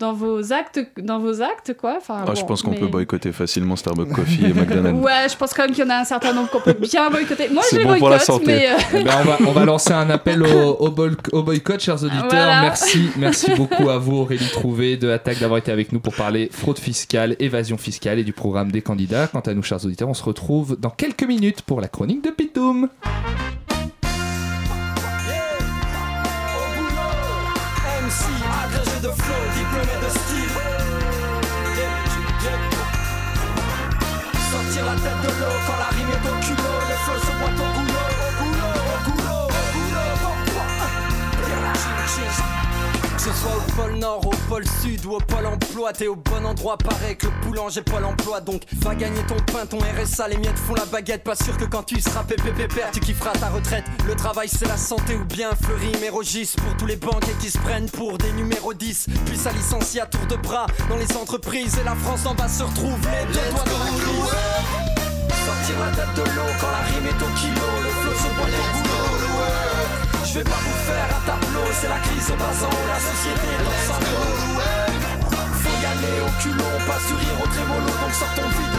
dans, 0.00 0.12
vos, 0.12 0.52
actes, 0.52 0.80
dans 0.98 1.18
vos 1.18 1.40
actes, 1.42 1.74
quoi. 1.76 1.94
Enfin, 1.98 2.24
Ah, 2.26 2.34
je 2.34 2.44
pense 2.44 2.62
qu'on 2.62 2.70
mais- 2.72 2.78
peut 2.78 2.86
boycotter 2.88 3.32
facilement 3.32 3.76
Starbucks 3.76 4.10
Coffee 4.12 4.44
et 4.46 4.52
McDonald's. 4.54 5.02
Ouais, 5.04 5.28
je 5.30 5.36
pense 5.36 5.54
quand 5.54 5.62
même 5.64 5.72
qu'il 5.74 5.84
y 5.84 5.86
en 5.86 5.90
a 5.90 5.96
un 5.96 6.04
certain 6.04 6.32
nombre 6.32 6.50
qu'on 6.50 6.60
peut 6.60 6.72
bien 6.74 7.10
boycotter. 7.10 7.48
Moi, 7.50 7.62
je 7.64 7.76
C'est 7.76 7.78
les 7.78 7.84
bon 7.84 7.98
pour 7.98 8.08
la 8.08 8.18
santé. 8.18 8.44
mais... 8.46 8.68
euh, 8.68 8.76
Eh 9.00 9.04
ben, 9.04 9.12
on, 9.20 9.24
va, 9.24 9.38
on 9.48 9.52
va 9.52 9.64
lancer 9.64 9.92
un 9.92 10.10
appel 10.10 10.42
au, 10.42 10.72
au 10.74 10.90
bol- 10.90 11.16
au 11.32 11.42
boycott, 11.42 11.80
chers 11.80 12.02
auditeurs. 12.02 12.26
Voilà. 12.30 12.62
Merci, 12.62 13.08
merci 13.16 13.50
beaucoup 13.56 13.88
à 13.88 13.98
vous, 13.98 14.16
Aurélie 14.16 14.48
Trouvé, 14.50 14.96
de 14.96 15.08
Attaque, 15.10 15.38
d'avoir 15.40 15.58
été 15.58 15.70
avec 15.72 15.92
nous 15.92 16.00
pour 16.00 16.14
parler 16.14 16.48
fraude 16.52 16.78
fiscale, 16.78 17.36
évasion 17.38 17.76
fiscale 17.78 18.18
et 18.18 18.24
du 18.24 18.32
programme 18.32 18.70
des 18.72 18.82
candidats. 18.82 19.26
Quant 19.28 19.40
à 19.40 19.54
nous, 19.54 19.62
chers 19.62 19.84
auditeurs, 19.84 20.08
on 20.08 20.14
se 20.14 20.24
retrouve 20.24 20.76
dans 20.78 20.90
quelques 20.90 21.24
minutes 21.24 21.62
pour 21.62 21.80
la 21.80 21.88
chronique 21.88 22.22
de 22.24 22.30
Pitoum. 22.30 22.88
MC, 28.04 28.24
agrégé 28.64 29.00
Cheers. 43.44 43.64
pôle 43.76 43.94
Nord, 43.96 44.26
au 44.26 44.30
pôle 44.48 44.64
Sud 44.82 45.04
ou 45.06 45.12
au 45.14 45.18
pôle 45.18 45.46
emploi, 45.46 45.92
t'es 45.92 46.06
au 46.06 46.16
bon 46.16 46.44
endroit, 46.44 46.76
pareil 46.78 47.16
que 47.16 47.26
le 47.26 47.32
boulanger 47.42 47.82
pôle 47.82 48.04
emploi. 48.04 48.40
Donc 48.40 48.62
va 48.80 48.94
gagner 48.94 49.22
ton 49.26 49.36
pain, 49.52 49.66
ton 49.66 49.78
RSA, 49.78 50.28
les 50.28 50.36
miettes 50.36 50.58
font 50.58 50.74
la 50.74 50.84
baguette. 50.86 51.24
Pas 51.24 51.34
sûr 51.34 51.56
que 51.56 51.64
quand 51.64 51.82
tu 51.82 52.00
seras 52.00 52.24
pépépépère, 52.24 52.90
tu 52.92 53.00
kifferas 53.00 53.32
ta 53.32 53.48
retraite. 53.48 53.84
Le 54.06 54.14
travail 54.14 54.48
c'est 54.48 54.66
la 54.66 54.76
santé 54.76 55.16
ou 55.16 55.24
bien 55.24 55.50
Fleury 55.62 55.92
Mérogis 56.00 56.54
pour 56.56 56.76
tous 56.76 56.86
les 56.86 56.96
banquiers 56.96 57.34
qui 57.40 57.50
se 57.50 57.58
prennent 57.58 57.90
pour 57.90 58.18
des 58.18 58.32
numéros 58.32 58.74
10. 58.74 59.06
Puis 59.26 59.36
ça 59.36 59.52
licencie 59.52 60.00
à 60.00 60.06
tour 60.06 60.26
de 60.26 60.36
bras 60.36 60.66
dans 60.88 60.96
les 60.96 61.16
entreprises 61.16 61.76
et 61.78 61.84
la 61.84 61.94
France 61.94 62.26
en 62.26 62.34
bas 62.34 62.48
se 62.48 62.62
retrouve 62.62 62.98
les 63.10 63.32
deux 63.32 63.50
doigts 63.50 63.64
dans 63.64 63.78
la. 63.78 63.84
Sortir 65.44 65.78
la 65.80 65.90
tête 65.96 66.14
de 66.16 66.22
l'eau 66.22 66.52
quand 66.60 66.70
la 66.70 66.78
rime 66.78 67.06
est 67.06 67.22
au 67.22 67.38
kilo, 67.38 67.66
le 67.82 67.90
flot 67.90 68.14
se 68.14 68.34
boit 68.34 68.46
boulot. 68.46 69.83
Je 70.34 70.40
vais 70.40 70.44
pas 70.46 70.50
vous 70.50 70.78
faire 70.90 71.16
un 71.16 71.20
tableau, 71.26 71.62
c'est 71.80 71.88
la 71.88 72.00
crise 72.00 72.28
au 72.28 72.34
basant, 72.34 72.68
la 72.88 72.98
société 72.98 73.54
en 73.64 73.70
sanglots. 73.86 74.58
Faut 75.62 75.76
y 75.80 75.86
aller 75.86 76.18
au 76.22 76.42
culot, 76.42 76.76
pas 76.88 76.98
sourire 77.06 77.38
au 77.40 77.46
trémolo, 77.46 77.86
donc 77.86 78.12
sortons 78.12 78.48
vite 78.48 78.72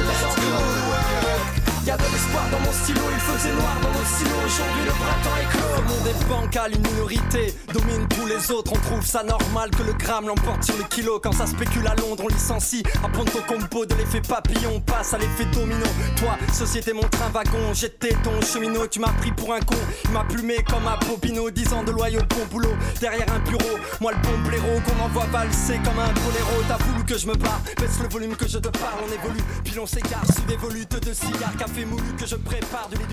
de. 1.61 1.64
Y 1.85 1.91
a 1.91 1.97
de 1.97 2.01
l'espoir 2.01 2.49
dans 2.51 2.59
mon 2.61 2.71
stylo, 2.71 3.01
il 3.13 3.19
faisait 3.19 3.53
noir 3.53 3.77
dans 3.79 3.91
nos 3.91 4.05
stylos. 4.05 4.41
Aujourd'hui 4.43 4.85
le 4.85 4.91
printemps 4.91 5.37
est 5.39 5.49
clos. 5.51 5.75
Le 5.77 5.87
monde 5.87 6.07
est 6.07 6.27
bancal, 6.27 6.73
une 6.73 6.81
minorité 6.81 7.53
domine 7.73 8.07
tous 8.07 8.25
les 8.25 8.51
autres. 8.51 8.71
On 8.73 8.79
trouve 8.79 9.05
ça 9.05 9.23
normal 9.23 9.69
que 9.69 9.83
le 9.83 9.93
gramme 9.93 10.27
l'emporte 10.27 10.63
sur 10.63 10.75
le 10.77 10.83
kilo. 10.85 11.19
Quand 11.19 11.33
ça 11.33 11.45
spécule 11.45 11.85
à 11.85 11.93
Londres, 11.95 12.23
on 12.25 12.27
licencie. 12.27 12.83
Apprendre 13.03 13.31
ton 13.31 13.41
combo 13.41 13.85
de 13.85 13.93
l'effet 13.95 14.21
papillon, 14.21 14.79
passe 14.81 15.13
à 15.13 15.19
l'effet 15.19 15.45
domino. 15.53 15.85
Toi, 16.17 16.37
société, 16.51 16.91
mon 16.91 17.07
train 17.07 17.29
wagon, 17.31 17.73
j'étais 17.73 18.15
ton 18.23 18.41
cheminot. 18.41 18.87
Tu 18.87 18.99
m'as 18.99 19.13
pris 19.19 19.31
pour 19.31 19.53
un 19.53 19.59
con, 19.59 19.77
il 20.05 20.11
m'a 20.11 20.23
plumé 20.23 20.63
comme 20.67 20.87
un 20.87 20.97
popino. 20.97 21.51
10 21.51 21.73
ans 21.73 21.83
de 21.83 21.91
loyau, 21.91 22.21
bon 22.29 22.45
boulot, 22.49 22.75
derrière 22.99 23.31
un 23.31 23.39
bureau. 23.47 23.77
Moi, 24.01 24.11
le 24.11 24.17
bon 24.27 24.49
blaireau 24.49 24.81
qu'on 24.81 25.03
envoie 25.03 25.25
valser 25.25 25.79
comme 25.83 25.99
un 25.99 26.13
boléro. 26.13 26.63
T'as 26.67 26.77
voulu 26.77 27.05
que 27.05 27.17
je 27.17 27.27
me 27.27 27.35
barre, 27.35 27.61
baisse 27.77 27.99
le 28.01 28.09
volume 28.09 28.35
que 28.35 28.47
je 28.47 28.57
te 28.57 28.69
parle. 28.69 29.01
On 29.07 29.13
évolue, 29.13 29.43
puis 29.63 29.77
on 29.77 29.85
s'écarte 29.85 30.33
sous 30.33 30.45
des 30.47 30.57
volutes 30.57 30.99
de 31.05 31.13
cigares, 31.13 31.55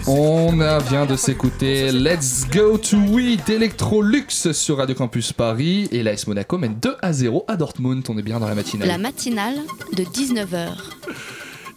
On 0.07 0.61
a 0.61 0.79
vient 0.79 1.07
de 1.07 1.17
s'écouter 1.17 1.91
Let's 1.91 2.47
Go 2.51 2.79
to 2.79 3.19
It 3.19 3.49
Electrolux 3.49 4.53
sur 4.53 4.79
Radio 4.79 4.95
Campus 4.95 5.33
Paris 5.33 5.89
et 5.91 6.03
l'AS 6.03 6.27
Monaco 6.27 6.59
mène 6.59 6.75
2 6.81 6.97
à 7.03 7.13
0 7.13 7.45
à 7.49 7.57
Dortmund. 7.57 8.05
On 8.09 8.19
est 8.19 8.23
bien 8.23 8.41
dans 8.41 8.49
la 8.49 8.55
matinale. 8.55 8.89
La 8.89 8.99
matinale 8.99 9.57
de 9.97 10.05
19h. 10.05 10.69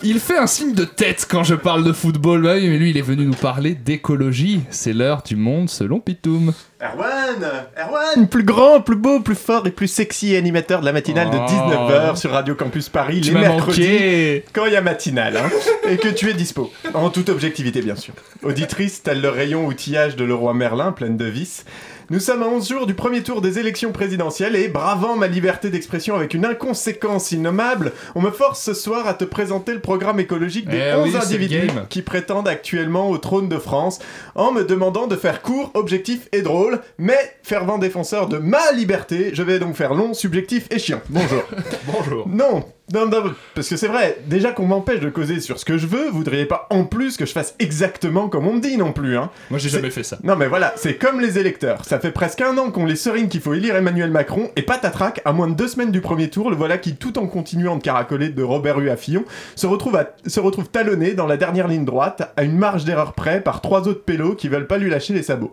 Il 0.07 0.19
fait 0.19 0.37
un 0.37 0.45
signe 0.45 0.73
de 0.75 0.85
tête 0.85 1.25
quand 1.27 1.43
je 1.43 1.55
parle 1.55 1.83
de 1.83 1.91
football, 1.91 2.43
Bah 2.43 2.53
oui, 2.53 2.67
mais 2.69 2.77
lui 2.77 2.91
il 2.91 2.97
est 2.97 3.01
venu 3.01 3.25
nous 3.25 3.33
parler 3.33 3.73
d'écologie. 3.73 4.61
C'est 4.69 4.93
l'heure 4.93 5.23
du 5.23 5.35
monde 5.35 5.67
selon 5.67 5.99
Pitoum. 5.99 6.53
Erwan 6.79 7.51
Erwan 7.75 8.27
Plus 8.27 8.43
grand, 8.43 8.81
plus 8.81 8.97
beau, 8.97 9.19
plus 9.21 9.33
fort 9.33 9.65
et 9.65 9.71
plus 9.71 9.87
sexy 9.87 10.35
animateur 10.35 10.81
de 10.81 10.85
la 10.85 10.93
matinale 10.93 11.31
de 11.31 11.37
Oh. 11.37 11.45
19h 11.47 12.17
sur 12.17 12.29
Radio 12.31 12.53
Campus 12.53 12.87
Paris 12.89 13.21
Tu 13.21 13.33
les 13.33 13.39
mercredis 13.39 13.81
manqué. 13.81 14.45
quand 14.53 14.67
il 14.67 14.73
y 14.73 14.75
a 14.75 14.81
matinale 14.81 15.37
hein, 15.37 15.49
et 15.89 15.97
que 15.97 16.09
tu 16.09 16.29
es 16.29 16.33
dispo. 16.35 16.71
En 16.93 17.09
toute 17.09 17.29
objectivité 17.29 17.81
bien 17.81 17.95
sûr. 17.95 18.13
Auditrice 18.43 19.01
tel 19.01 19.21
le 19.21 19.29
rayon 19.29 19.65
outillage 19.65 20.15
de 20.15 20.23
Leroy 20.23 20.53
Merlin 20.53 20.91
pleine 20.91 21.17
de 21.17 21.25
vices. 21.25 21.65
Nous 22.11 22.19
sommes 22.19 22.43
à 22.43 22.47
11 22.47 22.69
jours 22.69 22.85
du 22.85 22.93
premier 22.93 23.23
tour 23.23 23.41
des 23.41 23.57
élections 23.57 23.91
présidentielles 23.91 24.55
et 24.55 24.67
bravant 24.67 25.15
ma 25.15 25.25
liberté 25.25 25.71
d'expression 25.71 26.13
avec 26.13 26.35
une 26.35 26.45
inconséquence 26.45 27.31
innommable, 27.31 27.93
on 28.13 28.21
me 28.21 28.29
force 28.29 28.61
ce 28.61 28.75
soir 28.75 29.07
à 29.07 29.15
te 29.15 29.25
présenter 29.25 29.73
le 29.73 29.79
programme 29.79 30.19
écologique 30.19 30.69
des 30.69 30.77
Eh 30.77 30.93
11 30.93 31.03
oui, 31.03 31.11
c'est 31.11 31.17
le 31.17 31.23
individus 31.23 31.71
qui 31.89 32.03
prétendent 32.03 32.47
actuellement 32.47 33.09
au 33.09 33.17
trône 33.17 33.49
de 33.49 33.57
France 33.57 33.97
en 34.35 34.51
me 34.51 34.63
demandant 34.63 35.07
de 35.07 35.15
faire 35.15 35.41
court, 35.41 35.71
objectif 35.73 36.29
et 36.31 36.43
drôle, 36.43 36.79
mais 36.99 37.17
fervent 37.41 37.79
défenseur 37.79 38.29
de 38.29 38.37
ma 38.37 38.71
liberté, 38.73 39.31
je 39.33 39.41
vais 39.41 39.57
donc 39.57 39.75
faire 39.75 39.95
long, 39.95 40.13
subjectif 40.13 40.67
et 40.69 40.77
chiant. 40.77 41.01
Bonjour. 41.09 41.41
Bonjour. 41.87 42.27
Non, 42.27 42.65
non, 42.93 43.07
non, 43.07 43.33
parce 43.55 43.67
que 43.67 43.77
c'est 43.77 43.87
vrai, 43.87 44.19
déjà 44.27 44.51
qu'on 44.51 44.67
m'empêche 44.67 44.99
de 44.99 45.09
causer 45.09 45.39
sur 45.39 45.57
ce 45.59 45.65
que 45.65 45.77
je 45.77 45.87
veux, 45.87 46.09
vous 46.09 46.17
voudriez 46.19 46.45
pas 46.45 46.67
en 46.69 46.83
plus 46.85 47.17
que 47.17 47.25
je 47.25 47.31
fasse 47.31 47.55
exactement 47.57 48.29
comme 48.29 48.47
on 48.47 48.53
me 48.53 48.59
dit 48.61 48.77
non 48.77 48.93
plus, 48.93 49.17
hein. 49.17 49.31
Moi 49.49 49.57
j'ai 49.59 49.69
jamais 49.69 49.89
fait 49.89 50.03
ça. 50.03 50.17
Non 50.23 50.35
mais 50.35 50.47
voilà, 50.47 50.71
c'est 50.77 50.95
comme 50.95 51.19
les 51.19 51.39
électeurs. 51.39 51.83
Ça 51.83 51.99
fait 51.99 52.11
presque 52.11 52.41
un 52.41 52.57
an 52.59 52.69
qu'on 52.69 52.85
les 52.85 52.95
serine 52.95 53.27
qu'il 53.27 53.41
faut 53.41 53.53
élire 53.55 53.75
Emmanuel 53.75 54.11
Macron, 54.11 54.51
et 54.55 54.61
patatrac, 54.61 55.21
à 55.25 55.33
moins 55.33 55.47
de 55.47 55.55
deux 55.55 55.67
semaines 55.67 55.91
du 55.91 56.01
premier 56.01 56.29
tour, 56.29 56.49
le 56.51 56.55
voilà 56.55 56.77
qui, 56.77 56.95
tout 56.95 57.17
en 57.17 57.25
continuant 57.27 57.75
de 57.77 57.81
caracoler 57.81 58.29
de 58.29 58.43
Robert 58.43 58.79
Hue 58.79 58.89
à 58.91 58.97
Fillon, 58.97 59.25
se 59.55 59.65
retrouve, 59.65 59.95
à- 59.95 60.11
se 60.27 60.39
retrouve 60.39 60.69
talonné 60.69 61.13
dans 61.15 61.25
la 61.27 61.37
dernière 61.37 61.67
ligne 61.67 61.85
droite, 61.85 62.31
à 62.37 62.43
une 62.43 62.57
marge 62.57 62.85
d'erreur 62.85 63.13
près, 63.13 63.41
par 63.41 63.61
trois 63.61 63.87
autres 63.87 64.03
pélos 64.03 64.35
qui 64.35 64.47
veulent 64.47 64.67
pas 64.67 64.77
lui 64.77 64.89
lâcher 64.91 65.13
les 65.13 65.23
sabots. 65.23 65.51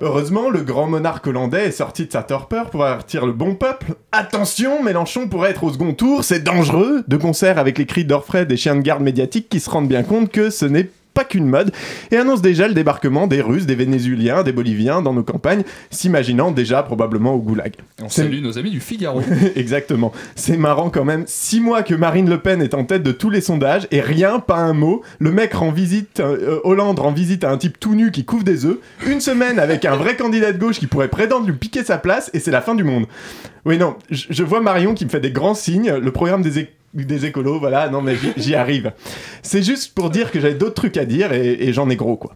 Heureusement, 0.00 0.48
le 0.48 0.60
grand 0.60 0.86
monarque 0.86 1.26
hollandais 1.26 1.66
est 1.66 1.72
sorti 1.72 2.06
de 2.06 2.12
sa 2.12 2.22
torpeur 2.22 2.70
pour 2.70 2.84
avertir 2.84 3.26
le 3.26 3.32
bon 3.32 3.56
peuple. 3.56 3.94
Attention, 4.12 4.80
Mélenchon 4.82 5.28
pourrait 5.28 5.50
être 5.50 5.64
au 5.64 5.72
second 5.72 5.92
tour, 5.92 6.22
c'est 6.22 6.44
dangereux, 6.44 7.02
de 7.08 7.16
concert 7.16 7.58
avec 7.58 7.78
les 7.78 7.86
cris 7.86 8.04
d'orfraie 8.04 8.46
des 8.46 8.56
chiens 8.56 8.76
de 8.76 8.80
garde 8.80 9.02
médiatiques 9.02 9.48
qui 9.48 9.58
se 9.58 9.68
rendent 9.68 9.88
bien 9.88 10.04
compte 10.04 10.30
que 10.30 10.50
ce 10.50 10.66
n'est 10.66 10.88
pas 11.18 11.24
qu'une 11.24 11.48
mode, 11.48 11.72
et 12.12 12.16
annonce 12.16 12.42
déjà 12.42 12.68
le 12.68 12.74
débarquement 12.74 13.26
des 13.26 13.40
Russes, 13.40 13.66
des 13.66 13.74
Vénézuéliens, 13.74 14.44
des 14.44 14.52
Boliviens 14.52 15.02
dans 15.02 15.12
nos 15.12 15.24
campagnes, 15.24 15.64
s'imaginant 15.90 16.52
déjà 16.52 16.84
probablement 16.84 17.34
au 17.34 17.40
goulag. 17.40 17.72
On 18.00 18.08
salue 18.08 18.40
nos 18.40 18.56
amis 18.56 18.70
du 18.70 18.78
Figaro. 18.78 19.20
Exactement. 19.56 20.12
C'est 20.36 20.56
marrant 20.56 20.90
quand 20.90 21.04
même. 21.04 21.24
Six 21.26 21.58
mois 21.58 21.82
que 21.82 21.96
Marine 21.96 22.30
Le 22.30 22.38
Pen 22.38 22.62
est 22.62 22.72
en 22.72 22.84
tête 22.84 23.02
de 23.02 23.10
tous 23.10 23.30
les 23.30 23.40
sondages 23.40 23.88
et 23.90 24.00
rien, 24.00 24.38
pas 24.38 24.58
un 24.58 24.74
mot. 24.74 25.02
Le 25.18 25.32
mec 25.32 25.54
rend 25.54 25.72
visite, 25.72 26.20
euh, 26.20 26.60
Hollande 26.62 27.00
rend 27.00 27.10
visite 27.10 27.42
à 27.42 27.50
un 27.50 27.56
type 27.56 27.80
tout 27.80 27.96
nu 27.96 28.12
qui 28.12 28.24
couvre 28.24 28.44
des 28.44 28.64
œufs. 28.64 28.78
Une 29.04 29.20
semaine 29.20 29.58
avec 29.58 29.84
un 29.86 29.96
vrai 29.96 30.14
candidat 30.14 30.52
de 30.52 30.58
gauche 30.58 30.78
qui 30.78 30.86
pourrait 30.86 31.08
prétendre 31.08 31.46
lui 31.46 31.56
piquer 31.56 31.82
sa 31.82 31.98
place 31.98 32.30
et 32.32 32.38
c'est 32.38 32.52
la 32.52 32.60
fin 32.60 32.76
du 32.76 32.84
monde. 32.84 33.06
Oui, 33.64 33.76
non, 33.76 33.96
je 34.10 34.44
vois 34.44 34.60
Marion 34.60 34.94
qui 34.94 35.04
me 35.04 35.10
fait 35.10 35.18
des 35.18 35.32
grands 35.32 35.54
signes. 35.54 35.92
Le 35.92 36.12
programme 36.12 36.42
des, 36.42 36.68
des 36.94 37.26
écolos, 37.26 37.58
voilà, 37.60 37.88
non 37.88 38.00
mais 38.02 38.16
j'y- 38.36 38.54
arrive. 38.54 38.92
C'est 39.42 39.62
juste 39.62 39.94
pour 39.94 40.10
dire 40.10 40.30
que 40.30 40.40
j'avais 40.40 40.54
d'autres 40.54 40.74
trucs 40.74 40.96
à 40.96 41.04
dire 41.04 41.32
et, 41.32 41.72
j'en 41.72 41.88
ai 41.90 41.96
gros 41.96 42.16
quoi. 42.16 42.34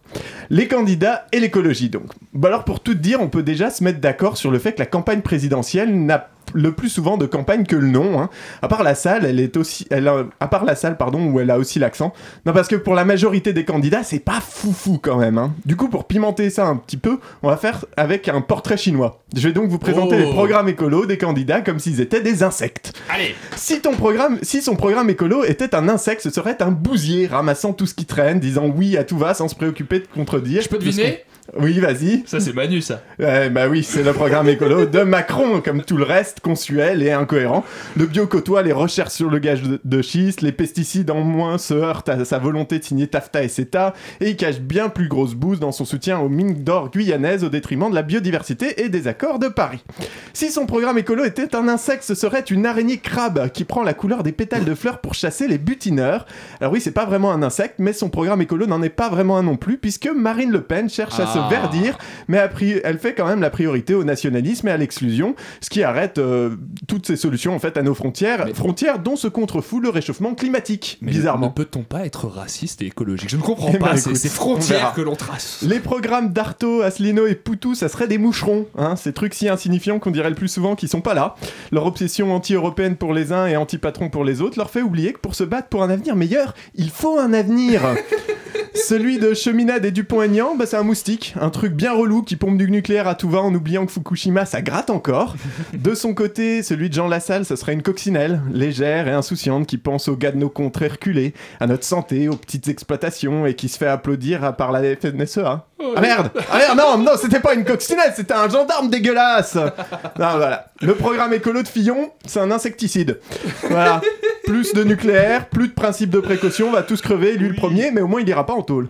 Les 0.50 0.68
candidats 0.68 1.26
et 1.32 1.40
l'écologie 1.40 1.88
donc. 1.88 2.04
Bon 2.32 2.48
alors 2.48 2.64
pour 2.64 2.80
tout 2.80 2.94
dire, 2.94 3.20
on 3.20 3.28
peut 3.28 3.42
déjà 3.42 3.70
se 3.70 3.82
mettre 3.82 4.00
d'accord 4.00 4.36
sur 4.36 4.50
le 4.50 4.58
fait 4.58 4.72
que 4.72 4.78
la 4.80 4.86
campagne 4.86 5.22
présidentielle 5.22 5.94
n'a 6.04 6.28
le 6.54 6.72
plus 6.72 6.88
souvent 6.88 7.16
de 7.16 7.26
campagne 7.26 7.64
que 7.64 7.76
le 7.76 7.86
nom. 7.88 8.20
hein. 8.20 8.30
À 8.62 8.68
part 8.68 8.82
la 8.82 8.94
salle, 8.94 9.24
elle 9.24 9.40
est 9.40 9.56
aussi, 9.56 9.86
elle 9.90 10.08
a- 10.08 10.24
à 10.40 10.48
part 10.48 10.64
la 10.64 10.74
salle 10.74 10.96
pardon 10.96 11.24
où 11.30 11.40
elle 11.40 11.50
a 11.50 11.58
aussi 11.58 11.78
l'accent. 11.78 12.12
Non 12.46 12.52
parce 12.52 12.68
que 12.68 12.76
pour 12.76 12.94
la 12.94 13.04
majorité 13.04 13.52
des 13.52 13.64
candidats, 13.64 14.02
c'est 14.02 14.18
pas 14.18 14.40
foufou 14.40 14.98
quand 15.02 15.16
même. 15.16 15.38
hein. 15.38 15.52
Du 15.64 15.76
coup 15.76 15.88
pour 15.88 16.04
pimenter 16.06 16.50
ça 16.50 16.66
un 16.66 16.76
petit 16.76 16.96
peu, 16.96 17.18
on 17.42 17.48
va 17.48 17.56
faire 17.56 17.84
avec 17.96 18.28
un 18.28 18.40
portrait 18.40 18.76
chinois. 18.76 19.22
Je 19.34 19.46
vais 19.48 19.52
donc 19.54 19.68
vous 19.70 19.78
présenter 19.78 20.16
Oh. 20.16 20.24
les 20.24 20.30
programmes 20.30 20.68
écolos 20.68 21.06
des 21.06 21.18
candidats 21.18 21.60
comme 21.60 21.78
s'ils 21.78 22.00
étaient 22.00 22.20
des 22.20 22.42
insectes. 22.42 22.92
Allez 23.08 23.34
Si 23.56 23.80
ton 23.80 23.92
programme, 23.92 24.38
si 24.42 24.62
son 24.62 24.76
programme 24.76 25.10
écolo 25.10 25.44
était 25.44 25.74
un 25.74 25.88
insecte, 25.88 26.22
ce 26.22 26.30
serait 26.30 26.62
un 26.62 26.70
bousier 26.70 27.26
ramassant 27.26 27.72
tout 27.72 27.86
ce 27.86 27.94
qui 27.94 28.04
traîne, 28.04 28.40
disant 28.40 28.66
oui 28.66 28.96
à 28.96 29.04
tout 29.04 29.18
va 29.18 29.34
sans 29.34 29.48
se 29.48 29.54
préoccuper 29.54 30.00
de 30.00 30.06
contredire. 30.14 30.62
Je 30.62 30.68
peux 30.68 30.78
deviner 30.78 31.24
Oui, 31.58 31.78
vas-y. 31.80 32.22
Ça 32.26 32.40
c'est 32.40 32.54
Manu 32.54 32.80
ça. 32.80 33.02
Bah 33.18 33.68
oui, 33.68 33.82
c'est 33.82 34.02
le 34.02 34.12
programme 34.12 34.48
écolo 34.48 34.86
de 34.86 35.00
Macron, 35.00 35.60
comme 35.60 35.82
tout 35.82 35.96
le 35.96 36.04
reste, 36.04 36.40
consuel 36.40 37.02
et 37.02 37.12
incohérent. 37.12 37.64
Le 37.96 38.06
bio 38.06 38.26
côtoie 38.26 38.62
les 38.62 38.72
recherches 38.72 39.12
sur 39.12 39.28
le 39.28 39.38
gaz 39.38 39.60
de, 39.60 39.80
de 39.84 40.02
schiste, 40.02 40.40
les 40.40 40.52
pesticides 40.52 41.10
en 41.10 41.20
moins 41.20 41.58
se 41.58 41.74
heurtent 41.74 42.08
à 42.08 42.24
sa 42.24 42.38
volonté 42.38 42.78
de 42.78 42.84
signer 42.84 43.06
TAFTA 43.06 43.42
et 43.42 43.48
CETA, 43.48 43.92
et 44.20 44.30
il 44.30 44.36
cache 44.36 44.60
bien 44.60 44.88
plus 44.88 45.08
grosse 45.08 45.34
bouse 45.34 45.60
dans 45.60 45.72
son 45.72 45.84
soutien 45.84 46.18
aux 46.18 46.28
mines 46.28 46.64
d'or 46.64 46.90
guyanaises 46.90 47.44
au 47.44 47.48
détriment 47.48 47.90
de 47.90 47.94
la 47.94 48.02
biodiversité 48.02 48.82
et 48.82 48.88
des 48.88 49.06
accords 49.06 49.38
de 49.38 49.48
Paris. 49.48 49.84
Si 50.32 50.50
son 50.50 50.64
programme 50.64 50.98
écolo 50.98 51.24
était 51.24 51.54
un 51.54 51.68
insecte, 51.68 52.04
ce 52.04 52.14
serait 52.14 52.40
une 52.40 52.64
araignée 52.64 52.98
crabe 52.98 53.50
qui 53.50 53.64
prend 53.64 53.82
la 53.82 53.94
couleur 53.94 54.22
des 54.22 54.32
pétales 54.32 54.64
de 54.64 54.74
fleurs 54.74 55.00
pour 55.00 55.14
chasser 55.14 55.48
les 55.48 55.58
butineurs. 55.58 56.26
Alors 56.60 56.72
oui, 56.72 56.80
c'est 56.80 56.92
pas 56.92 57.04
vraiment 57.04 57.32
un 57.32 57.42
insecte, 57.42 57.74
mais 57.78 57.92
son 57.92 58.08
programme 58.08 58.40
écolo 58.40 58.66
n'en 58.66 58.82
est 58.82 58.88
pas 58.88 59.10
vraiment 59.10 59.36
un 59.36 59.42
non 59.42 59.56
plus, 59.56 59.76
puisque 59.76 60.08
Marine 60.08 60.50
Le 60.50 60.62
Pen 60.62 60.88
cherche 60.88 61.20
à 61.20 61.26
Ah. 61.44 61.48
verdir, 61.48 61.98
mais 62.28 62.38
a 62.38 62.50
elle 62.84 62.98
fait 62.98 63.14
quand 63.14 63.26
même 63.26 63.40
la 63.40 63.50
priorité 63.50 63.94
au 63.94 64.04
nationalisme 64.04 64.68
et 64.68 64.70
à 64.70 64.76
l'exclusion, 64.76 65.34
ce 65.60 65.70
qui 65.70 65.82
arrête 65.82 66.18
euh, 66.18 66.56
toutes 66.86 67.06
ces 67.06 67.16
solutions 67.16 67.54
en 67.54 67.58
fait 67.58 67.76
à 67.76 67.82
nos 67.82 67.94
frontières, 67.94 68.46
frontières 68.54 68.98
dont 68.98 69.16
se 69.16 69.28
contrefout 69.28 69.82
le 69.82 69.88
réchauffement 69.88 70.34
climatique, 70.34 70.98
Mais 71.00 71.12
bizarrement. 71.12 71.46
Ne 71.46 71.52
peut-on 71.52 71.82
pas 71.82 72.04
être 72.06 72.28
raciste 72.28 72.82
et 72.82 72.86
écologique? 72.86 73.28
Je 73.28 73.36
ne 73.36 73.42
comprends 73.42 73.70
Eh 73.70 73.78
ben, 73.78 73.86
pas 73.86 73.98
écoute, 73.98 74.16
ces 74.16 74.28
on 74.28 74.32
frontières 74.32 74.92
que 74.94 75.00
l'on 75.00 75.16
trace. 75.16 75.60
Les 75.62 75.80
programmes 75.80 76.32
d'Artaud, 76.32 76.82
Asselineau 76.82 77.26
et 77.26 77.34
Poutou, 77.34 77.74
ça 77.74 77.88
serait 77.88 78.08
des 78.08 78.18
moucherons, 78.18 78.66
hein, 78.76 78.96
ces 78.96 79.12
trucs 79.12 79.34
si 79.34 79.48
insignifiants 79.48 79.98
qu'on 79.98 80.10
dirait 80.10 80.30
le 80.30 80.36
plus 80.36 80.48
souvent 80.48 80.76
qu'ils 80.76 80.88
sont 80.88 81.00
pas 81.00 81.14
là. 81.14 81.34
Leur 81.70 81.86
obsession 81.86 82.34
anti-européenne 82.34 82.96
pour 82.96 83.12
les 83.12 83.32
uns 83.32 83.46
et 83.46 83.56
anti-patron 83.56 84.10
pour 84.10 84.24
les 84.24 84.40
autres 84.40 84.58
leur 84.58 84.70
fait 84.70 84.82
oublier 84.82 85.12
que 85.12 85.18
pour 85.18 85.34
se 85.34 85.44
battre 85.44 85.68
pour 85.68 85.82
un 85.82 85.90
avenir 85.90 86.16
meilleur, 86.16 86.54
il 86.74 86.90
faut 86.90 87.18
un 87.18 87.32
avenir. 87.32 87.82
Celui 88.74 89.18
de 89.18 89.34
Cheminade 89.34 89.84
et 89.84 89.90
Dupont-Aignan, 89.90 90.56
bah, 90.56 90.66
c'est 90.66 90.76
un 90.76 90.82
moustique, 90.82 91.21
un 91.40 91.50
truc 91.50 91.74
bien 91.74 91.92
relou 91.92 92.22
qui 92.22 92.36
pompe 92.36 92.58
du 92.58 92.70
nucléaire 92.70 93.08
à 93.08 93.14
tout 93.14 93.28
va 93.28 93.40
en 93.40 93.54
oubliant 93.54 93.86
que 93.86 93.92
Fukushima 93.92 94.44
ça 94.44 94.62
gratte 94.62 94.90
encore. 94.90 95.34
De 95.72 95.94
son 95.94 96.14
côté, 96.14 96.62
celui 96.62 96.88
de 96.88 96.94
Jean 96.94 97.08
Lassalle, 97.08 97.44
ce 97.44 97.56
serait 97.56 97.72
une 97.72 97.82
coccinelle, 97.82 98.40
légère 98.52 99.08
et 99.08 99.12
insouciante 99.12 99.66
qui 99.66 99.78
pense 99.78 100.08
aux 100.08 100.16
gars 100.16 100.32
de 100.32 100.36
nos 100.38 100.48
contrées 100.48 100.88
reculées, 100.88 101.34
à 101.60 101.66
notre 101.66 101.84
santé, 101.84 102.28
aux 102.28 102.36
petites 102.36 102.68
exploitations 102.68 103.46
et 103.46 103.54
qui 103.54 103.68
se 103.68 103.78
fait 103.78 103.86
applaudir 103.86 104.54
par 104.56 104.72
la 104.72 104.82
FNSEA. 104.96 105.66
Ah 105.96 106.00
merde 106.00 106.30
Ah 106.50 106.58
merde, 106.58 106.78
non, 106.78 106.98
non, 106.98 107.12
c'était 107.20 107.40
pas 107.40 107.54
une 107.54 107.64
coccinelle, 107.64 108.12
c'était 108.14 108.34
un 108.34 108.48
gendarme 108.48 108.88
dégueulasse 108.88 109.54
Non, 110.18 110.36
voilà. 110.36 110.66
Le 110.80 110.94
programme 110.94 111.32
écolo 111.32 111.62
de 111.62 111.68
Fillon, 111.68 112.12
c'est 112.26 112.40
un 112.40 112.50
insecticide. 112.50 113.20
Voilà. 113.68 114.00
Plus 114.44 114.72
de 114.74 114.84
nucléaire, 114.84 115.48
plus 115.48 115.68
de 115.68 115.72
principe 115.72 116.10
de 116.10 116.20
précaution, 116.20 116.68
on 116.68 116.72
va 116.72 116.82
tous 116.82 117.00
crever, 117.00 117.36
lui 117.36 117.48
le 117.48 117.54
premier, 117.54 117.90
mais 117.90 118.00
au 118.00 118.08
moins 118.08 118.20
il 118.20 118.28
ira 118.28 118.46
pas 118.46 118.54
en 118.54 118.62
tôle. 118.62 118.88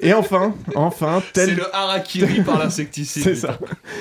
Et 0.00 0.12
enfin, 0.12 0.54
enfin, 0.74 1.22
tel... 1.32 1.50
C'est 1.50 1.54
le 1.56 1.74
harakiri 1.74 2.40
par 2.46 2.58
l'insecticide. 2.58 3.22
C'est 3.22 3.34
ça. 3.34 3.58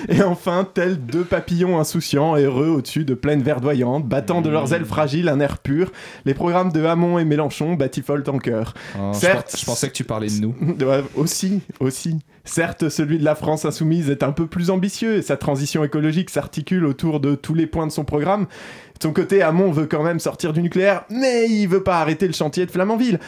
Et 0.10 0.22
enfin, 0.22 0.68
tels 0.72 0.98
deux 0.98 1.24
papillons 1.24 1.80
insouciants, 1.80 2.36
heureux 2.38 2.68
au-dessus 2.68 3.06
de 3.06 3.14
plaines 3.14 3.42
verdoyantes, 3.42 4.06
battant 4.06 4.42
de 4.42 4.50
leurs 4.50 4.74
ailes 4.74 4.86
fragiles 4.86 5.30
un 5.30 5.40
air 5.40 5.58
pur, 5.58 5.92
les 6.26 6.34
programmes 6.34 6.72
de 6.72 6.84
Hamon 6.86 7.18
et 7.20 7.26
Mélenchon 7.26 7.74
batifolent 7.74 8.24
en 8.28 8.38
cœur. 8.38 8.74
Oh, 9.00 9.12
je 9.14 9.20
Certes, 9.20 9.56
je 9.58 9.66
pensais 9.66 9.88
que 9.88 9.94
tu 9.94 10.04
parlais 10.04 10.30
de 10.30 10.40
nous. 10.42 10.56
Ouais, 10.88 11.04
aussi, 11.16 11.62
aussi. 11.80 12.20
Certes, 12.46 12.88
celui 12.88 13.18
de 13.18 13.26
la 13.26 13.36
France 13.36 13.66
insoumise 13.66 14.10
est 14.10 14.24
un 14.24 14.32
peu 14.32 14.48
plus 14.48 14.70
ambitieux 14.70 15.16
et 15.16 15.22
sa 15.22 15.36
transition 15.36 15.84
écologique 15.84 16.30
s'articule 16.30 16.86
autour 16.86 17.20
de 17.20 17.36
tous 17.36 17.54
les 17.54 17.68
points 17.68 17.88
de 17.88 17.92
son 17.92 18.06
programme. 18.06 18.44
De 18.44 19.04
son 19.04 19.12
côté, 19.12 19.42
Hamon 19.42 19.72
veut 19.72 19.86
quand 19.86 20.04
même 20.04 20.20
sortir 20.20 20.54
du 20.54 20.62
nucléaire, 20.62 21.04
mais 21.10 21.48
il 21.50 21.68
veut 21.68 21.84
pas 21.84 22.00
arrêter 22.00 22.26
le 22.26 22.34
chantier 22.34 22.66
de 22.66 22.72
Flamanville. 22.72 23.20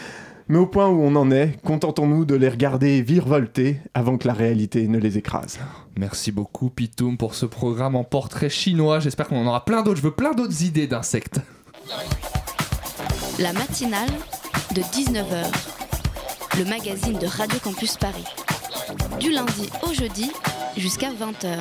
Mais 0.52 0.58
au 0.58 0.66
point 0.66 0.88
où 0.88 1.00
on 1.04 1.16
en 1.16 1.30
est, 1.30 1.62
contentons-nous 1.64 2.26
de 2.26 2.34
les 2.34 2.50
regarder 2.50 3.04
virevolter 3.04 3.80
avant 3.94 4.18
que 4.18 4.28
la 4.28 4.34
réalité 4.34 4.88
ne 4.88 4.98
les 4.98 5.20
écrase. 5.20 5.60
Merci 5.96 6.32
beaucoup 6.32 6.72
Pitoum 6.72 7.18
pour 7.18 7.36
ce 7.36 7.46
programme 7.46 7.96
en 7.96 8.04
portrait 8.04 8.50
chinois. 8.50 9.00
J'espère 9.00 9.28
qu'on 9.28 9.44
en 9.44 9.46
aura 9.46 9.64
plein 9.64 9.84
d'autres. 9.84 9.98
Je 9.98 10.02
veux 10.02 10.16
plein 10.16 10.34
d'autres 10.34 10.64
idées 10.64 10.88
d'insectes. 10.88 11.40
La 13.38 13.54
matinale 13.54 14.10
de 14.74 14.82
19h. 14.82 15.46
Le 16.58 16.66
magazine 16.66 17.20
de 17.20 17.28
Radio 17.28 17.60
Campus 17.64 17.96
Paris. 17.98 18.26
Du 19.20 19.32
lundi 19.32 19.70
au 19.88 19.94
jeudi 19.94 20.32
jusqu'à 20.78 21.12
20h. 21.12 21.60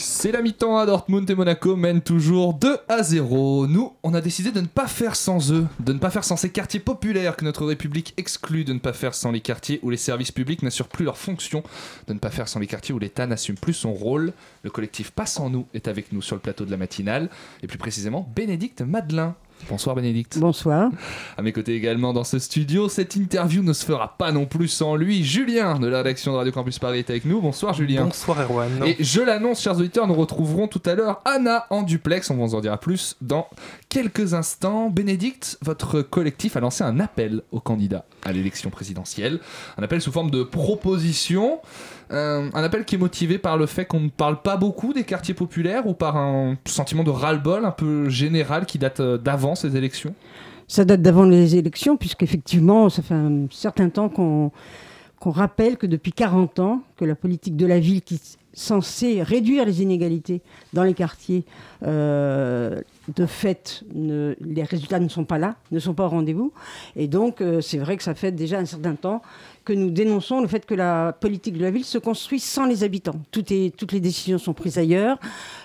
C'est 0.00 0.30
la 0.30 0.42
mi-temps 0.42 0.78
à 0.78 0.86
Dortmund 0.86 1.28
et 1.28 1.34
Monaco 1.34 1.74
mènent 1.74 2.02
toujours 2.02 2.54
2 2.54 2.76
à 2.88 3.02
0. 3.02 3.66
Nous, 3.66 3.92
on 4.04 4.14
a 4.14 4.20
décidé 4.20 4.52
de 4.52 4.60
ne 4.60 4.68
pas 4.68 4.86
faire 4.86 5.16
sans 5.16 5.52
eux, 5.52 5.66
de 5.80 5.92
ne 5.92 5.98
pas 5.98 6.10
faire 6.10 6.22
sans 6.22 6.36
ces 6.36 6.50
quartiers 6.50 6.78
populaires 6.78 7.34
que 7.34 7.44
notre 7.44 7.66
République 7.66 8.14
exclut, 8.16 8.64
de 8.64 8.72
ne 8.72 8.78
pas 8.78 8.92
faire 8.92 9.12
sans 9.12 9.32
les 9.32 9.40
quartiers 9.40 9.80
où 9.82 9.90
les 9.90 9.96
services 9.96 10.30
publics 10.30 10.62
n'assurent 10.62 10.88
plus 10.88 11.04
leurs 11.04 11.18
fonctions, 11.18 11.64
de 12.06 12.12
ne 12.12 12.20
pas 12.20 12.30
faire 12.30 12.48
sans 12.48 12.60
les 12.60 12.68
quartiers 12.68 12.94
où 12.94 13.00
l'État 13.00 13.26
n'assume 13.26 13.56
plus 13.56 13.74
son 13.74 13.92
rôle. 13.92 14.32
Le 14.62 14.70
collectif 14.70 15.10
Pas 15.10 15.26
sans 15.26 15.50
nous 15.50 15.66
est 15.74 15.88
avec 15.88 16.12
nous 16.12 16.22
sur 16.22 16.36
le 16.36 16.42
plateau 16.42 16.64
de 16.64 16.70
la 16.70 16.76
matinale, 16.76 17.28
et 17.64 17.66
plus 17.66 17.78
précisément 17.78 18.30
Bénédicte 18.36 18.82
Madelin. 18.82 19.34
Bonsoir 19.68 19.96
Bénédicte. 19.96 20.38
Bonsoir. 20.38 20.90
À 21.36 21.42
mes 21.42 21.52
côtés 21.52 21.74
également 21.74 22.12
dans 22.12 22.24
ce 22.24 22.38
studio, 22.38 22.88
cette 22.88 23.16
interview 23.16 23.62
ne 23.62 23.72
se 23.72 23.84
fera 23.84 24.16
pas 24.16 24.32
non 24.32 24.46
plus 24.46 24.68
sans 24.68 24.96
lui. 24.96 25.24
Julien 25.24 25.78
de 25.78 25.86
la 25.86 25.98
rédaction 25.98 26.32
de 26.32 26.36
Radio 26.38 26.52
Campus 26.52 26.78
Paris 26.78 27.00
est 27.00 27.10
avec 27.10 27.24
nous. 27.24 27.40
Bonsoir 27.40 27.74
Julien. 27.74 28.04
Bonsoir 28.04 28.40
Erwan. 28.40 28.70
Et 28.86 28.96
je 29.00 29.20
l'annonce, 29.20 29.60
chers 29.60 29.76
auditeurs, 29.76 30.06
nous 30.06 30.14
retrouverons 30.14 30.68
tout 30.68 30.82
à 30.86 30.94
l'heure 30.94 31.20
Anna 31.24 31.66
en 31.70 31.82
duplex. 31.82 32.30
On 32.30 32.36
vous 32.36 32.54
en 32.54 32.60
dira 32.60 32.78
plus 32.78 33.16
dans 33.20 33.48
quelques 33.88 34.34
instants. 34.34 34.90
Bénédicte, 34.90 35.58
votre 35.62 36.02
collectif 36.02 36.56
a 36.56 36.60
lancé 36.60 36.84
un 36.84 37.00
appel 37.00 37.42
aux 37.52 37.60
candidats 37.60 38.04
à 38.24 38.32
l'élection 38.32 38.70
présidentielle. 38.70 39.40
Un 39.76 39.82
appel 39.82 40.00
sous 40.00 40.12
forme 40.12 40.30
de 40.30 40.42
proposition. 40.42 41.60
Euh, 42.10 42.48
un 42.54 42.62
appel 42.62 42.84
qui 42.84 42.94
est 42.94 42.98
motivé 42.98 43.38
par 43.38 43.56
le 43.58 43.66
fait 43.66 43.84
qu'on 43.84 44.00
ne 44.00 44.08
parle 44.08 44.40
pas 44.40 44.56
beaucoup 44.56 44.92
des 44.92 45.04
quartiers 45.04 45.34
populaires 45.34 45.86
ou 45.86 45.94
par 45.94 46.16
un 46.16 46.56
sentiment 46.66 47.04
de 47.04 47.10
ras-le-bol 47.10 47.64
un 47.64 47.70
peu 47.70 48.08
général 48.08 48.64
qui 48.64 48.78
date 48.78 49.00
euh, 49.00 49.18
d'avant 49.18 49.54
ces 49.54 49.76
élections? 49.76 50.14
Ça 50.68 50.84
date 50.84 51.02
d'avant 51.02 51.24
les 51.24 51.56
élections, 51.56 51.96
puisqu'effectivement, 51.96 52.88
ça 52.88 53.02
fait 53.02 53.14
un 53.14 53.46
certain 53.50 53.88
temps 53.88 54.08
qu'on 54.08 54.52
qu'on 55.20 55.30
rappelle 55.30 55.76
que 55.76 55.86
depuis 55.86 56.12
40 56.12 56.58
ans, 56.60 56.82
que 56.96 57.04
la 57.04 57.14
politique 57.14 57.56
de 57.56 57.66
la 57.66 57.80
ville 57.80 58.02
qui 58.02 58.14
est 58.14 58.38
censée 58.52 59.22
réduire 59.22 59.64
les 59.64 59.82
inégalités 59.82 60.42
dans 60.72 60.82
les 60.82 60.94
quartiers, 60.94 61.44
euh, 61.84 62.80
de 63.14 63.26
fait, 63.26 63.84
les 63.94 64.62
résultats 64.64 64.98
ne 64.98 65.08
sont 65.08 65.24
pas 65.24 65.38
là, 65.38 65.56
ne 65.70 65.78
sont 65.78 65.94
pas 65.94 66.06
au 66.06 66.08
rendez-vous. 66.08 66.52
Et 66.96 67.08
donc, 67.08 67.40
euh, 67.40 67.60
c'est 67.60 67.78
vrai 67.78 67.96
que 67.96 68.02
ça 68.02 68.14
fait 68.14 68.32
déjà 68.32 68.58
un 68.58 68.64
certain 68.64 68.94
temps 68.94 69.22
que 69.64 69.72
nous 69.72 69.90
dénonçons 69.90 70.40
le 70.40 70.48
fait 70.48 70.66
que 70.66 70.74
la 70.74 71.12
politique 71.12 71.56
de 71.56 71.62
la 71.62 71.70
ville 71.70 71.84
se 71.84 71.98
construit 71.98 72.40
sans 72.40 72.66
les 72.66 72.84
habitants. 72.84 73.20
Toutes 73.30 73.50
les 73.50 74.00
décisions 74.00 74.38
sont 74.38 74.54
prises 74.54 74.78
ailleurs. 74.78 75.18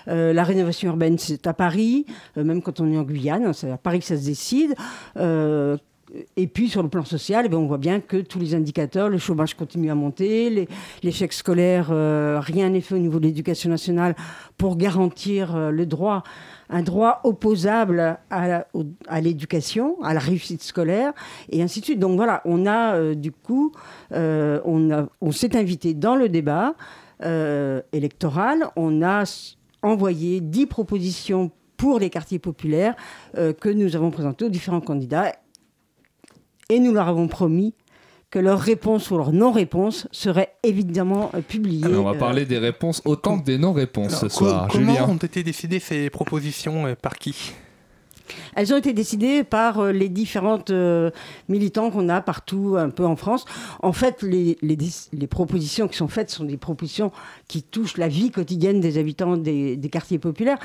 Euh, 0.08 0.32
la 0.32 0.44
rénovation 0.44 0.90
urbaine, 0.90 1.18
c'est 1.18 1.46
à 1.46 1.54
Paris, 1.54 2.06
même 2.36 2.62
quand 2.62 2.80
on 2.80 2.92
est 2.92 2.98
en 2.98 3.02
Guyane, 3.02 3.52
c'est 3.54 3.70
à 3.70 3.78
Paris 3.78 4.00
que 4.00 4.06
ça 4.06 4.16
se 4.16 4.24
décide. 4.26 4.74
Et 6.36 6.46
puis 6.46 6.68
sur 6.68 6.82
le 6.82 6.88
plan 6.88 7.04
social, 7.04 7.44
eh 7.46 7.48
ben, 7.48 7.56
on 7.56 7.66
voit 7.66 7.78
bien 7.78 8.00
que 8.00 8.18
tous 8.18 8.38
les 8.38 8.54
indicateurs, 8.54 9.08
le 9.08 9.18
chômage 9.18 9.54
continue 9.54 9.90
à 9.90 9.94
monter, 9.94 10.68
l'échec 11.02 11.32
scolaire, 11.32 11.88
euh, 11.90 12.38
rien 12.40 12.70
n'est 12.70 12.80
fait 12.80 12.94
au 12.94 12.98
niveau 12.98 13.18
de 13.18 13.26
l'éducation 13.26 13.70
nationale 13.70 14.14
pour 14.58 14.76
garantir 14.76 15.56
euh, 15.56 15.70
le 15.70 15.86
droit, 15.86 16.22
un 16.70 16.82
droit 16.82 17.20
opposable 17.24 18.18
à, 18.30 18.64
l'éducation, 19.20 20.02
à 20.02 20.14
la 20.14 20.20
réussite 20.20 20.62
scolaire, 20.62 21.12
et 21.50 21.62
ainsi 21.62 21.80
de 21.80 21.84
suite. 21.84 21.98
Donc 21.98 22.16
voilà, 22.16 22.42
on 22.44 22.66
a 22.66 22.94
euh, 22.94 23.14
du 23.14 23.32
coup, 23.32 23.72
euh, 24.12 24.60
on, 24.64 25.32
s'est 25.32 25.56
invité 25.56 25.94
dans 25.94 26.16
le 26.16 26.28
débat 26.28 26.74
euh, 27.22 27.80
électoral, 27.92 28.66
on 28.76 29.02
a 29.02 29.24
envoyé 29.82 30.40
10 30.40 30.66
propositions 30.66 31.50
pour 31.76 31.98
les 31.98 32.10
quartiers 32.10 32.38
populaires 32.38 32.94
euh, 33.36 33.52
que 33.52 33.68
nous 33.68 33.96
avons 33.96 34.10
présentées 34.10 34.44
aux 34.44 34.50
différents 34.50 34.80
candidats 34.80 35.32
et 36.68 36.80
nous 36.80 36.92
leur 36.92 37.08
avons 37.08 37.28
promis 37.28 37.74
que 38.30 38.40
leur 38.40 38.58
réponse 38.58 39.12
ou 39.12 39.16
leur 39.16 39.32
non-réponse 39.32 40.08
serait 40.10 40.54
évidemment 40.64 41.30
euh, 41.34 41.40
publiée. 41.40 41.86
On 41.86 42.02
va 42.02 42.10
euh, 42.10 42.18
parler 42.18 42.44
des 42.46 42.58
réponses 42.58 43.00
autant 43.04 43.38
que 43.38 43.44
des 43.44 43.58
non-réponses 43.58 44.18
ce 44.18 44.28
soir. 44.28 44.66
comment 44.72 44.92
Julien. 44.92 45.08
ont 45.08 45.16
été 45.16 45.44
décidées 45.44 45.78
ces 45.78 46.10
propositions 46.10 46.86
euh, 46.86 46.94
par 47.00 47.16
qui? 47.16 47.52
Elles 48.54 48.72
ont 48.72 48.76
été 48.78 48.92
décidées 48.92 49.44
par 49.44 49.80
euh, 49.80 49.92
les 49.92 50.08
différentes 50.08 50.70
euh, 50.70 51.10
militants 51.48 51.90
qu'on 51.90 52.08
a 52.08 52.20
partout 52.20 52.76
un 52.78 52.88
peu 52.90 53.04
en 53.04 53.16
France. 53.16 53.44
En 53.82 53.92
fait, 53.92 54.22
les, 54.22 54.56
les, 54.62 54.76
déc- 54.76 55.08
les 55.12 55.26
propositions 55.26 55.88
qui 55.88 55.96
sont 55.96 56.08
faites 56.08 56.30
sont 56.30 56.44
des 56.44 56.56
propositions 56.56 57.12
qui 57.48 57.62
touchent 57.62 57.96
la 57.98 58.08
vie 58.08 58.30
quotidienne 58.30 58.80
des 58.80 58.96
habitants 58.98 59.36
des, 59.36 59.76
des 59.76 59.88
quartiers 59.90 60.18
populaires. 60.18 60.58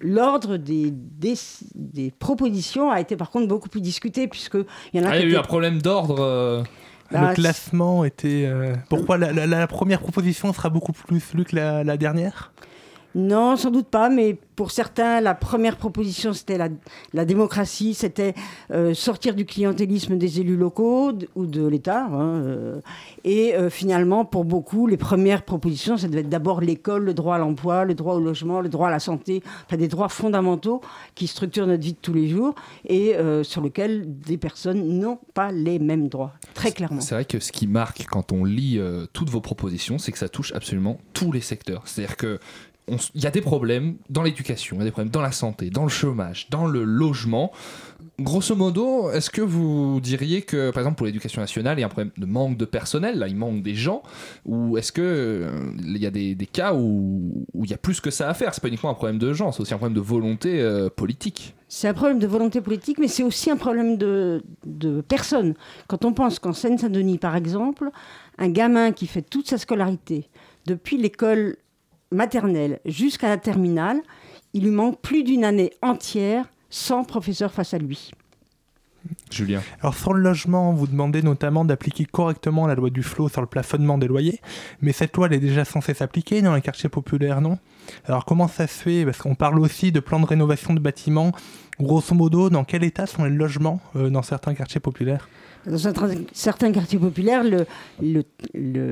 L'ordre 0.00 0.56
des, 0.56 0.90
des, 0.90 1.34
des 1.74 2.10
propositions 2.10 2.90
a 2.90 3.00
été 3.00 3.16
par 3.16 3.30
contre 3.30 3.46
beaucoup 3.46 3.68
plus 3.68 3.80
discuté 3.80 4.26
puisqu'il 4.28 4.64
y 4.94 5.00
en 5.00 5.04
a 5.04 5.10
Ah, 5.10 5.18
il 5.18 5.22
y 5.28 5.32
a 5.32 5.34
eu 5.34 5.36
un 5.36 5.42
problème 5.42 5.80
d'ordre. 5.82 6.16
euh, 6.20 6.62
Bah, 7.10 7.28
Le 7.28 7.34
classement 7.34 8.04
était. 8.04 8.44
euh, 8.46 8.74
Pourquoi 8.88 9.18
la, 9.18 9.32
la- 9.32 9.46
la 9.46 9.66
première 9.66 10.00
proposition 10.00 10.52
sera 10.52 10.70
beaucoup 10.70 10.92
plus 10.92 11.34
lue 11.34 11.44
que 11.44 11.56
la, 11.56 11.84
la 11.84 11.96
dernière? 11.96 12.52
Non, 13.14 13.56
sans 13.56 13.70
doute 13.70 13.88
pas, 13.88 14.08
mais 14.08 14.38
pour 14.56 14.70
certains, 14.70 15.20
la 15.20 15.34
première 15.34 15.76
proposition, 15.76 16.32
c'était 16.32 16.58
la, 16.58 16.68
la 17.12 17.24
démocratie, 17.24 17.94
c'était 17.94 18.34
euh, 18.70 18.94
sortir 18.94 19.34
du 19.34 19.44
clientélisme 19.44 20.16
des 20.18 20.40
élus 20.40 20.56
locaux 20.56 21.12
ou 21.34 21.46
de 21.46 21.66
l'État. 21.66 22.04
hein, 22.04 22.42
euh, 22.42 22.80
et 23.24 23.54
euh, 23.54 23.70
finalement, 23.70 24.24
pour 24.24 24.44
beaucoup, 24.44 24.86
les 24.86 24.96
premières 24.96 25.42
propositions, 25.42 25.96
ça 25.96 26.08
devait 26.08 26.20
être 26.20 26.28
d'abord 26.28 26.60
l'école, 26.60 27.04
le 27.04 27.14
droit 27.14 27.36
à 27.36 27.38
l'emploi, 27.38 27.84
le 27.84 27.94
droit 27.94 28.14
au 28.14 28.20
logement, 28.20 28.60
le 28.60 28.68
droit 28.68 28.88
à 28.88 28.90
la 28.90 28.98
santé, 28.98 29.42
enfin 29.66 29.76
des 29.76 29.88
droits 29.88 30.08
fondamentaux 30.08 30.80
qui 31.14 31.26
structurent 31.26 31.66
notre 31.66 31.82
vie 31.82 31.92
de 31.92 31.98
tous 32.00 32.12
les 32.14 32.28
jours 32.28 32.54
et 32.88 33.14
sur 33.42 33.62
lesquels 33.62 34.04
des 34.06 34.36
personnes 34.36 34.98
n'ont 34.98 35.18
pas 35.34 35.52
les 35.52 35.78
mêmes 35.78 36.08
droits, 36.08 36.32
très 36.54 36.72
clairement. 36.72 37.00
C'est 37.00 37.14
vrai 37.14 37.24
que 37.24 37.40
ce 37.40 37.52
qui 37.52 37.66
marque 37.66 38.06
quand 38.10 38.32
on 38.32 38.44
lit 38.44 38.80
toutes 39.12 39.30
vos 39.30 39.40
propositions, 39.40 39.98
c'est 39.98 40.12
que 40.12 40.18
ça 40.18 40.28
touche 40.28 40.52
absolument 40.52 40.98
tous 41.12 41.32
les 41.32 41.40
secteurs. 41.40 41.82
C'est-à-dire 41.86 42.16
que 42.16 42.38
il 42.88 43.22
y 43.22 43.26
a 43.26 43.30
des 43.30 43.40
problèmes 43.40 43.96
dans 44.10 44.22
l'éducation, 44.22 44.76
il 44.76 44.80
y 44.80 44.82
a 44.82 44.84
des 44.84 44.90
problèmes 44.90 45.12
dans 45.12 45.22
la 45.22 45.32
santé, 45.32 45.70
dans 45.70 45.84
le 45.84 45.88
chômage, 45.88 46.48
dans 46.50 46.66
le 46.66 46.82
logement. 46.82 47.52
Grosso 48.18 48.56
modo, 48.56 49.10
est-ce 49.10 49.30
que 49.30 49.40
vous 49.40 50.00
diriez 50.00 50.42
que, 50.42 50.70
par 50.70 50.80
exemple, 50.82 50.96
pour 50.96 51.06
l'éducation 51.06 51.40
nationale, 51.40 51.78
il 51.78 51.82
y 51.82 51.84
a 51.84 51.86
un 51.86 51.90
problème 51.90 52.12
de 52.16 52.26
manque 52.26 52.56
de 52.56 52.64
personnel, 52.64 53.18
là, 53.18 53.28
il 53.28 53.36
manque 53.36 53.62
des 53.62 53.74
gens, 53.74 54.02
ou 54.44 54.76
est-ce 54.76 54.90
que 54.90 55.00
euh, 55.02 55.72
il 55.78 55.96
y 55.98 56.06
a 56.06 56.10
des, 56.10 56.36
cas 56.52 56.74
où, 56.74 57.46
où 57.54 57.64
il 57.64 57.70
y 57.70 57.74
a 57.74 57.78
plus 57.78 58.00
que 58.00 58.10
ça 58.10 58.28
à 58.28 58.34
faire? 58.34 58.52
C'est 58.52 58.60
pas 58.60 58.68
uniquement 58.68 58.90
un 58.90 58.94
problème 58.94 59.18
de 59.18 59.32
gens, 59.32 59.52
c'est 59.52 59.62
aussi 59.62 59.74
un 59.74 59.78
problème 59.78 59.96
de 59.96 60.04
volonté 60.04 60.60
euh, 60.60 60.90
politique. 60.90 61.54
C'est 61.68 61.88
un 61.88 61.94
problème 61.94 62.18
de 62.18 62.26
volonté 62.26 62.60
politique, 62.60 62.98
mais 62.98 63.08
c'est 63.08 63.22
aussi 63.22 63.50
un 63.50 63.56
problème 63.56 63.96
de, 63.96 64.42
de 64.66 65.00
personnes. 65.00 65.54
Quand 65.86 66.04
on 66.04 66.12
pense 66.12 66.38
qu'en 66.38 66.52
Seine-Saint-Denis, 66.52 67.18
par 67.18 67.36
exemple, 67.36 67.90
un 68.38 68.50
gamin 68.50 68.92
qui 68.92 69.06
fait 69.06 69.22
toute 69.22 69.48
sa 69.48 69.56
scolarité, 69.56 70.28
depuis 70.66 70.98
l'école 70.98 71.56
maternelle 72.12 72.80
jusqu'à 72.84 73.28
la 73.28 73.36
terminale, 73.36 74.00
il 74.54 74.64
lui 74.64 74.70
manque 74.70 75.00
plus 75.00 75.24
d'une 75.24 75.44
année 75.44 75.72
entière 75.82 76.46
sans 76.70 77.04
professeur 77.04 77.52
face 77.52 77.74
à 77.74 77.78
lui. 77.78 78.10
Julien. 79.30 79.60
Alors 79.80 79.94
sur 79.94 80.14
le 80.14 80.22
logement, 80.22 80.72
vous 80.72 80.86
demandez 80.86 81.22
notamment 81.22 81.64
d'appliquer 81.64 82.04
correctement 82.04 82.66
la 82.66 82.76
loi 82.76 82.90
du 82.90 83.02
flot 83.02 83.28
sur 83.28 83.40
le 83.40 83.48
plafonnement 83.48 83.98
des 83.98 84.06
loyers, 84.06 84.40
mais 84.80 84.92
cette 84.92 85.16
loi 85.16 85.26
elle 85.26 85.32
est 85.32 85.40
déjà 85.40 85.64
censée 85.64 85.94
s'appliquer 85.94 86.40
dans 86.40 86.54
les 86.54 86.60
quartiers 86.60 86.88
populaires, 86.88 87.40
non? 87.40 87.58
Alors 88.04 88.24
comment 88.24 88.46
ça 88.46 88.66
se 88.66 88.82
fait? 88.82 89.04
Parce 89.04 89.18
qu'on 89.18 89.34
parle 89.34 89.58
aussi 89.58 89.90
de 89.90 90.00
plans 90.00 90.20
de 90.20 90.26
rénovation 90.26 90.72
de 90.72 90.80
bâtiments 90.80 91.32
Grosso 91.80 92.14
modo, 92.14 92.50
dans 92.50 92.64
quel 92.64 92.84
état 92.84 93.06
sont 93.06 93.24
les 93.24 93.30
logements 93.30 93.80
euh, 93.96 94.10
dans 94.10 94.22
certains 94.22 94.54
quartiers 94.54 94.80
populaires? 94.80 95.28
Dans 95.64 95.78
certains, 95.78 96.72
quartiers 96.72 96.98
populaires, 96.98 97.44
le, 97.44 98.24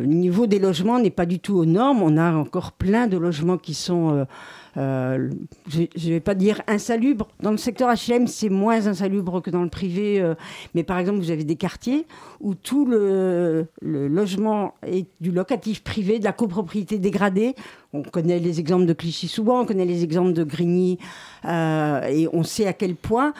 niveau 0.05 0.47
des 0.47 0.61
logements 0.61 1.01
n'est 1.01 1.11
pas 1.11 1.27
du 1.27 1.41
tout 1.41 1.57
aux 1.57 1.65
normes. 1.65 2.01
On 2.01 2.17
a 2.17 2.33
encore 2.33 2.73
plein 2.73 3.09
de 3.09 3.17
logements 3.17 3.59
qui 3.59 3.75
sont, 3.75 4.11
euh, 4.11 4.25
euh, 4.77 5.31
je 5.69 5.81
ne 5.81 6.13
vais 6.13 6.21
pas 6.21 6.37
dire 6.37 6.63
insalubres. 6.69 7.27
Dans 7.41 7.51
le 7.51 7.57
secteur 7.57 7.89
HLM, 7.93 8.29
c'est 8.29 8.51
moins 8.51 8.87
insalubre 8.87 9.43
que 9.43 9.51
dans 9.51 9.65
le 9.65 9.69
privé. 9.69 10.21
euh, 10.21 10.35
mais 10.77 10.85
par 10.85 10.99
exemple, 10.99 11.19
vous 11.19 11.33
avez 11.33 11.43
des 11.43 11.57
quartiers 11.57 12.07
où 12.41 12.55
tout 12.55 12.87
le, 12.87 13.67
logement 13.83 14.75
est 14.87 15.07
du 15.21 15.33
locatif 15.33 15.83
privé, 15.83 16.21
de 16.21 16.25
la 16.25 16.33
copropriété 16.33 16.99
dégradée. 16.99 17.57
On 17.93 18.03
connaît 18.03 18.39
les 18.39 18.61
exemples 18.61 18.87
de 18.87 18.93
Clichy-sous-Bois, 18.93 19.61
on 19.61 19.67
connaît 19.67 19.85
les 19.85 20.05
exemples 20.05 20.35
de 20.35 20.45
Grigny, 20.45 20.99
et 21.45 22.29
on 22.33 22.45
sait 22.45 22.69
à 22.69 22.73
quel 22.73 22.95
point, 22.95 23.35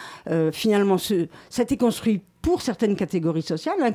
finalement, 0.51 0.99
ça 0.99 1.15
a 1.59 1.63
été 1.63 1.77
construit 1.77 2.21
pour 2.43 2.63
certaines 2.63 2.97
catégories 2.97 3.43
sociales, 3.43 3.77
hein, 3.83 3.93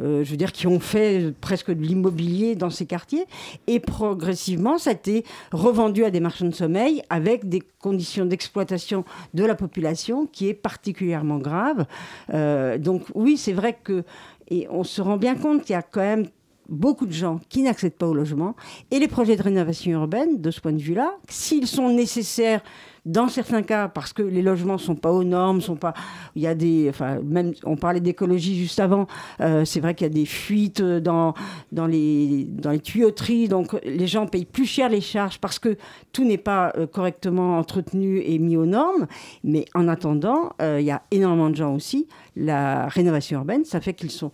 euh, 0.00 0.24
je 0.24 0.30
veux 0.30 0.36
dire, 0.36 0.52
qui 0.52 0.66
ont 0.66 0.80
fait 0.80 1.32
presque 1.40 1.70
de 1.70 1.82
l'immobilier 1.82 2.54
dans 2.54 2.70
ces 2.70 2.86
quartiers, 2.86 3.26
et 3.66 3.80
progressivement, 3.80 4.78
ça 4.78 4.90
a 4.90 4.92
été 4.92 5.24
revendu 5.52 6.04
à 6.04 6.10
des 6.10 6.20
marchands 6.20 6.46
de 6.46 6.54
sommeil 6.54 7.02
avec 7.10 7.48
des 7.48 7.62
conditions 7.80 8.24
d'exploitation 8.24 9.04
de 9.34 9.44
la 9.44 9.54
population 9.54 10.26
qui 10.26 10.48
est 10.48 10.54
particulièrement 10.54 11.38
grave. 11.38 11.86
Euh, 12.32 12.78
donc 12.78 13.02
oui, 13.14 13.36
c'est 13.36 13.52
vrai 13.52 13.78
que, 13.82 14.04
et 14.48 14.66
on 14.70 14.84
se 14.84 15.00
rend 15.02 15.16
bien 15.16 15.34
compte 15.34 15.62
qu'il 15.62 15.72
y 15.72 15.76
a 15.76 15.82
quand 15.82 16.00
même 16.00 16.26
beaucoup 16.68 17.06
de 17.06 17.12
gens 17.12 17.40
qui 17.48 17.62
n'accèdent 17.62 17.94
pas 17.94 18.06
au 18.06 18.14
logement. 18.14 18.54
Et 18.90 18.98
les 18.98 19.08
projets 19.08 19.36
de 19.36 19.42
rénovation 19.42 19.92
urbaine, 19.92 20.40
de 20.40 20.50
ce 20.50 20.60
point 20.60 20.72
de 20.72 20.82
vue-là, 20.82 21.14
s'ils 21.28 21.66
sont 21.66 21.90
nécessaires 21.90 22.60
dans 23.08 23.28
certains 23.28 23.62
cas, 23.62 23.88
parce 23.88 24.12
que 24.12 24.22
les 24.22 24.42
logements 24.42 24.76
sont 24.76 24.94
pas 24.94 25.10
aux 25.10 25.24
normes, 25.24 25.62
sont 25.62 25.76
pas, 25.76 25.94
y 26.36 26.46
a 26.46 26.54
des, 26.54 26.88
enfin, 26.90 27.18
on 27.64 27.76
parlait 27.76 28.00
d'écologie 28.00 28.58
juste 28.58 28.80
avant, 28.80 29.06
euh, 29.40 29.64
c'est 29.64 29.80
vrai 29.80 29.94
qu'il 29.94 30.06
y 30.06 30.10
a 30.10 30.12
des 30.12 30.26
fuites 30.26 30.82
dans, 30.82 31.32
dans, 31.72 31.86
les, 31.86 32.44
dans 32.44 32.70
les 32.70 32.80
tuyauteries, 32.80 33.48
donc 33.48 33.74
les 33.82 34.06
gens 34.06 34.26
payent 34.26 34.44
plus 34.44 34.66
cher 34.66 34.90
les 34.90 35.00
charges 35.00 35.40
parce 35.40 35.58
que 35.58 35.78
tout 36.12 36.24
n'est 36.24 36.36
pas 36.36 36.72
euh, 36.76 36.86
correctement 36.86 37.58
entretenu 37.58 38.20
et 38.20 38.38
mis 38.38 38.58
aux 38.58 38.66
normes. 38.66 39.06
Mais 39.42 39.64
en 39.74 39.88
attendant, 39.88 40.52
euh, 40.60 40.78
il 40.78 40.86
y 40.86 40.90
a 40.90 41.02
énormément 41.10 41.48
de 41.48 41.56
gens 41.56 41.74
aussi, 41.74 42.08
la 42.36 42.88
rénovation 42.88 43.38
urbaine, 43.38 43.64
ça 43.64 43.80
fait 43.80 43.94
qu'ils 43.94 44.10
sont 44.10 44.32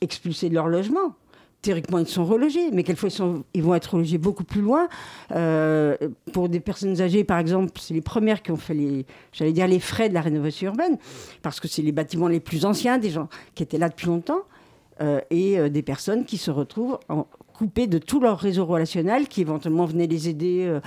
expulsés 0.00 0.48
de 0.48 0.54
leur 0.54 0.68
logement. 0.68 1.14
Théoriquement, 1.62 1.98
ils 1.98 2.08
sont 2.08 2.24
relogés, 2.24 2.72
mais 2.72 2.82
quelquefois, 2.82 3.08
ils, 3.54 3.62
vont 3.62 3.76
être 3.76 3.94
relogés 3.94 4.18
beaucoup 4.18 4.42
plus 4.42 4.60
loin. 4.60 4.88
Euh, 5.30 5.96
pour 6.32 6.48
des 6.48 6.58
personnes 6.58 7.00
âgées, 7.00 7.22
par 7.22 7.38
exemple, 7.38 7.70
c'est 7.80 7.94
les 7.94 8.00
premières 8.00 8.42
qui 8.42 8.50
ont 8.50 8.56
fait 8.56 8.74
les, 8.74 9.06
j'allais 9.32 9.52
dire, 9.52 9.68
les 9.68 9.78
frais 9.78 10.08
de 10.08 10.14
la 10.14 10.22
rénovation 10.22 10.66
urbaine, 10.66 10.98
parce 11.40 11.60
que 11.60 11.68
c'est 11.68 11.82
les 11.82 11.92
bâtiments 11.92 12.26
les 12.26 12.40
plus 12.40 12.64
anciens, 12.64 12.98
des 12.98 13.10
gens 13.10 13.28
qui 13.54 13.62
étaient 13.62 13.78
là 13.78 13.88
depuis 13.88 14.08
longtemps, 14.08 14.40
euh, 15.00 15.20
et 15.30 15.56
euh, 15.56 15.68
des 15.68 15.82
personnes 15.82 16.24
qui 16.24 16.36
se 16.36 16.50
retrouvent 16.50 16.98
en- 17.08 17.28
coupées 17.54 17.86
de 17.86 17.98
tout 17.98 18.18
leur 18.18 18.40
réseau 18.40 18.66
relationnel, 18.66 19.28
qui 19.28 19.40
éventuellement 19.40 19.84
venaient 19.84 20.08
les 20.08 20.28
aider 20.28 20.80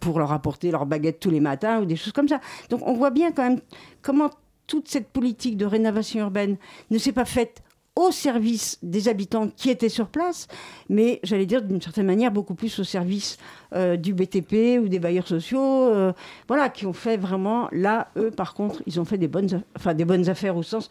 pour 0.00 0.18
leur 0.18 0.32
apporter 0.32 0.70
leur 0.70 0.86
baguette 0.86 1.20
tous 1.20 1.30
les 1.30 1.40
matins 1.40 1.82
ou 1.82 1.84
des 1.84 1.96
choses 1.96 2.12
comme 2.12 2.28
ça. 2.28 2.40
Donc 2.70 2.80
on 2.86 2.94
voit 2.94 3.10
bien 3.10 3.32
quand 3.32 3.42
même 3.42 3.60
comment 4.00 4.30
toute 4.66 4.88
cette 4.88 5.08
politique 5.08 5.58
de 5.58 5.66
rénovation 5.66 6.20
urbaine 6.20 6.56
ne 6.90 6.96
s'est 6.96 7.12
pas 7.12 7.26
faite 7.26 7.60
au 7.96 8.10
service 8.10 8.78
des 8.82 9.08
habitants 9.08 9.48
qui 9.48 9.70
étaient 9.70 9.88
sur 9.88 10.08
place, 10.08 10.46
mais 10.90 11.18
j'allais 11.24 11.46
dire 11.46 11.62
d'une 11.62 11.80
certaine 11.80 12.06
manière 12.06 12.30
beaucoup 12.30 12.54
plus 12.54 12.78
au 12.78 12.84
service 12.84 13.38
euh, 13.74 13.96
du 13.96 14.12
BTP 14.12 14.78
ou 14.80 14.88
des 14.88 14.98
bailleurs 14.98 15.26
sociaux, 15.26 15.60
euh, 15.60 16.12
voilà, 16.46 16.68
qui 16.68 16.84
ont 16.84 16.92
fait 16.92 17.16
vraiment, 17.16 17.68
là, 17.72 18.08
eux, 18.16 18.30
par 18.30 18.52
contre, 18.52 18.82
ils 18.86 19.00
ont 19.00 19.06
fait 19.06 19.16
des 19.16 19.28
bonnes, 19.28 19.62
enfin, 19.76 19.94
des 19.94 20.04
bonnes 20.04 20.28
affaires 20.28 20.56
au 20.56 20.62
sens, 20.62 20.90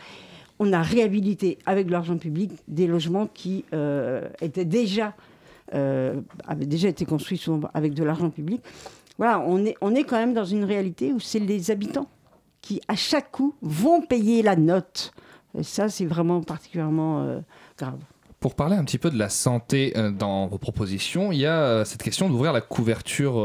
on 0.58 0.74
a 0.74 0.82
réhabilité 0.82 1.60
avec 1.66 1.88
de 1.88 1.92
l'argent 1.92 2.18
public 2.18 2.52
des 2.68 2.88
logements 2.88 3.28
qui 3.28 3.66
euh, 3.74 4.28
étaient 4.42 4.66
déjà, 4.66 5.14
avaient 5.72 6.66
déjà 6.66 6.88
été 6.88 7.06
construits 7.06 7.38
souvent 7.38 7.70
avec 7.74 7.94
de 7.94 8.04
l'argent 8.04 8.30
public. 8.30 8.62
Voilà, 9.18 9.44
on 9.46 9.66
est, 9.66 9.76
on 9.82 9.94
est 9.94 10.04
quand 10.04 10.18
même 10.18 10.34
dans 10.34 10.46
une 10.46 10.64
réalité 10.64 11.12
où 11.12 11.20
c'est 11.20 11.40
les 11.40 11.72
habitants 11.72 12.08
qui, 12.62 12.82
à 12.88 12.96
chaque 12.96 13.32
coup, 13.32 13.54
vont 13.62 14.02
payer 14.02 14.42
la 14.42 14.56
note. 14.56 15.14
Et 15.58 15.64
ça, 15.64 15.90
c'est 15.90 16.06
vraiment 16.06 16.42
particulièrement 16.42 17.24
euh, 17.24 17.40
grave. 17.78 18.00
Pour 18.40 18.54
parler 18.56 18.76
un 18.76 18.84
petit 18.84 18.98
peu 18.98 19.10
de 19.10 19.18
la 19.18 19.30
santé 19.30 19.94
euh, 19.96 20.12
dans 20.12 20.48
vos 20.48 20.58
propositions, 20.58 21.32
il 21.32 21.40
y 21.40 21.46
a 21.46 21.58
euh, 21.60 21.86
cette 21.86 22.04
question 22.04 22.30
d'ouvrir 22.30 22.54
la 22.54 22.62
couverture 22.62 23.36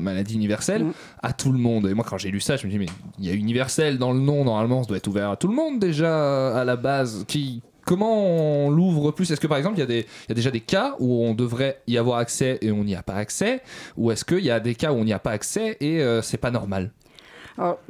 maladie 0.00 0.34
universelle 0.34 0.86
à 1.22 1.32
tout 1.32 1.52
le 1.52 1.58
monde. 1.58 1.86
Et 1.86 1.94
moi, 1.94 2.04
quand 2.06 2.18
j'ai 2.18 2.30
lu 2.30 2.40
ça, 2.40 2.56
je 2.56 2.66
me 2.66 2.70
dis, 2.72 2.78
mais 2.78 2.86
il 3.18 3.26
y 3.26 3.30
a 3.30 3.34
universel 3.34 3.98
dans 3.98 4.12
le 4.12 4.20
nom, 4.20 4.44
normalement, 4.44 4.82
ça 4.82 4.88
doit 4.88 4.96
être 4.98 5.06
ouvert 5.08 5.30
à 5.30 5.36
tout 5.36 5.48
le 5.48 5.54
monde 5.54 5.78
déjà 5.78 6.58
à 6.60 6.64
la 6.64 6.76
base. 6.76 7.24
Qui, 7.28 7.62
comment 7.86 8.26
on 8.66 8.70
l'ouvre 8.70 9.12
plus? 9.12 9.30
Est-ce 9.30 9.40
que 9.40 9.46
par 9.46 9.56
exemple, 9.56 9.76
il 9.76 9.80
y, 9.80 9.84
a 9.84 9.86
des- 9.86 10.06
il 10.26 10.28
y 10.30 10.32
a 10.32 10.34
déjà 10.34 10.50
des 10.50 10.60
cas 10.60 10.94
où 10.98 11.24
on 11.24 11.32
devrait 11.32 11.80
y 11.86 11.96
avoir 11.96 12.18
accès 12.18 12.58
et 12.60 12.70
on 12.70 12.84
n'y 12.84 12.96
a 12.96 13.02
pas 13.02 13.14
accès? 13.14 13.62
Ou 13.96 14.10
est-ce 14.10 14.24
qu'il 14.24 14.44
y 14.44 14.50
a 14.50 14.60
des 14.60 14.74
cas 14.74 14.92
où 14.92 14.96
on 14.96 15.04
n'y 15.04 15.12
a 15.14 15.18
pas 15.20 15.30
accès 15.30 15.76
et 15.80 16.02
euh, 16.02 16.20
c'est 16.22 16.38
pas 16.38 16.50
normal? 16.50 16.90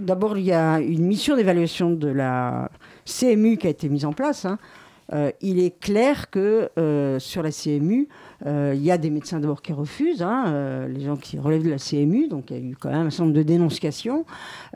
D'abord, 0.00 0.36
il 0.36 0.44
y 0.44 0.52
a 0.52 0.80
une 0.80 1.06
mission 1.06 1.36
d'évaluation 1.36 1.90
de 1.90 2.08
la 2.08 2.70
CMU 3.10 3.56
qui 3.56 3.66
a 3.66 3.70
été 3.70 3.88
mise 3.88 4.04
en 4.04 4.12
place. 4.12 4.44
hein. 4.44 4.58
Euh, 5.12 5.32
il 5.40 5.58
est 5.58 5.76
clair 5.80 6.30
que 6.30 6.70
euh, 6.78 7.18
sur 7.18 7.42
la 7.42 7.50
CMU, 7.50 8.06
euh, 8.46 8.72
il 8.76 8.82
y 8.84 8.92
a 8.92 8.96
des 8.98 9.10
médecins 9.10 9.40
d'abord 9.40 9.60
qui 9.60 9.72
refusent, 9.72 10.22
hein, 10.22 10.86
les 10.88 11.00
gens 11.04 11.16
qui 11.16 11.36
relèvent 11.36 11.64
de 11.64 11.70
la 11.70 11.78
CMU, 11.78 12.28
donc 12.28 12.50
il 12.52 12.56
y 12.56 12.60
a 12.60 12.62
eu 12.62 12.76
quand 12.78 12.90
même 12.90 13.08
un 13.08 13.10
certain 13.10 13.24
nombre 13.24 13.36
de 13.36 13.42
dénonciations. 13.42 14.24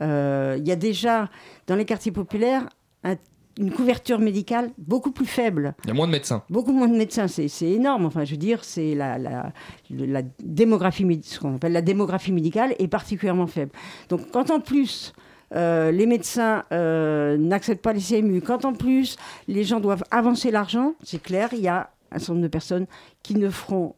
Il 0.01 0.61
y 0.67 0.71
a 0.71 0.75
déjà, 0.75 1.29
dans 1.67 1.75
les 1.75 1.85
quartiers 1.85 2.11
populaires, 2.11 2.67
un- 3.05 3.15
une 3.57 3.71
couverture 3.71 4.19
médicale 4.19 4.71
beaucoup 4.77 5.11
plus 5.11 5.25
faible. 5.25 5.73
Il 5.85 5.87
y 5.87 5.91
a 5.91 5.93
moins 5.93 6.07
de 6.07 6.11
médecins. 6.11 6.43
Beaucoup 6.49 6.73
moins 6.73 6.89
de 6.89 6.97
médecins, 6.97 7.29
c'est 7.29 7.47
énorme. 7.69 8.05
Enfin, 8.05 8.25
je 8.25 8.31
veux 8.31 8.37
dire, 8.37 8.65
c'est 8.65 8.93
la, 8.93 9.17
la, 9.17 9.53
le- 9.89 10.05
la 10.05 10.21
démographie, 10.43 11.07
ce 11.23 11.39
qu'on 11.39 11.55
appelle 11.55 11.71
la 11.71 11.81
démographie 11.81 12.33
médicale 12.33 12.75
est 12.77 12.89
particulièrement 12.89 13.47
faible. 13.47 13.71
Donc, 14.09 14.29
quand 14.33 14.51
en 14.51 14.59
plus 14.59 15.13
euh, 15.53 15.91
les 15.91 16.05
médecins 16.05 16.63
euh, 16.71 17.37
n'acceptent 17.37 17.81
pas 17.83 17.93
les 17.93 18.01
CMU, 18.01 18.41
quand 18.41 18.65
en 18.65 18.73
plus 18.73 19.17
les 19.47 19.63
gens 19.63 19.79
doivent 19.79 20.03
avancer 20.11 20.49
l'argent, 20.51 20.93
c'est 21.03 21.21
clair, 21.21 21.49
il 21.53 21.59
y 21.59 21.67
a 21.67 21.89
un 22.11 22.19
certain 22.19 22.33
nombre 22.33 22.43
de 22.43 22.47
personnes 22.49 22.85
qui 23.23 23.35
ne 23.35 23.49
feront 23.49 23.95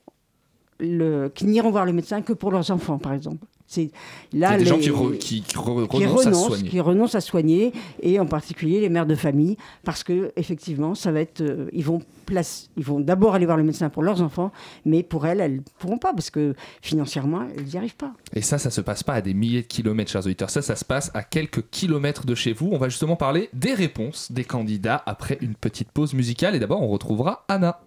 le, 0.80 1.30
qui 1.34 1.46
n'iront 1.46 1.72
voir 1.72 1.86
le 1.86 1.94
médecin 1.94 2.22
que 2.22 2.34
pour 2.34 2.52
leurs 2.52 2.70
enfants, 2.72 2.98
par 3.00 3.14
exemple. 3.14 3.46
C'est 3.70 3.92
Il 4.32 4.40
y 4.40 4.46
a 4.46 4.52
là 4.52 4.58
des 4.58 4.66
gens 4.66 4.76
les- 4.78 4.82
qui, 4.84 4.90
re- 4.90 5.18
qui- 5.18 5.42
qui 5.42 5.56
re- 5.58 5.88
qui 5.90 6.06
renoncent 6.06 6.28
à 6.28 6.34
soigner. 6.34 6.70
qui 6.70 6.80
renoncent 6.80 7.16
à 7.16 7.22
soigner, 7.22 7.74
et 8.02 8.20
en 8.20 8.26
particulier 8.26 8.80
les 8.80 8.90
mères 8.90 9.06
de 9.06 9.16
famille, 9.16 9.58
parce 9.84 10.04
que 10.04 10.32
effectivement, 10.38 10.96
ça 10.96 11.12
va 11.12 11.20
être, 11.22 11.42
euh, 11.42 11.68
ils 11.74 11.84
vont 11.84 12.02
place, 12.28 12.70
ils 12.78 12.84
vont 12.84 13.00
d'abord 13.00 13.34
aller 13.34 13.46
voir 13.46 13.58
le 13.58 13.64
médecin 13.64 13.90
pour 13.90 14.04
leurs 14.04 14.22
enfants, 14.22 14.52
mais 14.86 15.02
pour 15.02 15.26
elles, 15.26 15.40
elles 15.40 15.62
pourront 15.80 15.98
pas 15.98 16.14
parce 16.14 16.30
que 16.30 16.54
financièrement, 16.82 17.48
elles 17.58 17.64
n'y 17.64 17.78
arrivent 17.78 17.96
pas. 17.96 18.14
Et 18.34 18.42
ça, 18.42 18.60
ça 18.60 18.70
se 18.70 18.82
passe 18.82 19.02
pas 19.02 19.14
à 19.14 19.22
des 19.22 19.34
milliers 19.34 19.64
de 19.64 19.68
kilomètres, 19.68 20.12
chers 20.12 20.26
auditeurs. 20.26 20.50
Ça, 20.50 20.62
ça 20.62 20.76
se 20.76 20.86
passe 20.86 21.10
à 21.16 21.24
quelques 21.24 21.70
kilomètres 21.72 22.26
de 22.26 22.36
chez 22.36 22.54
vous. 22.54 22.70
On 22.72 22.78
va 22.78 22.90
justement 22.90 23.16
parler 23.16 23.50
des 23.54 23.74
réponses 23.74 24.32
des 24.32 24.44
candidats 24.44 25.02
après 25.06 25.38
une 25.42 25.56
petite 25.56 25.92
pause 25.92 26.14
musicale. 26.14 26.56
Et 26.56 26.60
d'abord, 26.60 26.82
on 26.82 26.88
retrouvera 26.88 27.46
Anna. 27.48 27.80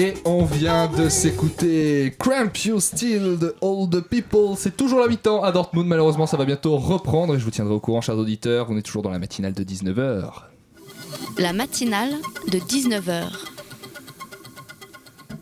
Et 0.00 0.14
on 0.24 0.46
vient 0.46 0.88
de 0.88 1.10
s'écouter 1.10 2.16
Cramp 2.18 2.52
You 2.64 2.80
Still 2.80 3.36
de 3.38 3.54
All 3.60 3.86
the 3.90 4.00
People. 4.00 4.56
C'est 4.56 4.74
toujours 4.74 5.00
la 5.00 5.08
mi-temps 5.08 5.44
à 5.44 5.52
Dortmund. 5.52 5.86
Malheureusement, 5.86 6.26
ça 6.26 6.38
va 6.38 6.46
bientôt 6.46 6.78
reprendre 6.78 7.34
et 7.34 7.38
je 7.38 7.44
vous 7.44 7.50
tiendrai 7.50 7.74
au 7.74 7.80
courant, 7.80 8.00
chers 8.00 8.16
auditeurs. 8.16 8.68
On 8.70 8.78
est 8.78 8.82
toujours 8.82 9.02
dans 9.02 9.10
la 9.10 9.18
matinale 9.18 9.52
de 9.52 9.62
19h. 9.62 10.30
La 11.36 11.52
matinale 11.52 12.14
de 12.50 12.58
19h. 12.58 13.24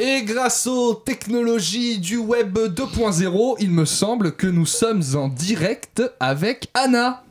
Et 0.01 0.25
grâce 0.25 0.67
aux 0.67 0.95
technologies 0.95 2.01
du 2.01 2.17
web 2.17 2.59
2.0, 2.59 3.59
il 3.61 3.71
me 3.71 3.85
semble 3.85 4.33
que 4.33 4.49
nous 4.49 4.67
sommes 4.67 5.05
en 5.15 5.29
direct 5.29 6.03
avec 6.19 6.69
Anna. 6.75 7.23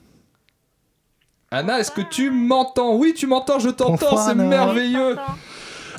Anna, 1.52 1.80
est-ce 1.82 1.92
que 1.92 2.02
tu 2.10 2.32
m'entends? 2.32 2.96
Oui, 2.96 3.14
tu 3.14 3.28
m'entends, 3.28 3.60
je 3.60 3.70
t'entends, 3.70 4.16
c'est 4.16 4.34
merveilleux. 4.34 5.18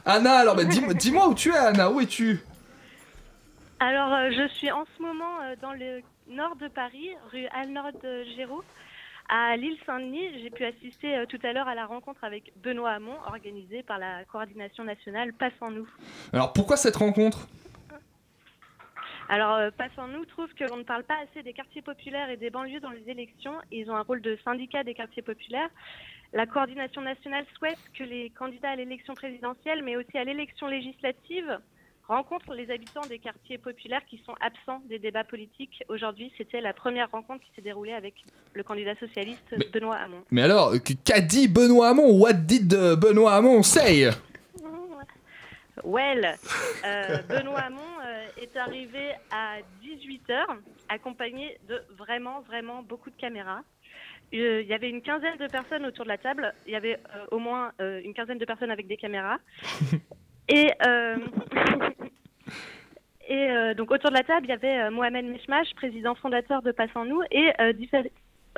Anna, 0.09 0.39
alors 0.39 0.57
bah, 0.57 0.65
dis- 0.65 0.83
dis-moi 0.95 1.29
où 1.29 1.35
tu 1.35 1.51
es, 1.51 1.57
Anna, 1.57 1.91
où 1.91 2.01
es-tu? 2.01 2.41
Alors, 3.79 4.13
euh, 4.13 4.31
je 4.31 4.49
suis 4.55 4.71
en 4.71 4.85
ce 4.97 5.03
moment 5.03 5.41
euh, 5.43 5.55
dans 5.61 5.73
le 5.73 6.01
nord 6.29 6.57
de 6.57 6.67
Paris, 6.69 7.11
rue 7.31 7.47
Alnord 7.53 7.93
de 8.03 8.25
Géraud, 8.37 8.65
à 9.29 9.55
l'île 9.57 9.77
Saint-Denis. 9.87 10.41
J'ai 10.43 10.51
pu 10.51 10.65
assister 10.65 11.15
euh, 11.17 11.27
tout 11.27 11.39
à 11.43 11.53
l'heure 11.53 11.69
à 11.69 11.75
la 11.75 11.85
rencontre 11.87 12.25
avec 12.25 12.53
Benoît 12.57 12.93
Hamon, 12.93 13.17
organisée 13.27 13.83
par 13.83 13.99
la 13.99 14.25
coordination 14.25 14.83
nationale 14.83 15.33
Passe 15.35 15.53
en 15.61 15.71
nous. 15.71 15.89
Alors 16.33 16.53
pourquoi 16.55 16.77
cette 16.79 16.97
rencontre? 16.97 17.47
Alors, 19.29 19.57
euh, 19.57 19.71
Passe 19.77 19.93
en 19.99 20.09
nous 20.09 20.25
trouve 20.25 20.49
que 20.55 20.65
l'on 20.65 20.79
ne 20.79 20.85
parle 20.85 21.05
pas 21.05 21.17
assez 21.23 21.43
des 21.43 21.53
quartiers 21.53 21.83
populaires 21.83 22.31
et 22.31 22.39
des 22.39 22.49
banlieues 22.49 22.81
dans 22.81 22.91
les 22.91 23.05
élections. 23.11 23.53
Ils 23.71 23.91
ont 23.91 23.97
un 23.97 24.01
rôle 24.03 24.23
de 24.23 24.39
syndicat 24.43 24.83
des 24.85 24.95
quartiers 24.95 25.23
populaires. 25.23 25.69
La 26.33 26.47
coordination 26.47 27.01
nationale 27.01 27.45
souhaite 27.57 27.79
que 27.99 28.05
les 28.05 28.31
candidats 28.31 28.71
à 28.71 28.77
l'élection 28.77 29.15
présidentielle, 29.15 29.83
mais 29.83 29.97
aussi 29.97 30.17
à 30.19 30.25
l'élection 30.25 30.67
législative, 30.67 31.59
rencontrent 32.07 32.55
les 32.55 32.71
habitants 32.71 33.07
des 33.09 33.19
quartiers 33.19 33.59
populaires 33.59 34.05
qui 34.09 34.19
sont 34.25 34.35
absents 34.41 34.83
des 34.89 34.99
débats 34.99 35.25
politiques. 35.25 35.83
Aujourd'hui, 35.89 36.33
c'était 36.39 36.61
la 36.61 36.73
première 36.73 37.11
rencontre 37.11 37.45
qui 37.45 37.51
s'est 37.55 37.63
déroulée 37.63 37.93
avec 37.93 38.15
le 38.55 38.63
candidat 38.63 38.95
socialiste 38.97 39.55
Benoît 39.73 39.97
Hamon. 39.97 40.23
Mais 40.31 40.43
alors, 40.43 40.73
qu- 40.83 40.97
qu'a 40.97 41.21
dit 41.21 41.49
Benoît 41.49 41.89
Hamon? 41.89 42.19
What 42.19 42.33
did 42.35 42.73
euh, 42.75 42.97
Benoît 42.97 43.35
Hamon 43.35 43.63
say? 43.63 44.11
Well, 45.85 46.37
euh, 46.85 47.19
Benoît 47.29 47.61
Hamon 47.61 47.79
euh, 48.05 48.27
est 48.43 48.57
arrivé 48.57 49.13
à 49.31 49.59
18h, 49.81 50.45
accompagné 50.89 51.57
de 51.69 51.81
vraiment, 51.97 52.41
vraiment 52.41 52.83
beaucoup 52.83 53.11
de 53.11 53.17
caméras. 53.17 53.61
Euh, 54.35 54.61
Il 54.63 54.69
y 54.69 54.75
avait 54.75 54.91
une 54.91 55.03
quinzaine 55.03 55.37
de 55.39 55.47
personnes 55.47 55.87
autour 55.87 56.05
de 56.05 56.11
la 56.11 56.19
table. 56.19 56.53
Il 56.67 56.73
y 56.73 56.77
avait 56.77 56.95
euh, 57.15 57.25
au 57.31 57.39
moins 57.39 57.73
euh, 57.81 58.01
une 58.05 58.15
quinzaine 58.15 58.39
de 58.39 58.45
personnes 58.45 58.71
avec 58.71 58.87
des 58.87 58.97
caméras. 58.97 59.39
Et, 60.51 60.71
et 63.29 63.75
donc 63.77 63.91
autour 63.91 64.09
de 64.09 64.15
la 64.17 64.23
table, 64.23 64.47
il 64.47 64.49
y 64.49 64.53
avait 64.53 64.89
Mohamed 64.91 65.27
Meshmash, 65.27 65.75
président 65.75 66.15
fondateur 66.15 66.63
de 66.63 66.73
Passe 66.73 66.89
en 66.95 67.05
nous, 67.05 67.21
et 67.31 67.51
diffé- 67.75 68.11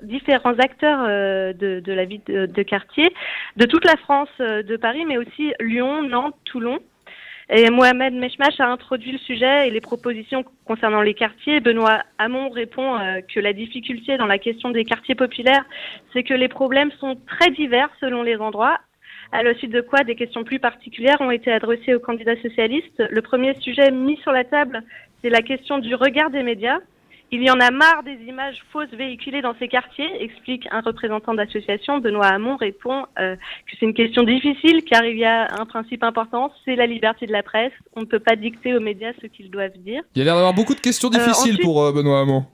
différents 0.03 0.57
acteurs 0.59 1.01
euh, 1.09 1.53
de, 1.53 1.81
de 1.81 1.93
la 1.93 2.05
vie 2.05 2.21
de, 2.27 2.47
de 2.47 2.62
quartier, 2.62 3.12
de 3.57 3.66
toute 3.66 3.85
la 3.85 3.97
France, 3.97 4.29
euh, 4.41 4.62
de 4.62 4.77
Paris, 4.77 5.05
mais 5.05 5.18
aussi 5.18 5.53
Lyon, 5.59 6.03
Nantes, 6.03 6.37
Toulon. 6.45 6.79
Mohamed 7.71 8.15
Meshmash 8.15 8.61
a 8.61 8.69
introduit 8.69 9.13
le 9.13 9.19
sujet 9.19 9.67
et 9.67 9.71
les 9.71 9.81
propositions 9.81 10.45
concernant 10.65 11.03
les 11.03 11.15
quartiers. 11.15 11.59
Benoît 11.61 12.03
Hamon 12.19 12.49
répond 12.49 12.97
euh, 12.97 13.21
que 13.23 13.41
la 13.41 13.53
difficulté 13.53 14.17
dans 14.17 14.27
la 14.27 14.39
question 14.39 14.71
des 14.71 14.85
quartiers 14.85 15.17
populaires, 15.17 15.65
c'est 16.13 16.23
que 16.23 16.35
les 16.35 16.47
problèmes 16.47 16.93
sont 17.01 17.17
très 17.27 17.51
divers 17.51 17.91
selon 17.99 18.23
les 18.23 18.37
endroits. 18.37 18.79
À 19.33 19.43
la 19.43 19.55
suite 19.55 19.73
de 19.73 19.81
quoi, 19.81 20.05
des 20.05 20.15
questions 20.15 20.45
plus 20.45 20.61
particulières 20.61 21.21
ont 21.21 21.31
été 21.31 21.51
adressées 21.51 21.95
aux 21.95 22.01
candidats 22.01 22.41
socialistes. 22.41 23.03
Le 23.11 23.23
premier 23.23 23.55
sujet 23.61 23.91
mis 23.91 24.17
sur 24.19 24.33
la 24.33 24.45
table, 24.45 24.83
c'est 25.23 25.31
la 25.31 25.43
question 25.43 25.79
du 25.79 25.95
regard 25.95 26.31
des 26.31 26.43
médias. 26.43 26.79
Il 27.33 27.45
y 27.45 27.51
en 27.51 27.61
a 27.61 27.70
marre 27.70 28.03
des 28.03 28.18
images 28.26 28.59
fausses 28.72 28.91
véhiculées 28.91 29.41
dans 29.41 29.55
ces 29.61 29.68
quartiers, 29.68 30.09
explique 30.20 30.66
un 30.72 30.81
représentant 30.81 31.33
d'association. 31.33 31.99
Benoît 31.99 32.26
Hamon 32.26 32.57
répond 32.57 33.07
euh, 33.20 33.37
que 33.37 33.76
c'est 33.78 33.87
une 33.87 33.95
question 33.95 34.24
difficile 34.24 34.83
car 34.85 35.05
il 35.05 35.16
y 35.16 35.24
a 35.24 35.47
un 35.61 35.64
principe 35.64 36.03
important, 36.03 36.53
c'est 36.64 36.74
la 36.74 36.87
liberté 36.87 37.26
de 37.26 37.33
la 37.33 37.45
presse. 37.45 37.72
On 37.95 38.01
ne 38.01 38.07
peut 38.07 38.18
pas 38.18 38.35
dicter 38.35 38.74
aux 38.74 38.81
médias 38.81 39.12
ce 39.22 39.28
qu'ils 39.28 39.49
doivent 39.51 39.78
dire. 39.78 40.03
Il 40.16 40.18
y 40.18 40.22
a 40.22 40.24
l'air 40.24 40.35
d'avoir 40.35 40.55
beaucoup 40.55 40.74
de 40.74 40.81
questions 40.81 41.09
Euh, 41.09 41.12
difficiles 41.12 41.53
ensuite- 41.53 41.62
pour 41.62 41.83
euh, 41.85 41.93
Benoît 41.93 42.20
Hamon. 42.22 42.45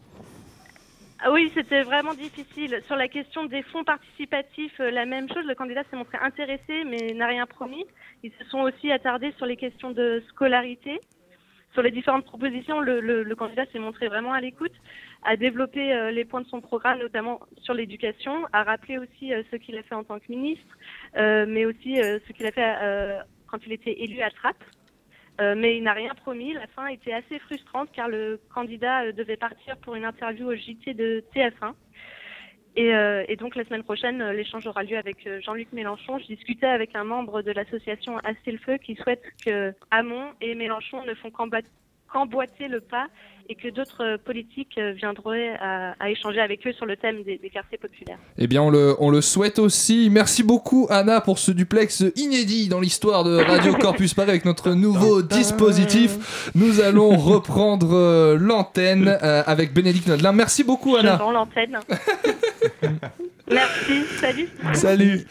Ah 1.24 1.33
oui, 1.33 1.51
c'était 1.55 1.83
vraiment 1.83 2.12
difficile. 2.12 2.79
Sur 2.87 2.97
la 2.97 3.09
question 3.09 3.47
des 3.47 3.62
fonds 3.62 3.83
participatifs, 3.83 4.79
la 4.79 5.07
même 5.07 5.27
chose. 5.33 5.45
Le 5.49 5.55
candidat 5.55 5.83
s'est 5.91 5.97
montré 5.97 6.18
intéressé, 6.22 6.85
mais 6.87 7.14
n'a 7.14 7.27
rien 7.27 7.47
promis. 7.47 7.85
Ils 8.22 8.31
se 8.39 8.45
sont 8.51 8.59
aussi 8.61 8.93
attardés 8.93 9.33
sur 9.39 9.47
les 9.47 9.57
questions 9.57 9.91
de 9.91 10.22
scolarité. 10.29 11.01
Sur 11.77 11.83
les 11.83 11.91
différentes 11.91 12.24
propositions, 12.24 12.81
le, 12.81 13.35
candidat 13.35 13.66
s'est 13.70 13.79
montré 13.79 14.09
vraiment 14.09 14.33
à 14.33 14.41
l'écoute, 14.41 14.72
a 15.22 15.37
développé 15.37 15.93
euh, 15.93 16.11
les 16.11 16.24
points 16.24 16.41
de 16.41 16.47
son 16.47 16.62
programme, 16.62 17.01
notamment 17.01 17.41
sur 17.61 17.74
l'éducation, 17.74 18.47
a 18.55 18.62
rappelé 18.62 18.97
aussi 18.97 19.35
euh, 19.35 19.43
ce 19.51 19.57
qu'il 19.57 19.77
a 19.77 19.83
fait 19.83 19.95
en 19.95 20.03
tant 20.03 20.18
que 20.18 20.24
ministre, 20.31 20.74
euh, 21.18 21.45
mais 21.47 21.66
aussi 21.66 21.97
ce 21.97 22.33
qu'il 22.33 22.47
a 22.47 22.51
fait 22.51 23.18
quand 23.47 23.59
il 23.66 23.72
était 23.74 23.93
élu 24.05 24.22
à 24.22 24.31
Trappes. 24.31 24.64
Mais 25.39 25.77
il 25.77 25.83
n'a 25.83 25.93
rien 25.93 26.14
promis. 26.14 26.55
La 26.55 26.66
fin 26.68 26.87
était 26.87 27.12
assez 27.12 27.39
frustrante 27.41 27.91
car 27.93 28.09
le 28.09 28.41
candidat 28.55 29.12
devait 29.12 29.37
partir 29.37 29.77
pour 29.77 29.97
une 29.97 30.07
interview 30.07 30.47
au 30.47 30.55
JT 30.55 30.95
de 30.95 31.22
TF1. 31.35 31.74
Et, 32.77 32.95
euh, 32.95 33.24
et 33.27 33.37
donc 33.37 33.57
la 33.57 33.64
semaine 33.64 33.83
prochaine, 33.83 34.20
euh, 34.20 34.35
l'échange 34.35 34.66
aura 34.66 34.83
lieu 34.83 34.99
avec 34.99 35.27
euh, 35.27 35.41
Jean-Luc 35.41 35.72
Mélenchon. 35.72 36.18
Je 36.18 36.27
discutais 36.27 36.66
avec 36.66 36.95
un 36.95 37.05
membre 37.05 37.41
de 37.41 37.51
l'association 37.51 38.18
Assez 38.18 38.53
le 38.53 38.59
Feu 38.59 38.77
qui 38.77 38.95
souhaite 38.97 39.22
que 39.45 39.72
Hamon 39.91 40.33
et 40.43 40.55
Mélenchon 40.55 41.03
ne 41.05 41.14
font 41.14 41.31
qu'emba- 41.31 41.62
qu'emboîter 42.17 42.69
le 42.69 42.81
pas 42.81 43.07
et 43.49 43.55
que 43.55 43.69
d'autres 43.69 44.03
euh, 44.03 44.17
politiques 44.19 44.77
euh, 44.79 44.93
viendraient 44.93 45.51
à, 45.61 45.95
à 46.01 46.11
échanger 46.11 46.41
avec 46.41 46.67
eux 46.67 46.73
sur 46.73 46.85
le 46.87 46.97
thème 46.97 47.23
des, 47.23 47.39
des 47.39 47.51
quartiers 47.51 47.79
populaires. 47.79 48.19
Eh 48.39 48.47
bien, 48.49 48.62
on 48.62 48.71
le, 48.71 48.97
on 48.99 49.11
le 49.11 49.21
souhaite 49.21 49.59
aussi. 49.61 50.09
Merci 50.11 50.43
beaucoup, 50.43 50.87
Anna, 50.91 51.21
pour 51.21 51.39
ce 51.39 51.53
duplex 51.53 52.03
inédit 52.17 52.69
dans 52.69 52.81
l'histoire 52.81 53.23
de 53.23 53.37
Radio 53.37 53.75
Corpus 53.81 54.14
Paris 54.14 54.31
avec 54.31 54.45
notre 54.47 54.73
nouveau 54.73 55.23
dispositif. 55.23 56.51
Nous 56.57 56.81
allons 56.81 57.17
reprendre 57.33 57.95
euh, 57.95 58.37
l'antenne 58.39 59.17
euh, 59.23 59.43
avec 59.47 59.73
Bénédicte 59.75 60.09
Nodelin. 60.09 60.33
Merci 60.33 60.64
beaucoup, 60.64 60.95
Je 60.95 61.01
Anna. 61.01 61.17
rends 61.17 61.33
l'antenne. 61.33 61.79
Merci, 63.51 64.03
salut. 64.21 64.49
Salut. 64.75 65.27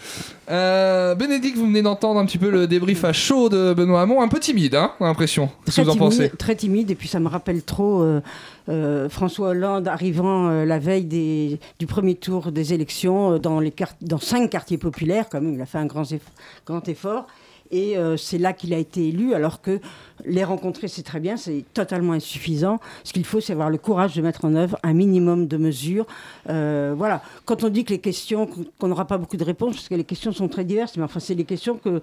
Euh, 0.49 1.15
Bénédicte, 1.15 1.57
vous 1.57 1.65
venez 1.65 1.81
d'entendre 1.81 2.19
un 2.19 2.25
petit 2.25 2.37
peu 2.37 2.49
le 2.49 2.65
débrief 2.65 3.03
à 3.03 3.11
chaud 3.11 3.49
de 3.49 3.73
Benoît 3.73 4.01
Hamon. 4.03 4.21
Un 4.21 4.27
peu 4.29 4.39
timide, 4.39 4.75
hein, 4.75 4.93
j'ai 4.99 5.05
l'impression. 5.05 5.49
Qu'est-ce 5.65 5.77
que 5.77 5.81
vous 5.81 5.89
en 5.89 5.93
timide, 5.93 6.05
pensez? 6.09 6.29
Très 6.37 6.55
timide, 6.55 6.91
et 6.91 6.95
puis 6.95 7.09
ça 7.09 7.19
me 7.19 7.27
rappelle 7.27 7.61
trop 7.63 8.01
euh, 8.03 8.21
euh, 8.69 9.09
François 9.09 9.49
Hollande 9.49 9.87
arrivant 9.89 10.47
euh, 10.49 10.65
la 10.65 10.79
veille 10.79 11.03
des- 11.05 11.59
du 11.79 11.87
premier 11.87 12.15
tour 12.15 12.51
des 12.53 12.73
élections 12.73 13.33
euh, 13.33 13.37
dans, 13.39 13.59
les 13.59 13.73
dans 14.01 14.19
cinq 14.19 14.49
quartiers 14.49 14.77
populaires, 14.77 15.25
quand 15.29 15.41
même, 15.41 15.53
il 15.55 15.61
a 15.61 15.65
fait 15.65 15.79
un 15.79 15.85
grand, 15.85 16.03
eff- 16.03 16.19
grand 16.65 16.87
effort. 16.87 17.27
Et 17.75 17.97
euh, 17.97 18.15
c'est 18.15 18.37
là 18.37 18.53
qu'il 18.53 18.73
a 18.73 18.77
été 18.77 19.09
élu, 19.09 19.33
alors 19.33 19.61
que 19.61 19.81
les 20.23 20.45
rencontrer, 20.45 20.87
c'est 20.87 21.03
très 21.03 21.19
bien, 21.19 21.35
c'est 21.35 21.65
totalement 21.73 22.13
insuffisant. 22.13 22.79
Ce 23.03 23.11
qu'il 23.11 23.25
faut, 23.25 23.41
c'est 23.41 23.51
avoir 23.51 23.69
le 23.69 23.77
courage 23.77 24.15
de 24.15 24.21
mettre 24.21 24.45
en 24.45 24.55
œuvre 24.55 24.79
un 24.81 24.93
minimum 24.93 25.45
de 25.45 25.57
mesures. 25.57 26.05
Euh, 26.49 26.93
voilà. 26.97 27.21
Quand 27.43 27.65
on 27.65 27.69
dit 27.69 27.83
que 27.83 27.91
les 27.91 27.99
questions, 27.99 28.47
qu'on 28.79 28.87
n'aura 28.87 29.07
pas 29.07 29.17
beaucoup 29.17 29.35
de 29.35 29.43
réponses, 29.43 29.75
parce 29.75 29.89
que 29.89 29.95
les 29.95 30.05
questions 30.05 30.31
sont 30.31 30.47
très 30.47 30.63
diverses, 30.63 30.95
mais 30.95 31.03
enfin, 31.03 31.19
c'est 31.19 31.35
des 31.35 31.43
questions 31.43 31.77
que, 31.77 32.01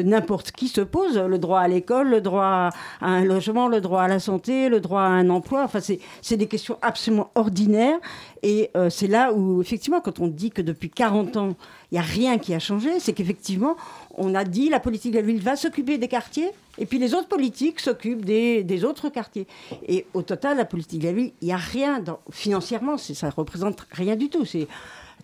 n'importe 0.00 0.50
qui 0.50 0.66
se 0.66 0.80
pose. 0.80 1.16
Le 1.16 1.38
droit 1.38 1.60
à 1.60 1.68
l'école, 1.68 2.10
le 2.10 2.20
droit 2.20 2.70
à 3.00 3.06
un 3.06 3.24
logement, 3.24 3.68
le 3.68 3.80
droit 3.80 4.02
à 4.02 4.08
la 4.08 4.18
santé, 4.18 4.68
le 4.68 4.80
droit 4.80 5.02
à 5.02 5.06
un 5.06 5.30
emploi. 5.30 5.62
Enfin, 5.62 5.78
c'est 5.80 6.36
des 6.36 6.48
questions 6.48 6.78
absolument 6.82 7.30
ordinaires. 7.36 8.00
Et 8.42 8.70
euh, 8.76 8.90
c'est 8.90 9.06
là 9.06 9.32
où, 9.32 9.60
effectivement, 9.60 10.00
quand 10.00 10.18
on 10.18 10.26
dit 10.26 10.50
que 10.50 10.62
depuis 10.62 10.90
40 10.90 11.36
ans, 11.36 11.54
n'y 11.92 11.98
a 11.98 12.02
rien 12.02 12.38
qui 12.38 12.54
a 12.54 12.58
changé, 12.58 13.00
c'est 13.00 13.12
qu'effectivement, 13.12 13.76
on 14.16 14.34
a 14.34 14.44
dit 14.44 14.68
la 14.68 14.80
politique 14.80 15.12
de 15.12 15.18
la 15.18 15.22
ville 15.22 15.40
va 15.40 15.56
s'occuper 15.56 15.98
des 15.98 16.08
quartiers, 16.08 16.50
et 16.78 16.86
puis 16.86 16.98
les 16.98 17.14
autres 17.14 17.28
politiques 17.28 17.80
s'occupent 17.80 18.24
des, 18.24 18.62
des 18.64 18.84
autres 18.84 19.08
quartiers. 19.08 19.46
Et 19.86 20.06
au 20.14 20.22
total, 20.22 20.56
la 20.56 20.64
politique 20.64 21.00
de 21.00 21.06
la 21.06 21.12
ville, 21.12 21.32
il 21.40 21.46
n'y 21.46 21.52
a 21.52 21.58
rien, 21.58 22.00
dans, 22.00 22.20
financièrement, 22.30 22.96
ça 22.96 23.26
ne 23.26 23.32
représente 23.32 23.86
rien 23.90 24.16
du 24.16 24.28
tout. 24.28 24.44
C'est 24.44 24.68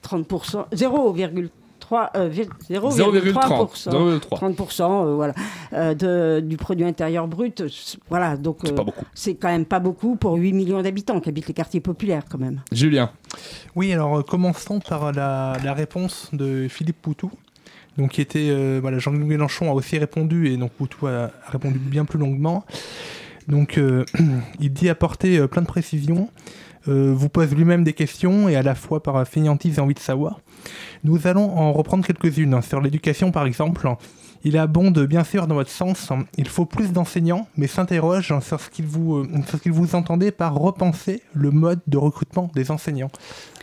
30%, 0.03 0.69
0,3%. 0.73 1.49
Euh, 1.93 2.31
0,3%, 2.31 3.91
0,30, 3.91 4.55
30%, 4.55 4.83
euh, 5.07 5.15
voilà, 5.15 5.35
euh, 5.73 5.95
de- 5.95 6.41
du 6.41 6.57
produit 6.57 6.85
intérieur 6.85 7.27
brut. 7.29 7.63
c'est- 7.69 7.99
Voilà, 8.09 8.37
donc 8.37 8.65
euh, 8.65 8.71
c'est 9.15 9.35
quand 9.35 9.49
même 9.49 9.65
pas 9.65 9.81
beaucoup 9.81 10.17
pour 10.17 10.35
8 10.35 10.53
millions 10.53 10.83
d'habitants 10.83 11.21
qui 11.21 11.29
habitent 11.29 11.49
les 11.49 11.55
quartiers 11.55 11.81
populaires 11.81 12.25
quand 12.31 12.39
même. 12.39 12.61
Julien. 12.73 13.11
Oui, 13.77 13.93
alors 13.93 14.19
euh, 14.19 14.23
commençons 14.23 14.81
par 14.81 15.13
la, 15.13 15.57
la 15.65 15.75
réponse 15.75 16.29
de 16.33 16.67
Philippe 16.69 17.01
Poutou. 17.03 17.31
Donc, 17.97 18.13
qui 18.13 18.21
était. 18.21 18.49
euh, 18.51 18.79
voilà, 18.81 18.99
Jean-Luc 19.01 19.25
Mélenchon 19.25 19.71
a 19.71 19.75
aussi 19.75 19.99
répondu, 19.99 20.49
et 20.53 20.57
donc 20.57 20.71
Poutou 20.71 21.09
a, 21.09 21.25
a 21.25 21.51
répondu 21.51 21.81
bien 21.81 22.05
plus 22.05 22.19
longuement. 22.19 22.65
Donc, 23.49 23.77
euh, 23.77 24.05
il 24.61 24.73
dit 24.73 24.89
apporter 24.89 25.39
euh, 25.39 25.49
plein 25.49 25.63
de 25.63 25.67
précisions, 25.67 26.29
euh, 26.87 27.13
vous 27.13 27.29
pose 27.29 27.53
lui-même 27.55 27.83
des 27.83 27.95
questions, 27.95 28.49
et 28.49 28.55
à 28.55 28.63
la 28.63 28.77
fois 28.77 29.03
par 29.03 29.27
fainéantise 29.27 29.79
et 29.79 29.81
envie 29.81 29.95
de 29.95 29.99
savoir. 29.99 30.41
Nous 31.05 31.27
allons 31.27 31.57
en 31.57 31.73
reprendre 31.73 32.05
quelques-unes. 32.05 32.61
Sur 32.63 32.81
l'éducation, 32.81 33.31
par 33.31 33.47
exemple, 33.47 33.89
Il 34.45 34.57
abonde 34.57 35.01
bien 35.07 35.25
sûr 35.25 35.49
dans 35.49 35.57
votre 35.57 35.71
sens. 35.71 36.11
Il 36.37 36.47
faut 36.47 36.65
plus 36.65 36.93
d'enseignants, 36.93 37.49
mais 37.57 37.67
s'interroge 37.67 38.33
sur 38.41 38.61
ce 38.61 38.71
qu'il 38.71 38.87
vous, 38.87 39.17
euh, 39.17 39.29
sur 39.49 39.59
ce 39.59 39.63
qu'il 39.65 39.73
vous 39.73 39.97
entendez 39.97 40.31
par 40.31 40.55
repenser 40.55 41.23
le 41.35 41.51
mode 41.51 41.81
de 41.89 41.99
recrutement 41.99 42.49
des 42.55 42.71
enseignants. 42.71 43.11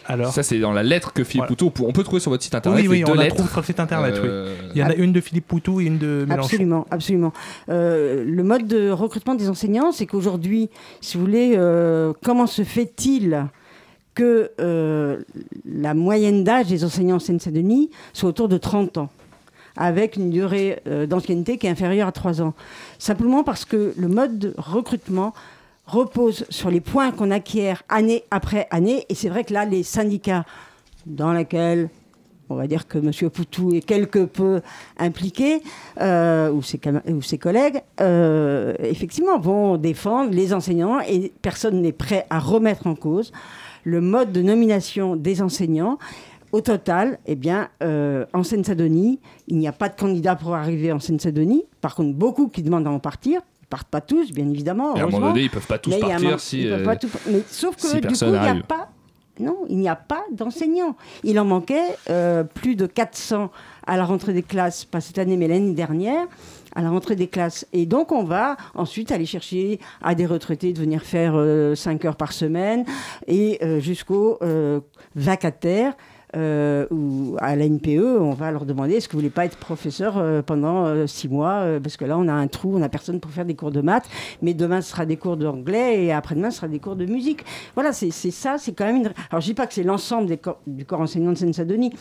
Alors, 0.08 0.34
Ça, 0.34 0.43
c'est 0.43 0.60
dans 0.60 0.74
la 0.74 0.84
lettre 0.84 1.14
que 1.14 1.24
Philippe 1.24 1.48
Voilà. 1.48 1.72
Poutou, 1.72 1.86
on 1.86 1.93
peut 1.93 2.04
trouver 2.04 2.20
sur 2.20 2.30
votre 2.30 2.43
site 2.43 2.54
internet. 2.56 2.82
oui, 2.82 2.88
oui, 2.89 3.04
on 3.10 3.14
la 3.14 3.24
lettres. 3.24 3.38
trouve 3.38 3.50
sur 3.50 3.60
le 3.62 3.66
site 3.66 3.80
internet. 3.80 4.16
Euh, 4.16 4.54
oui. 4.66 4.70
Il 4.76 4.78
y 4.82 4.84
en 4.84 4.89
a 4.89 4.93
une 4.96 5.14
de 5.14 5.22
Philippe 5.22 5.48
Poutou 5.48 5.80
et 5.82 5.86
une 5.86 5.98
de 5.98 6.26
Mélenchon. 6.28 6.43
Absolument, 6.46 6.88
absolument. 6.91 7.34
Euh, 7.70 8.24
le 8.26 8.43
mode 8.43 8.68
de 8.68 8.91
recrutement 8.91 9.34
des 9.36 9.50
enseignants, 9.50 9.91
c'est 9.91 10.06
qu'aujourd'hui, 10.06 10.70
si 11.02 11.18
vous 11.18 11.24
voulez, 11.24 11.54
euh, 11.56 12.14
comment 12.24 12.48
se 12.48 12.64
fait-il 12.64 13.48
que 14.16 14.51
euh, 14.59 15.22
la 15.66 15.93
moyenne 15.93 16.43
d'âge 16.43 16.68
des 16.68 16.84
enseignants 16.84 17.18
en 17.18 17.20
Seine-Saint-Denis 17.20 17.91
soit 18.13 18.30
autour 18.30 18.47
de 18.47 18.57
30 18.57 18.97
ans 18.97 19.09
avec 19.78 20.16
une 20.16 20.30
durée 20.30 20.80
euh, 20.88 21.05
d'ancienneté 21.05 21.57
qui 21.57 21.68
est 21.68 21.70
inférieure 21.70 22.07
à 22.07 22.13
3 22.13 22.41
ans. 22.41 22.53
Simplement 22.97 23.43
parce 23.43 23.66
que 23.66 23.93
le 23.97 24.07
mode 24.07 24.39
de 24.39 24.53
recrutement 24.57 25.34
repose 25.86 26.45
sur 26.49 26.72
les 26.72 26.80
points 26.80 27.11
qu'on 27.11 27.30
acquiert 27.30 27.84
année 27.89 28.24
après 28.32 28.68
année. 28.72 29.05
Et 29.09 29.16
c'est 29.16 29.28
vrai 29.28 29.43
que 29.43 29.53
là, 29.53 29.66
les 29.66 29.84
syndicats 29.84 30.45
dans 31.05 31.34
lesquels 31.34 31.89
on 32.47 32.55
va 32.55 32.68
dire 32.68 32.88
que 32.88 32.99
M. 32.99 33.11
Poutou 33.32 33.74
est 33.74 33.82
quelque 33.82 34.24
peu 34.24 34.61
impliqué, 34.99 35.63
euh, 35.99 36.51
ou, 36.51 36.61
ses 36.61 36.80
ou 37.07 37.24
ses 37.24 37.39
collègues, 37.39 37.82
effectivement, 37.99 39.39
vont 39.39 39.78
défendre 39.78 40.30
les 40.32 40.53
enseignants 40.53 40.99
et 41.01 41.34
personne 41.41 41.82
n'est 41.82 41.91
prêt 41.91 42.28
à 42.30 42.38
remettre 42.38 42.86
en 42.86 42.93
cause 42.93 43.32
le 43.86 44.02
mode 44.02 44.34
de 44.34 44.42
nomination 44.42 45.16
des 45.16 45.42
enseignants. 45.42 45.98
Au 46.52 46.62
total, 46.62 47.20
eh 47.26 47.36
bien, 47.36 47.70
euh, 47.84 48.26
en 48.34 48.44
Seine-Saint-Denis, 48.44 49.20
il 49.48 49.58
n'y 49.58 49.68
a 49.68 49.72
pas 49.72 49.90
de 49.90 49.96
candidat 49.96 50.36
pour 50.36 50.56
arriver 50.56 50.92
en 50.92 51.00
Seine-Saint-Denis. 51.00 51.64
Par 51.82 51.96
contre, 51.96 52.14
beaucoup 52.14 52.48
qui 52.48 52.62
demandent 52.64 52.88
à 52.88 52.92
en 52.92 53.00
partir. 53.00 53.42
Ils 53.62 53.68
partent 53.68 53.90
pas 53.90 54.02
tous, 54.02 54.32
bien 54.32 54.50
évidemment. 54.50 54.96
Et 54.96 55.02
à 55.02 55.04
un 55.04 55.08
moment 55.08 55.30
donné, 55.30 55.44
ils 55.44 55.50
peuvent 55.50 55.66
pas 55.68 55.78
tous 55.80 55.90
Mais 55.92 56.00
partir 56.00 56.40
si, 56.40 56.68
euh, 56.68 56.84
pas 56.86 56.96
tout- 56.96 57.10
mais 57.30 57.42
sauf 57.48 57.76
que 57.76 57.88
si 57.88 58.00
du 58.02 58.08
coup, 58.08 58.14
il 58.22 58.32
n'y 58.32 58.38
a 58.38 58.56
pas 58.68 58.90
non, 59.38 59.58
il 59.68 59.78
n'y 59.80 59.90
a 59.90 59.98
pas 59.98 60.24
d'enseignants. 60.32 60.96
Il 61.26 61.38
en 61.42 61.44
manquait 61.46 61.98
euh, 62.10 62.46
plus 62.46 62.78
de 62.78 62.86
400 62.86 63.52
à 63.86 63.98
la 63.98 64.06
rentrée 64.06 64.32
des 64.32 64.44
classes, 64.44 64.86
pas 64.86 65.02
cette 65.02 65.18
année, 65.20 65.36
mais 65.36 65.50
l'année 65.50 65.74
dernière, 65.74 66.26
à 66.76 66.82
la 66.82 66.90
rentrée 66.90 67.16
des 67.16 67.28
classes. 67.28 67.66
Et 67.74 67.86
donc, 67.86 68.12
on 68.12 68.24
va 68.24 68.58
ensuite 68.76 69.12
aller 69.12 69.26
chercher 69.26 69.80
à 70.02 70.14
des 70.16 70.26
retraités 70.26 70.74
de 70.74 70.80
venir 70.80 71.02
faire 71.04 71.36
5 71.76 72.06
heures 72.06 72.18
par 72.18 72.34
semaine 72.34 72.86
et 73.28 73.60
euh, 73.64 73.80
jusqu'aux 73.80 74.38
euh, 74.42 74.80
vacataires. 75.16 75.94
euh, 76.36 76.86
ou 76.92 77.38
à 77.40 77.56
la 77.56 77.66
NPE, 77.66 78.20
on 78.20 78.34
va 78.34 78.52
leur 78.52 78.66
demander 78.66 78.96
est-ce 78.96 79.08
que 79.08 79.14
vous 79.14 79.20
voulez 79.20 79.30
pas 79.30 79.46
être 79.46 79.58
professeur 79.58 80.18
euh, 80.18 80.42
pendant 80.42 81.08
6 81.08 81.30
mois 81.30 81.60
euh, 81.62 81.80
Parce 81.80 81.98
que 81.98 82.06
là, 82.06 82.18
on 82.18 82.28
a 82.28 82.34
un 82.34 82.48
trou, 82.48 82.76
on 82.76 82.80
n'a 82.80 82.90
personne 82.90 83.20
pour 83.20 83.32
faire 83.32 83.46
des 83.46 83.56
cours 83.56 83.72
de 83.72 83.82
maths. 83.82 84.10
Mais 84.42 84.54
demain, 84.54 84.82
ce 84.82 84.92
sera 84.92 85.06
des 85.06 85.18
cours 85.18 85.38
d'anglais 85.38 86.04
et 86.04 86.12
après-demain, 86.12 86.52
ce 86.52 86.58
sera 86.58 86.68
des 86.68 86.80
cours 86.80 86.96
de 86.96 87.06
musique. 87.06 87.46
Voilà, 87.74 87.94
c'est 87.94 88.12
ça, 88.12 88.58
c'est 88.58 88.74
quand 88.74 88.86
même 88.86 88.98
une. 88.98 89.12
Alors, 89.30 89.42
je 89.42 89.46
dis 89.46 89.54
pas 89.54 89.68
que 89.68 89.74
c'est 89.74 89.84
l'ensemble 89.84 90.38
du 90.68 90.86
corps 90.86 91.02
enseignant 91.02 91.32
de 91.32 91.38
Seine-Saint-Denis 91.38 91.94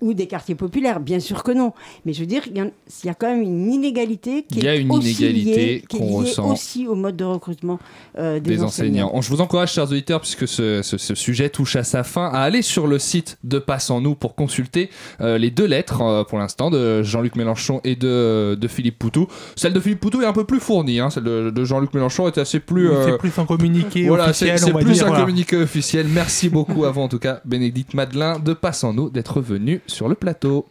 ou 0.00 0.14
des 0.14 0.26
quartiers 0.26 0.54
populaires, 0.54 1.00
bien 1.00 1.20
sûr 1.20 1.42
que 1.42 1.50
non. 1.52 1.72
Mais 2.06 2.12
je 2.12 2.20
veux 2.20 2.26
dire, 2.26 2.42
il 2.46 2.56
y, 2.56 2.60
a- 2.60 2.66
il 3.02 3.06
y 3.06 3.08
a 3.10 3.14
quand 3.14 3.28
même 3.28 3.42
une 3.42 3.72
inégalité 3.72 4.44
qui 4.50 4.58
Il 4.58 4.64
y 4.64 4.68
a 4.68 4.74
est 4.76 4.80
une 4.80 4.92
aussi 4.92 5.10
inégalité 5.12 5.66
liée, 5.66 5.84
qui 5.88 5.96
est 5.96 5.98
qu'on 6.00 6.06
liée 6.22 6.28
ressent. 6.28 6.52
aussi 6.52 6.86
au 6.86 6.94
mode 6.94 7.16
de 7.16 7.24
recrutement 7.24 7.78
euh, 8.18 8.40
des, 8.40 8.56
des 8.56 8.62
enseignants. 8.62 9.20
Je 9.20 9.28
vous 9.28 9.40
encourage, 9.40 9.72
chers 9.72 9.84
auditeurs, 9.90 10.20
puisque 10.20 10.46
ce, 10.46 10.82
ce- 10.82 10.98
ce 10.98 11.14
sujet 11.14 11.50
touche 11.50 11.76
à 11.76 11.84
sa 11.84 12.04
fin, 12.04 12.26
à 12.26 12.38
aller 12.40 12.62
sur 12.62 12.86
le 12.86 12.98
site 12.98 13.38
de 13.44 13.58
Passe 13.58 13.90
en 13.90 14.00
nous 14.00 14.14
pour 14.14 14.34
consulter 14.34 14.90
euh, 15.20 15.36
les 15.38 15.50
deux 15.50 15.66
lettres, 15.66 16.02
euh, 16.02 16.24
pour 16.24 16.38
l'instant, 16.38 16.70
de 16.70 17.02
Jean-Luc 17.02 17.36
Mélenchon 17.36 17.80
et 17.84 17.96
de, 17.96 18.56
de 18.60 18.68
Philippe 18.68 18.98
Poutou. 18.98 19.26
Celle 19.56 19.72
de 19.72 19.80
Philippe 19.80 20.00
Poutou 20.00 20.22
est 20.22 20.26
un 20.26 20.32
peu 20.32 20.44
plus 20.44 20.60
fournie, 20.60 21.00
hein. 21.00 21.10
celle 21.10 21.24
de, 21.24 21.50
de 21.50 21.64
Jean-Luc 21.64 21.92
Mélenchon 21.94 22.26
est 22.28 22.38
assez 22.38 22.60
plus... 22.60 22.90
Euh, 22.90 23.12
C'est 23.12 23.18
plus 23.18 23.38
un 23.38 23.44
communiqué 23.46 24.06
voilà, 24.06 24.24
officiel, 24.28 24.58
c'est 24.58 24.72
plus 24.72 24.84
dire. 24.92 25.04
un 25.04 25.08
voilà. 25.08 25.22
communiqué 25.24 25.56
officiel. 25.56 26.06
Merci 26.08 26.48
beaucoup 26.48 26.84
avant, 26.84 27.04
en 27.04 27.08
tout 27.08 27.18
cas, 27.18 27.40
Bénédicte 27.44 27.94
Madelin 27.94 28.38
de 28.38 28.52
Passe 28.54 28.84
en 28.84 28.92
nous 28.92 29.10
d'être 29.10 29.40
venu 29.40 29.80
sur 29.88 30.08
le 30.08 30.14
plateau. 30.14 30.66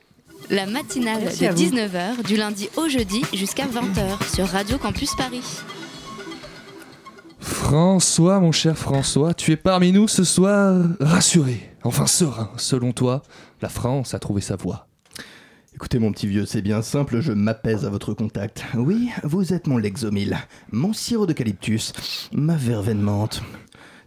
La 0.49 0.65
matinale 0.65 1.23
Merci 1.23 1.47
de 1.47 1.51
vous. 1.51 1.57
19h 1.57 2.23
du 2.23 2.37
lundi 2.37 2.69
au 2.77 2.87
jeudi 2.87 3.21
jusqu'à 3.33 3.65
20h 3.65 4.33
sur 4.33 4.47
Radio 4.47 4.77
Campus 4.77 5.13
Paris. 5.15 5.43
François, 7.39 8.39
mon 8.39 8.51
cher 8.51 8.77
François, 8.77 9.33
tu 9.33 9.51
es 9.51 9.57
parmi 9.57 9.91
nous 9.91 10.07
ce 10.07 10.23
soir 10.23 10.85
rassuré, 10.99 11.69
enfin 11.83 12.07
serein, 12.07 12.49
selon 12.57 12.93
toi. 12.93 13.23
La 13.61 13.69
France 13.69 14.13
a 14.13 14.19
trouvé 14.19 14.41
sa 14.41 14.55
voie. 14.55 14.87
Écoutez 15.75 15.99
mon 15.99 16.11
petit 16.11 16.27
vieux, 16.27 16.45
c'est 16.45 16.61
bien 16.61 16.81
simple, 16.81 17.19
je 17.19 17.31
m'apaise 17.31 17.85
à 17.85 17.89
votre 17.89 18.13
contact. 18.13 18.63
Oui, 18.75 19.09
vous 19.23 19.53
êtes 19.53 19.67
mon 19.67 19.77
Lexomil, 19.77 20.37
mon 20.71 20.91
sirop 20.91 21.27
d'eucalyptus, 21.27 21.93
ma 22.31 22.55
verveine 22.55 23.01
menthe. 23.01 23.43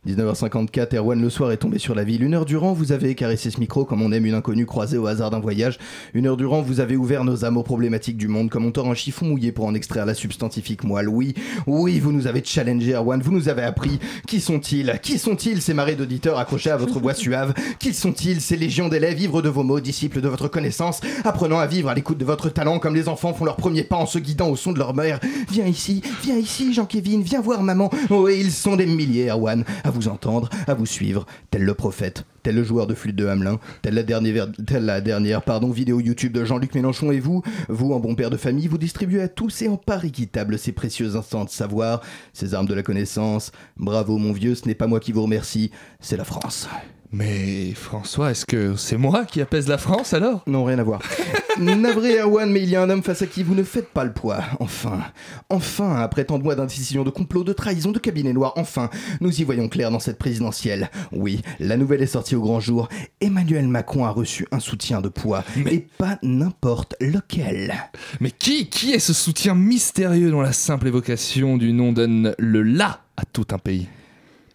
19h54, 0.07 0.97
Erwan 0.97 1.21
le 1.21 1.29
soir 1.29 1.53
est 1.53 1.59
tombé 1.59 1.79
sur 1.79 1.95
la 1.95 2.05
ville. 2.05 2.23
Une 2.23 2.33
heure 2.33 2.47
durant, 2.47 2.73
vous 2.73 2.93
avez 2.93 3.15
caressé 3.15 3.51
ce 3.51 3.61
micro 3.61 3.85
comme 3.85 4.01
on 4.01 4.13
aime 4.13 4.25
une 4.25 4.33
inconnue 4.33 4.65
croisée 4.65 4.97
au 4.97 5.07
hasard 5.07 5.31
d'un 5.31 5.41
voyage. 5.41 5.79
Une 6.15 6.27
heure 6.27 6.39
durant, 6.39 6.63
vous 6.63 6.81
avez 6.81 6.97
ouvert 6.97 7.23
nos 7.23 7.45
amours 7.45 7.65
problématiques 7.65 8.17
du 8.17 8.27
monde 8.27 8.49
comme 8.49 8.65
on 8.65 8.71
tord 8.71 8.89
un 8.89 8.95
chiffon 8.95 9.27
mouillé 9.27 9.53
pour 9.53 9.67
en 9.67 9.75
extraire 9.75 10.07
la 10.07 10.15
substantifique 10.15 10.85
moelle. 10.85 11.11
Oui, 11.11 11.35
oui, 11.67 12.01
vous 12.01 12.13
nous 12.13 12.27
avez 12.27 12.43
challengé, 12.43 12.95
Erwan, 12.95 13.21
vous 13.21 13.31
nous 13.31 13.51
avez 13.51 13.61
appris. 13.61 13.99
Qui 14.27 14.41
sont-ils? 14.41 14.99
Qui 15.03 15.19
sont-ils 15.19 15.61
ces 15.61 15.75
marées 15.75 15.97
d'auditeurs 15.97 16.39
accrochés 16.39 16.71
à 16.71 16.79
votre 16.79 16.99
voix 16.99 17.13
suave? 17.13 17.53
Qui 17.79 17.93
sont-ils 17.93 18.41
ces 18.41 18.57
légions 18.57 18.89
d'élèves 18.89 19.21
ivres 19.21 19.43
de 19.43 19.51
vos 19.51 19.65
mots, 19.65 19.81
disciples 19.81 20.23
de 20.23 20.29
votre 20.29 20.49
connaissance, 20.49 21.03
apprenant 21.25 21.59
à 21.59 21.67
vivre 21.67 21.91
à 21.91 21.95
l'écoute 21.95 22.17
de 22.17 22.25
votre 22.25 22.49
talent 22.49 22.79
comme 22.79 22.95
les 22.95 23.09
enfants 23.09 23.35
font 23.35 23.45
leur 23.45 23.57
premier 23.57 23.85
pas 23.85 23.97
en 23.97 24.07
se 24.07 24.19
guidant 24.19 24.49
au 24.49 24.57
son 24.57 24.73
de 24.73 24.79
leur 24.79 24.95
mère? 24.95 25.21
Viens 25.51 25.67
ici, 25.67 26.01
viens 26.23 26.39
ici, 26.39 26.73
Jean-Kévin, 26.73 27.21
viens 27.23 27.43
voir 27.43 27.63
maman. 27.63 27.91
Oh, 28.09 28.29
et 28.29 28.41
ils 28.41 28.53
sont 28.53 28.77
des 28.77 28.87
milliers, 28.87 29.29
Erwan, 29.29 29.63
à 29.91 29.93
vous 29.93 30.09
entendre, 30.09 30.49
à 30.69 30.75
vous 30.75 30.87
suivre, 30.87 31.27
tel 31.51 31.65
le 31.65 31.75
prophète, 31.75 32.25
tel 32.45 32.55
le 32.55 32.63
joueur 32.63 32.87
de 32.87 32.95
flûte 32.95 33.17
de 33.17 33.27
Hamelin, 33.27 33.59
tel 33.83 33.95
la 33.95 34.05
dernière, 34.05 34.47
telle 34.65 34.85
la 34.85 35.01
dernière 35.01 35.43
vidéo 35.73 35.99
YouTube 35.99 36.33
de 36.33 36.45
Jean-Luc 36.45 36.77
Mélenchon 36.77 37.11
et 37.11 37.19
vous, 37.19 37.43
vous 37.69 37.93
en 37.93 37.99
bon 37.99 38.15
père 38.15 38.31
de 38.31 38.37
famille, 38.37 38.69
vous 38.69 38.79
distribuez 38.79 39.23
à 39.23 39.29
tous 39.29 39.63
et 39.63 39.69
en 39.69 39.77
part 39.77 40.05
équitable 40.05 40.59
ces 40.59 40.71
précieux 40.71 41.17
instants 41.17 41.45
de 41.45 41.51
savoir, 41.51 42.03
ces 42.33 42.55
armes 42.55 42.67
de 42.67 42.75
la 42.75 42.85
connaissance. 42.85 43.51
Bravo 43.77 44.17
mon 44.17 44.33
vieux, 44.33 44.55
ce 44.55 44.69
n'est 44.69 44.77
pas 44.77 44.87
moi 44.87 45.01
qui 45.01 45.11
vous 45.11 45.23
remercie, 45.23 45.73
c'est 45.99 46.17
la 46.17 46.25
France. 46.25 46.69
Mais 47.13 47.73
François, 47.75 48.31
est-ce 48.31 48.47
que 48.47 48.77
c'est 48.77 48.97
moi 48.97 49.25
qui 49.25 49.41
apaise 49.41 49.67
la 49.67 49.79
France 49.79 50.15
alors? 50.15 50.43
Non, 50.47 50.65
rien 50.65 50.79
à 50.79 50.85
voir. 50.85 51.03
Navré 51.59 52.21
Erwan, 52.21 52.51
mais 52.51 52.63
il 52.63 52.69
y 52.69 52.77
a 52.77 52.83
un 52.83 52.89
homme 52.89 53.03
face 53.03 53.23
à 53.23 53.27
qui 53.27 53.43
vous 53.43 53.57
ne 53.57 53.65
faites 53.65 53.89
pas 53.89 54.05
le 54.05 54.13
poids. 54.13 54.45
Enfin, 54.61 55.01
enfin, 55.49 55.97
après 55.97 56.25
tant 56.25 56.39
de 56.39 56.45
mois 56.45 56.55
d'indécision, 56.55 57.03
de 57.03 57.11
complot, 57.11 57.43
de 57.43 57.53
trahison, 57.53 57.91
de 57.91 57.99
cabinet 57.99 58.33
noir, 58.33 58.53
enfin, 58.57 58.91
nous 59.21 59.41
y 59.41 59.45
voyons 59.45 59.69
clair 59.69 59.91
dans 59.91 59.99
cette 59.99 60.19
présidentielle. 60.19 60.89
Oui, 61.11 61.43
la 61.59 61.77
nouvelle 61.77 62.03
est 62.03 62.07
sortie 62.07 62.37
au 62.37 62.43
grand 62.43 62.61
jour. 62.61 62.89
Emmanuel 63.21 63.67
Macron 63.67 64.05
a 64.05 64.11
reçu 64.11 64.47
un 64.53 64.61
soutien 64.61 65.01
de 65.01 65.09
poids, 65.09 65.45
et 65.69 65.81
pas 65.99 66.19
n'importe 66.23 66.95
lequel. 67.01 67.75
Mais 68.21 68.31
qui, 68.31 68.69
qui 68.69 68.93
est 68.93 69.01
ce 69.01 69.13
soutien 69.13 69.57
mystérieux 69.57 70.31
dont 70.31 70.43
la 70.43 70.53
simple 70.53 70.87
évocation 70.87 71.57
du 71.57 71.73
nom 71.73 71.93
donne 71.93 72.35
le 72.39 72.63
là 72.63 73.01
à 73.17 73.25
tout 73.25 73.47
un 73.51 73.59
pays? 73.59 73.89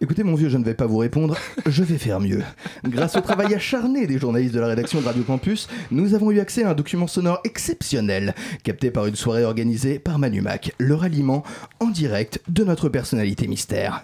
Écoutez 0.06 0.22
mon 0.22 0.36
vieux, 0.36 0.50
je 0.50 0.58
ne 0.60 0.64
vais 0.64 0.76
pas 0.76 0.86
vous 0.86 1.00
répondre, 1.00 1.36
je 1.66 1.82
vais 1.82 1.98
faire 1.98 2.20
mieux. 2.20 2.44
Grâce 2.84 3.16
au 3.16 3.22
travail 3.22 3.56
acharné 3.56 4.06
des 4.06 4.20
journalistes 4.20 4.54
de 4.54 4.60
la 4.60 4.68
rédaction 4.68 5.02
de 5.02 5.06
Radio 5.06 5.24
Campus, 5.24 5.68
nous 5.90 6.14
avons 6.14 6.30
eu 6.30 6.40
accès 6.40 6.62
à 6.62 6.70
un 6.70 6.74
document 6.76 7.08
sonore 7.08 7.40
exceptionnel, 7.44 8.36
capté 8.64 8.92
par 8.92 9.08
une 9.08 9.16
soirée 9.16 9.44
organisée 9.44 9.98
par 9.98 10.20
Manu 10.20 10.42
Mac, 10.42 10.74
le 10.78 10.94
ralliement 10.94 11.42
en 11.80 11.88
direct 11.88 12.40
de 12.48 12.64
notre 12.64 12.88
personnalité 12.88 13.48
mystère. 13.48 14.04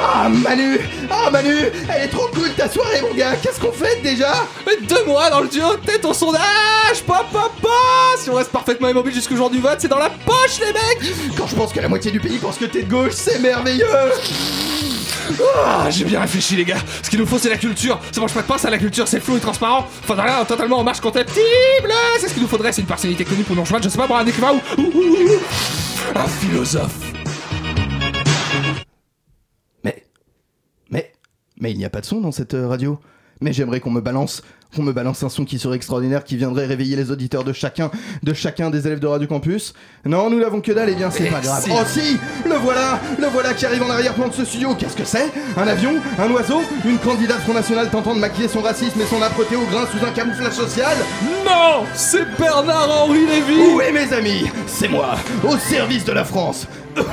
Ah 0.00 0.28
Manu 0.28 0.78
Ah 1.10 1.30
Manu 1.30 1.54
Elle 1.88 2.04
est 2.04 2.08
trop 2.08 2.28
cool 2.34 2.50
ta 2.56 2.68
soirée 2.68 3.00
mon 3.02 3.14
gars. 3.14 3.34
Qu'est-ce 3.42 3.60
qu'on 3.60 3.72
fait 3.72 4.00
déjà? 4.02 4.32
Deux 4.88 5.04
mois 5.06 5.28
dans 5.30 5.40
le 5.40 5.48
duo 5.48 5.74
tête 5.84 6.04
au 6.04 6.14
sondage 6.14 6.42
Pop 7.06 7.26
pop 7.32 7.52
pop. 7.60 7.70
Si 8.18 8.30
on 8.30 8.34
reste 8.34 8.50
parfaitement 8.50 8.88
immobile 8.88 9.14
jusqu'au 9.14 9.36
jour 9.36 9.50
du 9.50 9.58
vote, 9.60 9.76
c'est 9.78 9.88
dans 9.88 9.98
la 9.98 10.10
poche 10.10 10.60
les 10.60 10.72
mecs. 10.72 11.36
Quand 11.36 11.46
je 11.46 11.54
pense 11.54 11.72
que 11.72 11.80
la 11.80 11.88
moitié 11.88 12.10
du 12.10 12.20
pays 12.20 12.38
pense 12.38 12.56
que 12.56 12.64
t'es 12.66 12.82
de 12.82 12.90
gauche, 12.90 13.12
c'est 13.14 13.38
merveilleux. 13.40 13.86
Ah, 15.66 15.88
J'ai 15.90 16.04
bien 16.04 16.20
réfléchi 16.20 16.56
les 16.56 16.64
gars. 16.64 16.76
Ce 17.02 17.10
qu'il 17.10 17.18
nous 17.18 17.26
faut 17.26 17.38
c'est 17.38 17.50
la 17.50 17.56
culture. 17.58 17.98
Ça 18.12 18.20
mange 18.20 18.32
pas 18.32 18.42
de 18.42 18.46
pain, 18.46 18.56
c'est 18.58 18.70
la 18.70 18.78
culture, 18.78 19.06
c'est 19.06 19.20
flou 19.20 19.36
et 19.36 19.40
transparent. 19.40 19.86
Faudra 20.06 20.24
rien 20.24 20.44
totalement 20.44 20.78
en 20.78 20.84
marche 20.84 21.00
contemptible. 21.00 21.38
C'est 22.20 22.28
ce 22.28 22.32
qu'il 22.34 22.42
nous 22.42 22.48
faudrait, 22.48 22.72
c'est 22.72 22.80
une 22.80 22.86
personnalité 22.86 23.24
connue 23.24 23.42
pour 23.42 23.54
nous 23.56 23.62
rejoindre, 23.62 23.84
je 23.84 23.88
sais 23.90 23.98
pas, 23.98 24.06
moi 24.06 24.20
un 24.20 24.26
écrivain 24.26 24.52
ou... 24.52 24.80
ou- 24.80 24.90
ou- 24.94 25.34
ou- 25.34 26.18
Un 26.18 26.26
philosophe 26.26 26.92
Mais. 31.60 31.72
Il 31.72 31.78
n'y 31.78 31.84
a 31.84 31.90
pas 31.90 32.00
de 32.00 32.06
son 32.06 32.20
dans 32.20 32.32
cette 32.32 32.54
euh, 32.54 32.66
radio. 32.66 32.98
Mais 33.40 33.52
j'aimerais 33.52 33.78
qu'on 33.78 33.90
me 33.90 34.00
balance, 34.00 34.42
qu'on 34.74 34.82
me 34.82 34.92
balance 34.92 35.22
un 35.22 35.28
son 35.28 35.44
qui 35.44 35.60
serait 35.60 35.76
extraordinaire, 35.76 36.24
qui 36.24 36.36
viendrait 36.36 36.66
réveiller 36.66 36.96
les 36.96 37.12
auditeurs 37.12 37.44
de 37.44 37.52
chacun, 37.52 37.88
de 38.24 38.34
chacun 38.34 38.68
des 38.70 38.88
élèves 38.88 38.98
de 38.98 39.06
Radio 39.06 39.28
Campus. 39.28 39.74
Non, 40.04 40.28
nous 40.28 40.40
l'avons 40.40 40.60
que 40.60 40.72
dalle, 40.72 40.88
et 40.88 40.96
bien 40.96 41.10
c'est 41.12 41.30
pas 41.30 41.38
grave. 41.40 41.64
Oh 41.70 41.78
si, 41.86 42.16
le 42.44 42.56
voilà, 42.56 42.98
le 43.16 43.28
voilà 43.28 43.54
qui 43.54 43.64
arrive 43.64 43.84
en 43.84 43.90
arrière-plan 43.90 44.26
de 44.26 44.32
ce 44.32 44.44
studio. 44.44 44.74
Qu'est-ce 44.76 44.96
que 44.96 45.04
c'est? 45.04 45.30
Un 45.56 45.68
avion 45.68 45.92
Un 46.18 46.28
oiseau 46.32 46.62
Une 46.84 46.98
candidate 46.98 47.38
Front 47.42 47.54
National 47.54 47.88
tentant 47.90 48.14
de 48.14 48.20
maquiller 48.20 48.48
son 48.48 48.60
racisme 48.60 49.00
et 49.00 49.06
son 49.06 49.22
âpreté 49.22 49.54
au 49.54 49.64
grain 49.66 49.86
sous 49.86 50.04
un 50.04 50.10
camouflage 50.10 50.54
social? 50.54 50.96
Non 51.46 51.84
C'est 51.94 52.26
Bernard-Henri 52.36 53.24
Lévy 53.24 53.60
Oui 53.76 53.84
mes 53.92 54.12
amis, 54.12 54.50
c'est 54.66 54.88
moi, 54.88 55.14
au 55.44 55.56
service 55.58 56.04
de 56.04 56.12
la 56.12 56.24
France. 56.24 56.66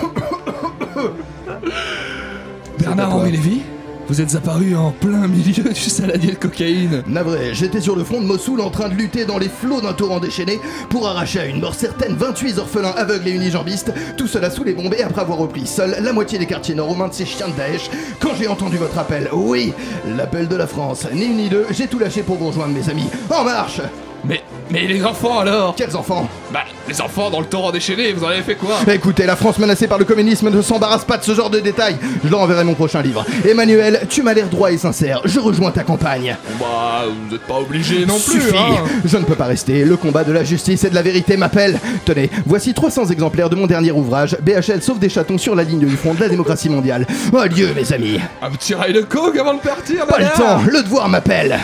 Bernard-Henri 2.80 3.32
Lévy? 3.32 3.62
Vous 4.08 4.22
êtes 4.22 4.36
apparu 4.36 4.76
en 4.76 4.92
plein 4.92 5.28
milieu 5.28 5.64
du 5.64 5.90
saladier 5.90 6.32
de 6.32 6.36
cocaïne. 6.36 7.02
Navré, 7.08 7.56
j'étais 7.56 7.82
sur 7.82 7.96
le 7.96 8.04
front 8.04 8.22
de 8.22 8.28
Mossoul 8.28 8.62
en 8.62 8.70
train 8.70 8.88
de 8.88 8.94
lutter 8.94 9.26
dans 9.26 9.40
les 9.40 9.50
flots 9.50 9.82
d'un 9.82 9.94
torrent 9.94 10.20
déchaîné 10.20 10.60
pour 10.90 11.08
arracher 11.08 11.40
à 11.40 11.46
une 11.48 11.60
mort 11.60 11.74
certaine 11.74 12.16
28 12.16 12.60
orphelins 12.60 12.94
aveugles 12.96 13.28
et 13.30 13.32
unijambistes, 13.32 13.92
tout 14.16 14.28
cela 14.28 14.52
sous 14.52 14.64
les 14.64 14.74
bombes 14.74 14.94
et 14.96 15.02
après 15.02 15.22
avoir 15.22 15.40
repris 15.40 15.66
seul 15.66 15.98
la 16.00 16.14
moitié 16.14 16.38
des 16.38 16.46
quartiers 16.46 16.76
nord 16.76 16.92
aux 16.92 16.96
mains 16.96 17.08
de 17.08 17.14
ces 17.16 17.26
chiens 17.26 17.48
de 17.48 17.54
Daesh. 17.54 17.90
Quand 18.20 18.36
j'ai 18.38 18.48
entendu 18.48 18.78
votre 18.78 19.00
appel, 19.00 19.28
oui, 19.34 19.74
l'appel 20.16 20.48
de 20.48 20.56
la 20.56 20.68
France, 20.68 21.08
ni 21.12 21.26
une 21.26 21.38
ni 21.38 21.50
deux, 21.50 21.66
j'ai 21.72 21.88
tout 21.88 21.98
lâché 21.98 22.22
pour 22.22 22.36
vous 22.36 22.48
rejoindre 22.48 22.74
mes 22.74 22.88
amis. 22.90 23.10
En 23.32 23.44
marche 23.44 23.82
Mais, 24.24 24.44
mais 24.70 24.88
les 24.88 25.04
enfants 25.06 25.40
alors 25.40 25.76
Quels 25.76 25.96
enfants 25.96 26.28
Bah, 26.52 26.62
les 26.88 27.02
enfants 27.02 27.30
dans 27.30 27.40
le 27.40 27.46
torrent 27.46 27.72
déchaîné, 27.72 28.14
vous 28.14 28.24
en 28.24 28.28
avez 28.30 28.42
fait 28.42 28.56
quoi 28.56 28.76
Écoutez, 28.92 29.26
la 29.26 29.36
France 29.36 29.58
menacée 29.60 29.88
par 29.88 29.98
le 29.98 30.06
communisme 30.06 30.50
ne 30.50 30.62
s'embarrasse 30.62 31.04
pas 31.06 31.18
de 31.18 31.24
ce 31.24 31.34
genre 31.34 31.50
de 31.50 31.60
détails. 31.60 31.98
Je 32.24 32.30
leur 32.30 32.40
enverrai 32.42 32.64
mon 32.64 32.74
prochain 32.74 33.02
livre. 33.02 33.26
Emmanuel, 33.48 34.02
tu 34.10 34.22
m'as 34.24 34.34
l'air 34.34 34.48
droit 34.48 34.72
et 34.72 34.78
sincère. 34.78 35.22
Je 35.26 35.40
rejoins 35.40 35.72
ta 35.72 35.84
campagne. 35.84 36.36
Bah, 36.60 37.04
vous 37.08 37.32
n'êtes 37.34 37.46
pas 37.46 37.60
obligé 37.60 38.06
non 38.06 38.16
plus, 38.20 38.42
Suffit. 38.42 38.56
hein 38.58 38.84
Je 39.04 39.18
ne 39.18 39.24
peux 39.24 39.36
pas 39.36 39.46
rester. 39.46 39.84
Le 39.86 39.98
combat 39.98 40.24
de 40.24 40.32
la 40.32 40.44
justice 40.44 40.84
et 40.84 40.90
de 40.90 40.96
la 40.96 41.02
vérité 41.02 41.38
m'appelle. 41.38 41.80
Tenez, 42.06 42.30
voici 42.46 42.74
300 42.74 43.08
exemplaires 43.08 43.50
de 43.50 43.56
mon 43.56 43.68
dernier 43.68 43.92
ouvrage. 43.92 44.38
BHL 44.42 44.82
sauve 44.82 45.00
des 45.00 45.10
chatons 45.10 45.38
sur 45.38 45.56
la 45.56 45.64
ligne 45.64 45.80
du 45.86 45.98
front 45.98 46.14
de 46.14 46.20
la 46.22 46.30
démocratie 46.30 46.70
mondiale. 46.70 47.06
Oh 47.34 47.48
Dieu, 47.48 47.74
mes 47.76 47.92
amis. 47.94 48.20
Un 48.42 48.52
petit 48.52 48.74
rail 48.76 48.94
de 48.94 49.02
coke 49.02 49.38
avant 49.38 49.54
de 49.56 49.60
partir, 49.60 50.06
Pas 50.06 50.20
le 50.20 50.26
temps. 50.38 50.62
Le 50.68 50.82
devoir 50.84 51.08
m'appelle. 51.10 51.60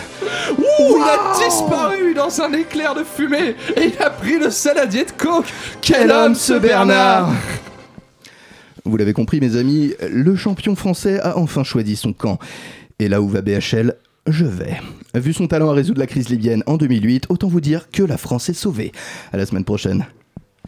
Ouh, 0.58 0.98
il 0.98 1.04
a 1.04 1.48
disparu 1.48 2.14
dans 2.14 2.42
un 2.42 2.54
éclair 2.54 2.91
de 2.96 3.04
fumée 3.04 3.56
et 3.76 3.94
il 3.94 4.02
a 4.02 4.10
pris 4.10 4.40
le 4.40 4.50
saladier 4.50 5.06
de 5.06 5.12
coke. 5.12 5.52
Quel 5.82 6.12
homme 6.12 6.36
ce 6.36 6.54
Bernard 6.54 7.32
Vous 8.86 8.98
l'avez 8.98 9.14
compris, 9.14 9.40
mes 9.40 9.56
amis, 9.56 9.94
le 10.10 10.36
champion 10.36 10.76
français 10.76 11.20
a 11.20 11.38
enfin 11.38 11.64
choisi 11.64 11.96
son 11.96 12.14
camp. 12.14 12.40
Et 13.00 13.10
là 13.10 13.22
où 13.22 13.28
va 13.28 13.42
BHL, 13.42 13.96
je 14.28 14.46
vais. 14.46 14.80
Vu 15.16 15.34
son 15.34 15.48
talent 15.48 15.70
à 15.70 15.74
résoudre 15.74 16.00
la 16.00 16.08
crise 16.08 16.30
libyenne 16.30 16.64
en 16.68 16.78
2008, 16.78 17.26
autant 17.30 17.48
vous 17.48 17.62
dire 17.62 17.90
que 17.92 18.04
la 18.04 18.18
France 18.18 18.50
est 18.50 18.54
sauvée. 18.54 18.92
À 19.34 19.38
la 19.38 19.46
semaine 19.46 19.66
prochaine. 19.66 20.06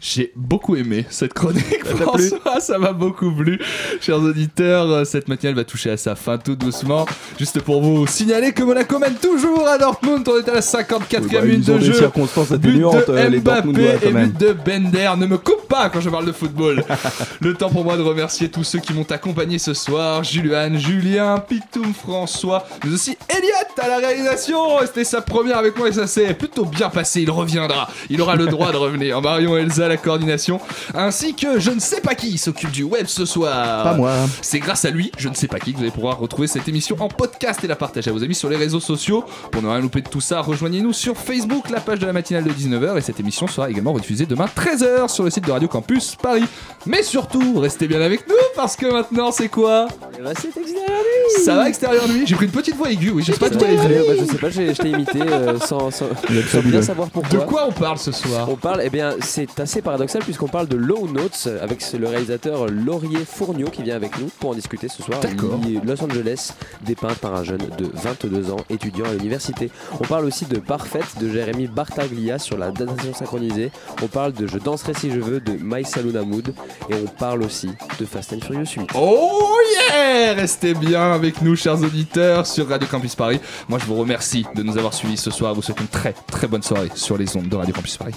J'ai 0.00 0.32
beaucoup 0.34 0.74
aimé 0.74 1.06
cette 1.08 1.32
chronique, 1.34 1.84
François, 1.84 2.60
ça 2.60 2.78
m'a 2.78 2.92
beaucoup 2.92 3.30
plu. 3.32 3.60
Chers 4.00 4.18
auditeurs, 4.18 4.90
euh, 4.90 5.04
cette 5.04 5.28
matinale 5.28 5.54
va 5.54 5.64
toucher 5.64 5.90
à 5.90 5.96
sa 5.96 6.16
fin 6.16 6.36
tout 6.36 6.56
doucement. 6.56 7.06
Juste 7.38 7.60
pour 7.60 7.80
vous 7.80 8.04
signaler 8.08 8.52
que 8.52 8.64
Monaco 8.64 8.98
mène 8.98 9.14
toujours 9.14 9.66
à 9.68 9.78
Dortmund, 9.78 10.28
on 10.28 10.38
est 10.38 10.48
à 10.48 10.54
la 10.54 10.60
54e 10.60 11.20
Oui, 11.20 11.28
bah, 11.32 11.42
minute 11.42 11.64
de 11.66 11.78
des 11.78 11.84
jeu. 11.86 11.92
circonstances 11.94 12.48
But 12.50 12.68
atténuantes, 12.70 13.06
de 13.08 13.12
euh, 13.12 13.28
les 13.28 13.38
Mbappé 13.38 13.68
et 14.02 14.10
but 14.10 14.36
de 14.36 14.52
Bender. 14.52 15.10
Ne 15.16 15.26
me 15.26 15.38
coupe 15.38 15.68
pas 15.68 15.88
quand 15.90 16.00
je 16.00 16.10
parle 16.10 16.26
de 16.26 16.32
football. 16.32 16.82
Le 17.40 17.54
temps 17.54 17.70
pour 17.70 17.84
moi 17.84 17.96
de 17.96 18.02
remercier 18.02 18.50
tous 18.50 18.64
ceux 18.64 18.80
qui 18.80 18.92
m'ont 18.94 19.06
accompagné 19.10 19.58
ce 19.58 19.74
soir. 19.74 20.24
Julian, 20.24 20.76
Julien, 20.76 21.38
Pitoum, 21.38 21.94
François, 21.94 22.66
mais 22.84 22.92
aussi 22.92 23.16
Elliot 23.28 23.48
à 23.80 23.88
la 23.88 23.98
réalisation. 23.98 24.58
C'était 24.82 25.04
sa 25.04 25.20
première 25.22 25.58
avec 25.58 25.78
moi 25.78 25.88
et 25.88 25.92
ça 25.92 26.06
s'est 26.08 26.34
plutôt 26.34 26.64
bien 26.64 26.90
passé. 26.90 27.22
Il 27.22 27.30
reviendra. 27.30 27.88
Il 28.10 28.20
aura 28.20 28.34
le 28.34 28.46
droit 28.46 28.72
de 28.72 28.76
revenir. 28.76 29.20
Marion 29.22 29.56
Elsa 29.56 29.83
à 29.84 29.88
la 29.88 29.96
coordination. 29.96 30.60
Ainsi 30.94 31.34
que 31.34 31.58
je 31.60 31.70
ne 31.70 31.80
sais 31.80 32.00
pas 32.00 32.14
qui 32.14 32.38
s'occupe 32.38 32.70
du 32.70 32.82
web 32.82 33.06
ce 33.06 33.24
soir. 33.24 33.84
Pas 33.84 33.94
moi. 33.94 34.12
C'est 34.42 34.58
grâce 34.58 34.84
à 34.84 34.90
lui, 34.90 35.10
je 35.18 35.28
ne 35.28 35.34
sais 35.34 35.48
pas 35.48 35.58
qui, 35.58 35.72
que 35.72 35.78
vous 35.78 35.82
allez 35.82 35.92
pouvoir 35.92 36.18
retrouver 36.18 36.48
cette 36.48 36.68
émission 36.68 36.96
en 37.00 37.08
podcast 37.08 37.62
et 37.64 37.66
la 37.66 37.76
partager 37.76 38.10
à 38.10 38.12
vos 38.12 38.22
amis 38.22 38.34
sur 38.34 38.48
les 38.48 38.56
réseaux 38.56 38.80
sociaux. 38.80 39.24
Pour 39.50 39.62
ne 39.62 39.68
rien 39.68 39.80
louper 39.80 40.00
de 40.02 40.08
tout 40.08 40.20
ça, 40.20 40.40
rejoignez-nous 40.40 40.92
sur 40.92 41.16
Facebook, 41.16 41.70
la 41.70 41.80
page 41.80 41.98
de 41.98 42.06
la 42.06 42.12
matinale 42.12 42.44
de 42.44 42.50
19h. 42.50 42.98
Et 42.98 43.00
cette 43.00 43.20
émission 43.20 43.46
sera 43.46 43.70
également 43.70 43.92
rediffusée 43.92 44.26
demain 44.26 44.46
13h 44.46 45.08
sur 45.08 45.24
le 45.24 45.30
site 45.30 45.46
de 45.46 45.52
Radio 45.52 45.68
Campus 45.68 46.16
Paris. 46.16 46.44
Mais 46.86 47.02
surtout, 47.02 47.58
restez 47.58 47.86
bien 47.88 48.00
avec 48.00 48.28
nous 48.28 48.34
parce 48.56 48.76
que 48.76 48.86
maintenant, 48.86 49.32
c'est 49.32 49.48
quoi? 49.48 49.88
C'est 50.36 50.46
extérieur 50.48 50.88
nuit 50.88 51.44
Ça 51.44 51.56
va 51.56 51.68
extérieur 51.68 52.08
nuit? 52.08 52.24
J'ai 52.26 52.34
pris 52.36 52.46
une 52.46 52.52
petite 52.52 52.76
voix 52.76 52.90
aiguë, 52.90 53.10
oui, 53.10 53.22
je 53.26 53.32
sais 53.32 53.38
pas 53.38 53.50
toi. 53.50 53.66
bah, 53.66 54.14
je 54.18 54.24
sais 54.24 54.38
pas, 54.38 54.50
je 54.50 54.72
t'ai 54.72 54.90
imité 54.90 55.20
euh, 55.22 55.58
sans, 55.60 55.90
sans, 55.90 56.06
sans 56.50 56.60
bien 56.60 56.82
savoir 56.82 57.08
pourquoi. 57.10 57.38
De 57.38 57.44
quoi 57.44 57.66
on 57.68 57.72
parle 57.72 57.98
ce 57.98 58.12
soir? 58.12 58.48
On 58.50 58.56
parle, 58.56 58.80
eh 58.84 58.90
bien, 58.90 59.14
c'est 59.20 59.58
assez 59.60 59.73
paradoxal 59.82 60.22
puisqu'on 60.22 60.48
parle 60.48 60.68
de 60.68 60.76
Low 60.76 61.08
Notes 61.08 61.48
avec 61.60 61.80
le 61.92 62.06
réalisateur 62.06 62.66
Laurier 62.66 63.24
Fourniot 63.24 63.70
qui 63.70 63.82
vient 63.82 63.96
avec 63.96 64.18
nous 64.18 64.28
pour 64.40 64.50
en 64.50 64.54
discuter 64.54 64.88
ce 64.88 65.02
soir. 65.02 65.20
D'accord. 65.20 65.58
Los 65.84 66.02
Angeles, 66.02 66.52
dépeint 66.82 67.14
par 67.14 67.34
un 67.34 67.44
jeune 67.44 67.66
de 67.78 67.90
22 67.92 68.50
ans, 68.50 68.64
étudiant 68.70 69.06
à 69.06 69.12
l'université. 69.12 69.70
On 70.00 70.04
parle 70.04 70.24
aussi 70.24 70.46
de 70.46 70.58
Parfait 70.58 71.00
de 71.20 71.28
Jérémy 71.28 71.66
Bartaglia 71.66 72.38
sur 72.38 72.58
la 72.58 72.70
datation 72.70 73.14
synchronisée. 73.14 73.70
On 74.02 74.06
parle 74.06 74.32
de 74.32 74.46
Je 74.46 74.58
danserai 74.58 74.94
si 74.94 75.10
je 75.10 75.20
veux 75.20 75.40
de 75.40 75.52
My 75.60 75.84
Saloon 75.84 76.24
Mood. 76.24 76.54
Et 76.90 76.94
on 76.94 77.06
parle 77.06 77.42
aussi 77.42 77.70
de 77.98 78.04
Fast 78.04 78.32
and 78.32 78.40
Furious 78.40 78.66
8. 78.76 78.90
Oh 78.94 79.58
yeah 79.90 80.34
Restez 80.34 80.74
bien 80.74 81.12
avec 81.12 81.42
nous, 81.42 81.56
chers 81.56 81.82
auditeurs, 81.82 82.46
sur 82.46 82.68
Radio 82.68 82.88
Campus 82.88 83.14
Paris. 83.14 83.40
Moi, 83.68 83.78
je 83.78 83.86
vous 83.86 83.96
remercie 83.96 84.44
de 84.54 84.62
nous 84.62 84.76
avoir 84.78 84.94
suivis 84.94 85.16
ce 85.16 85.30
soir. 85.30 85.52
Je 85.52 85.56
vous 85.56 85.62
souhaite 85.62 85.80
une 85.80 85.88
très 85.88 86.14
très 86.26 86.46
bonne 86.46 86.62
soirée 86.62 86.90
sur 86.94 87.16
les 87.16 87.36
ondes 87.36 87.48
de 87.48 87.56
Radio 87.56 87.74
Campus 87.74 87.96
Paris. 87.96 88.14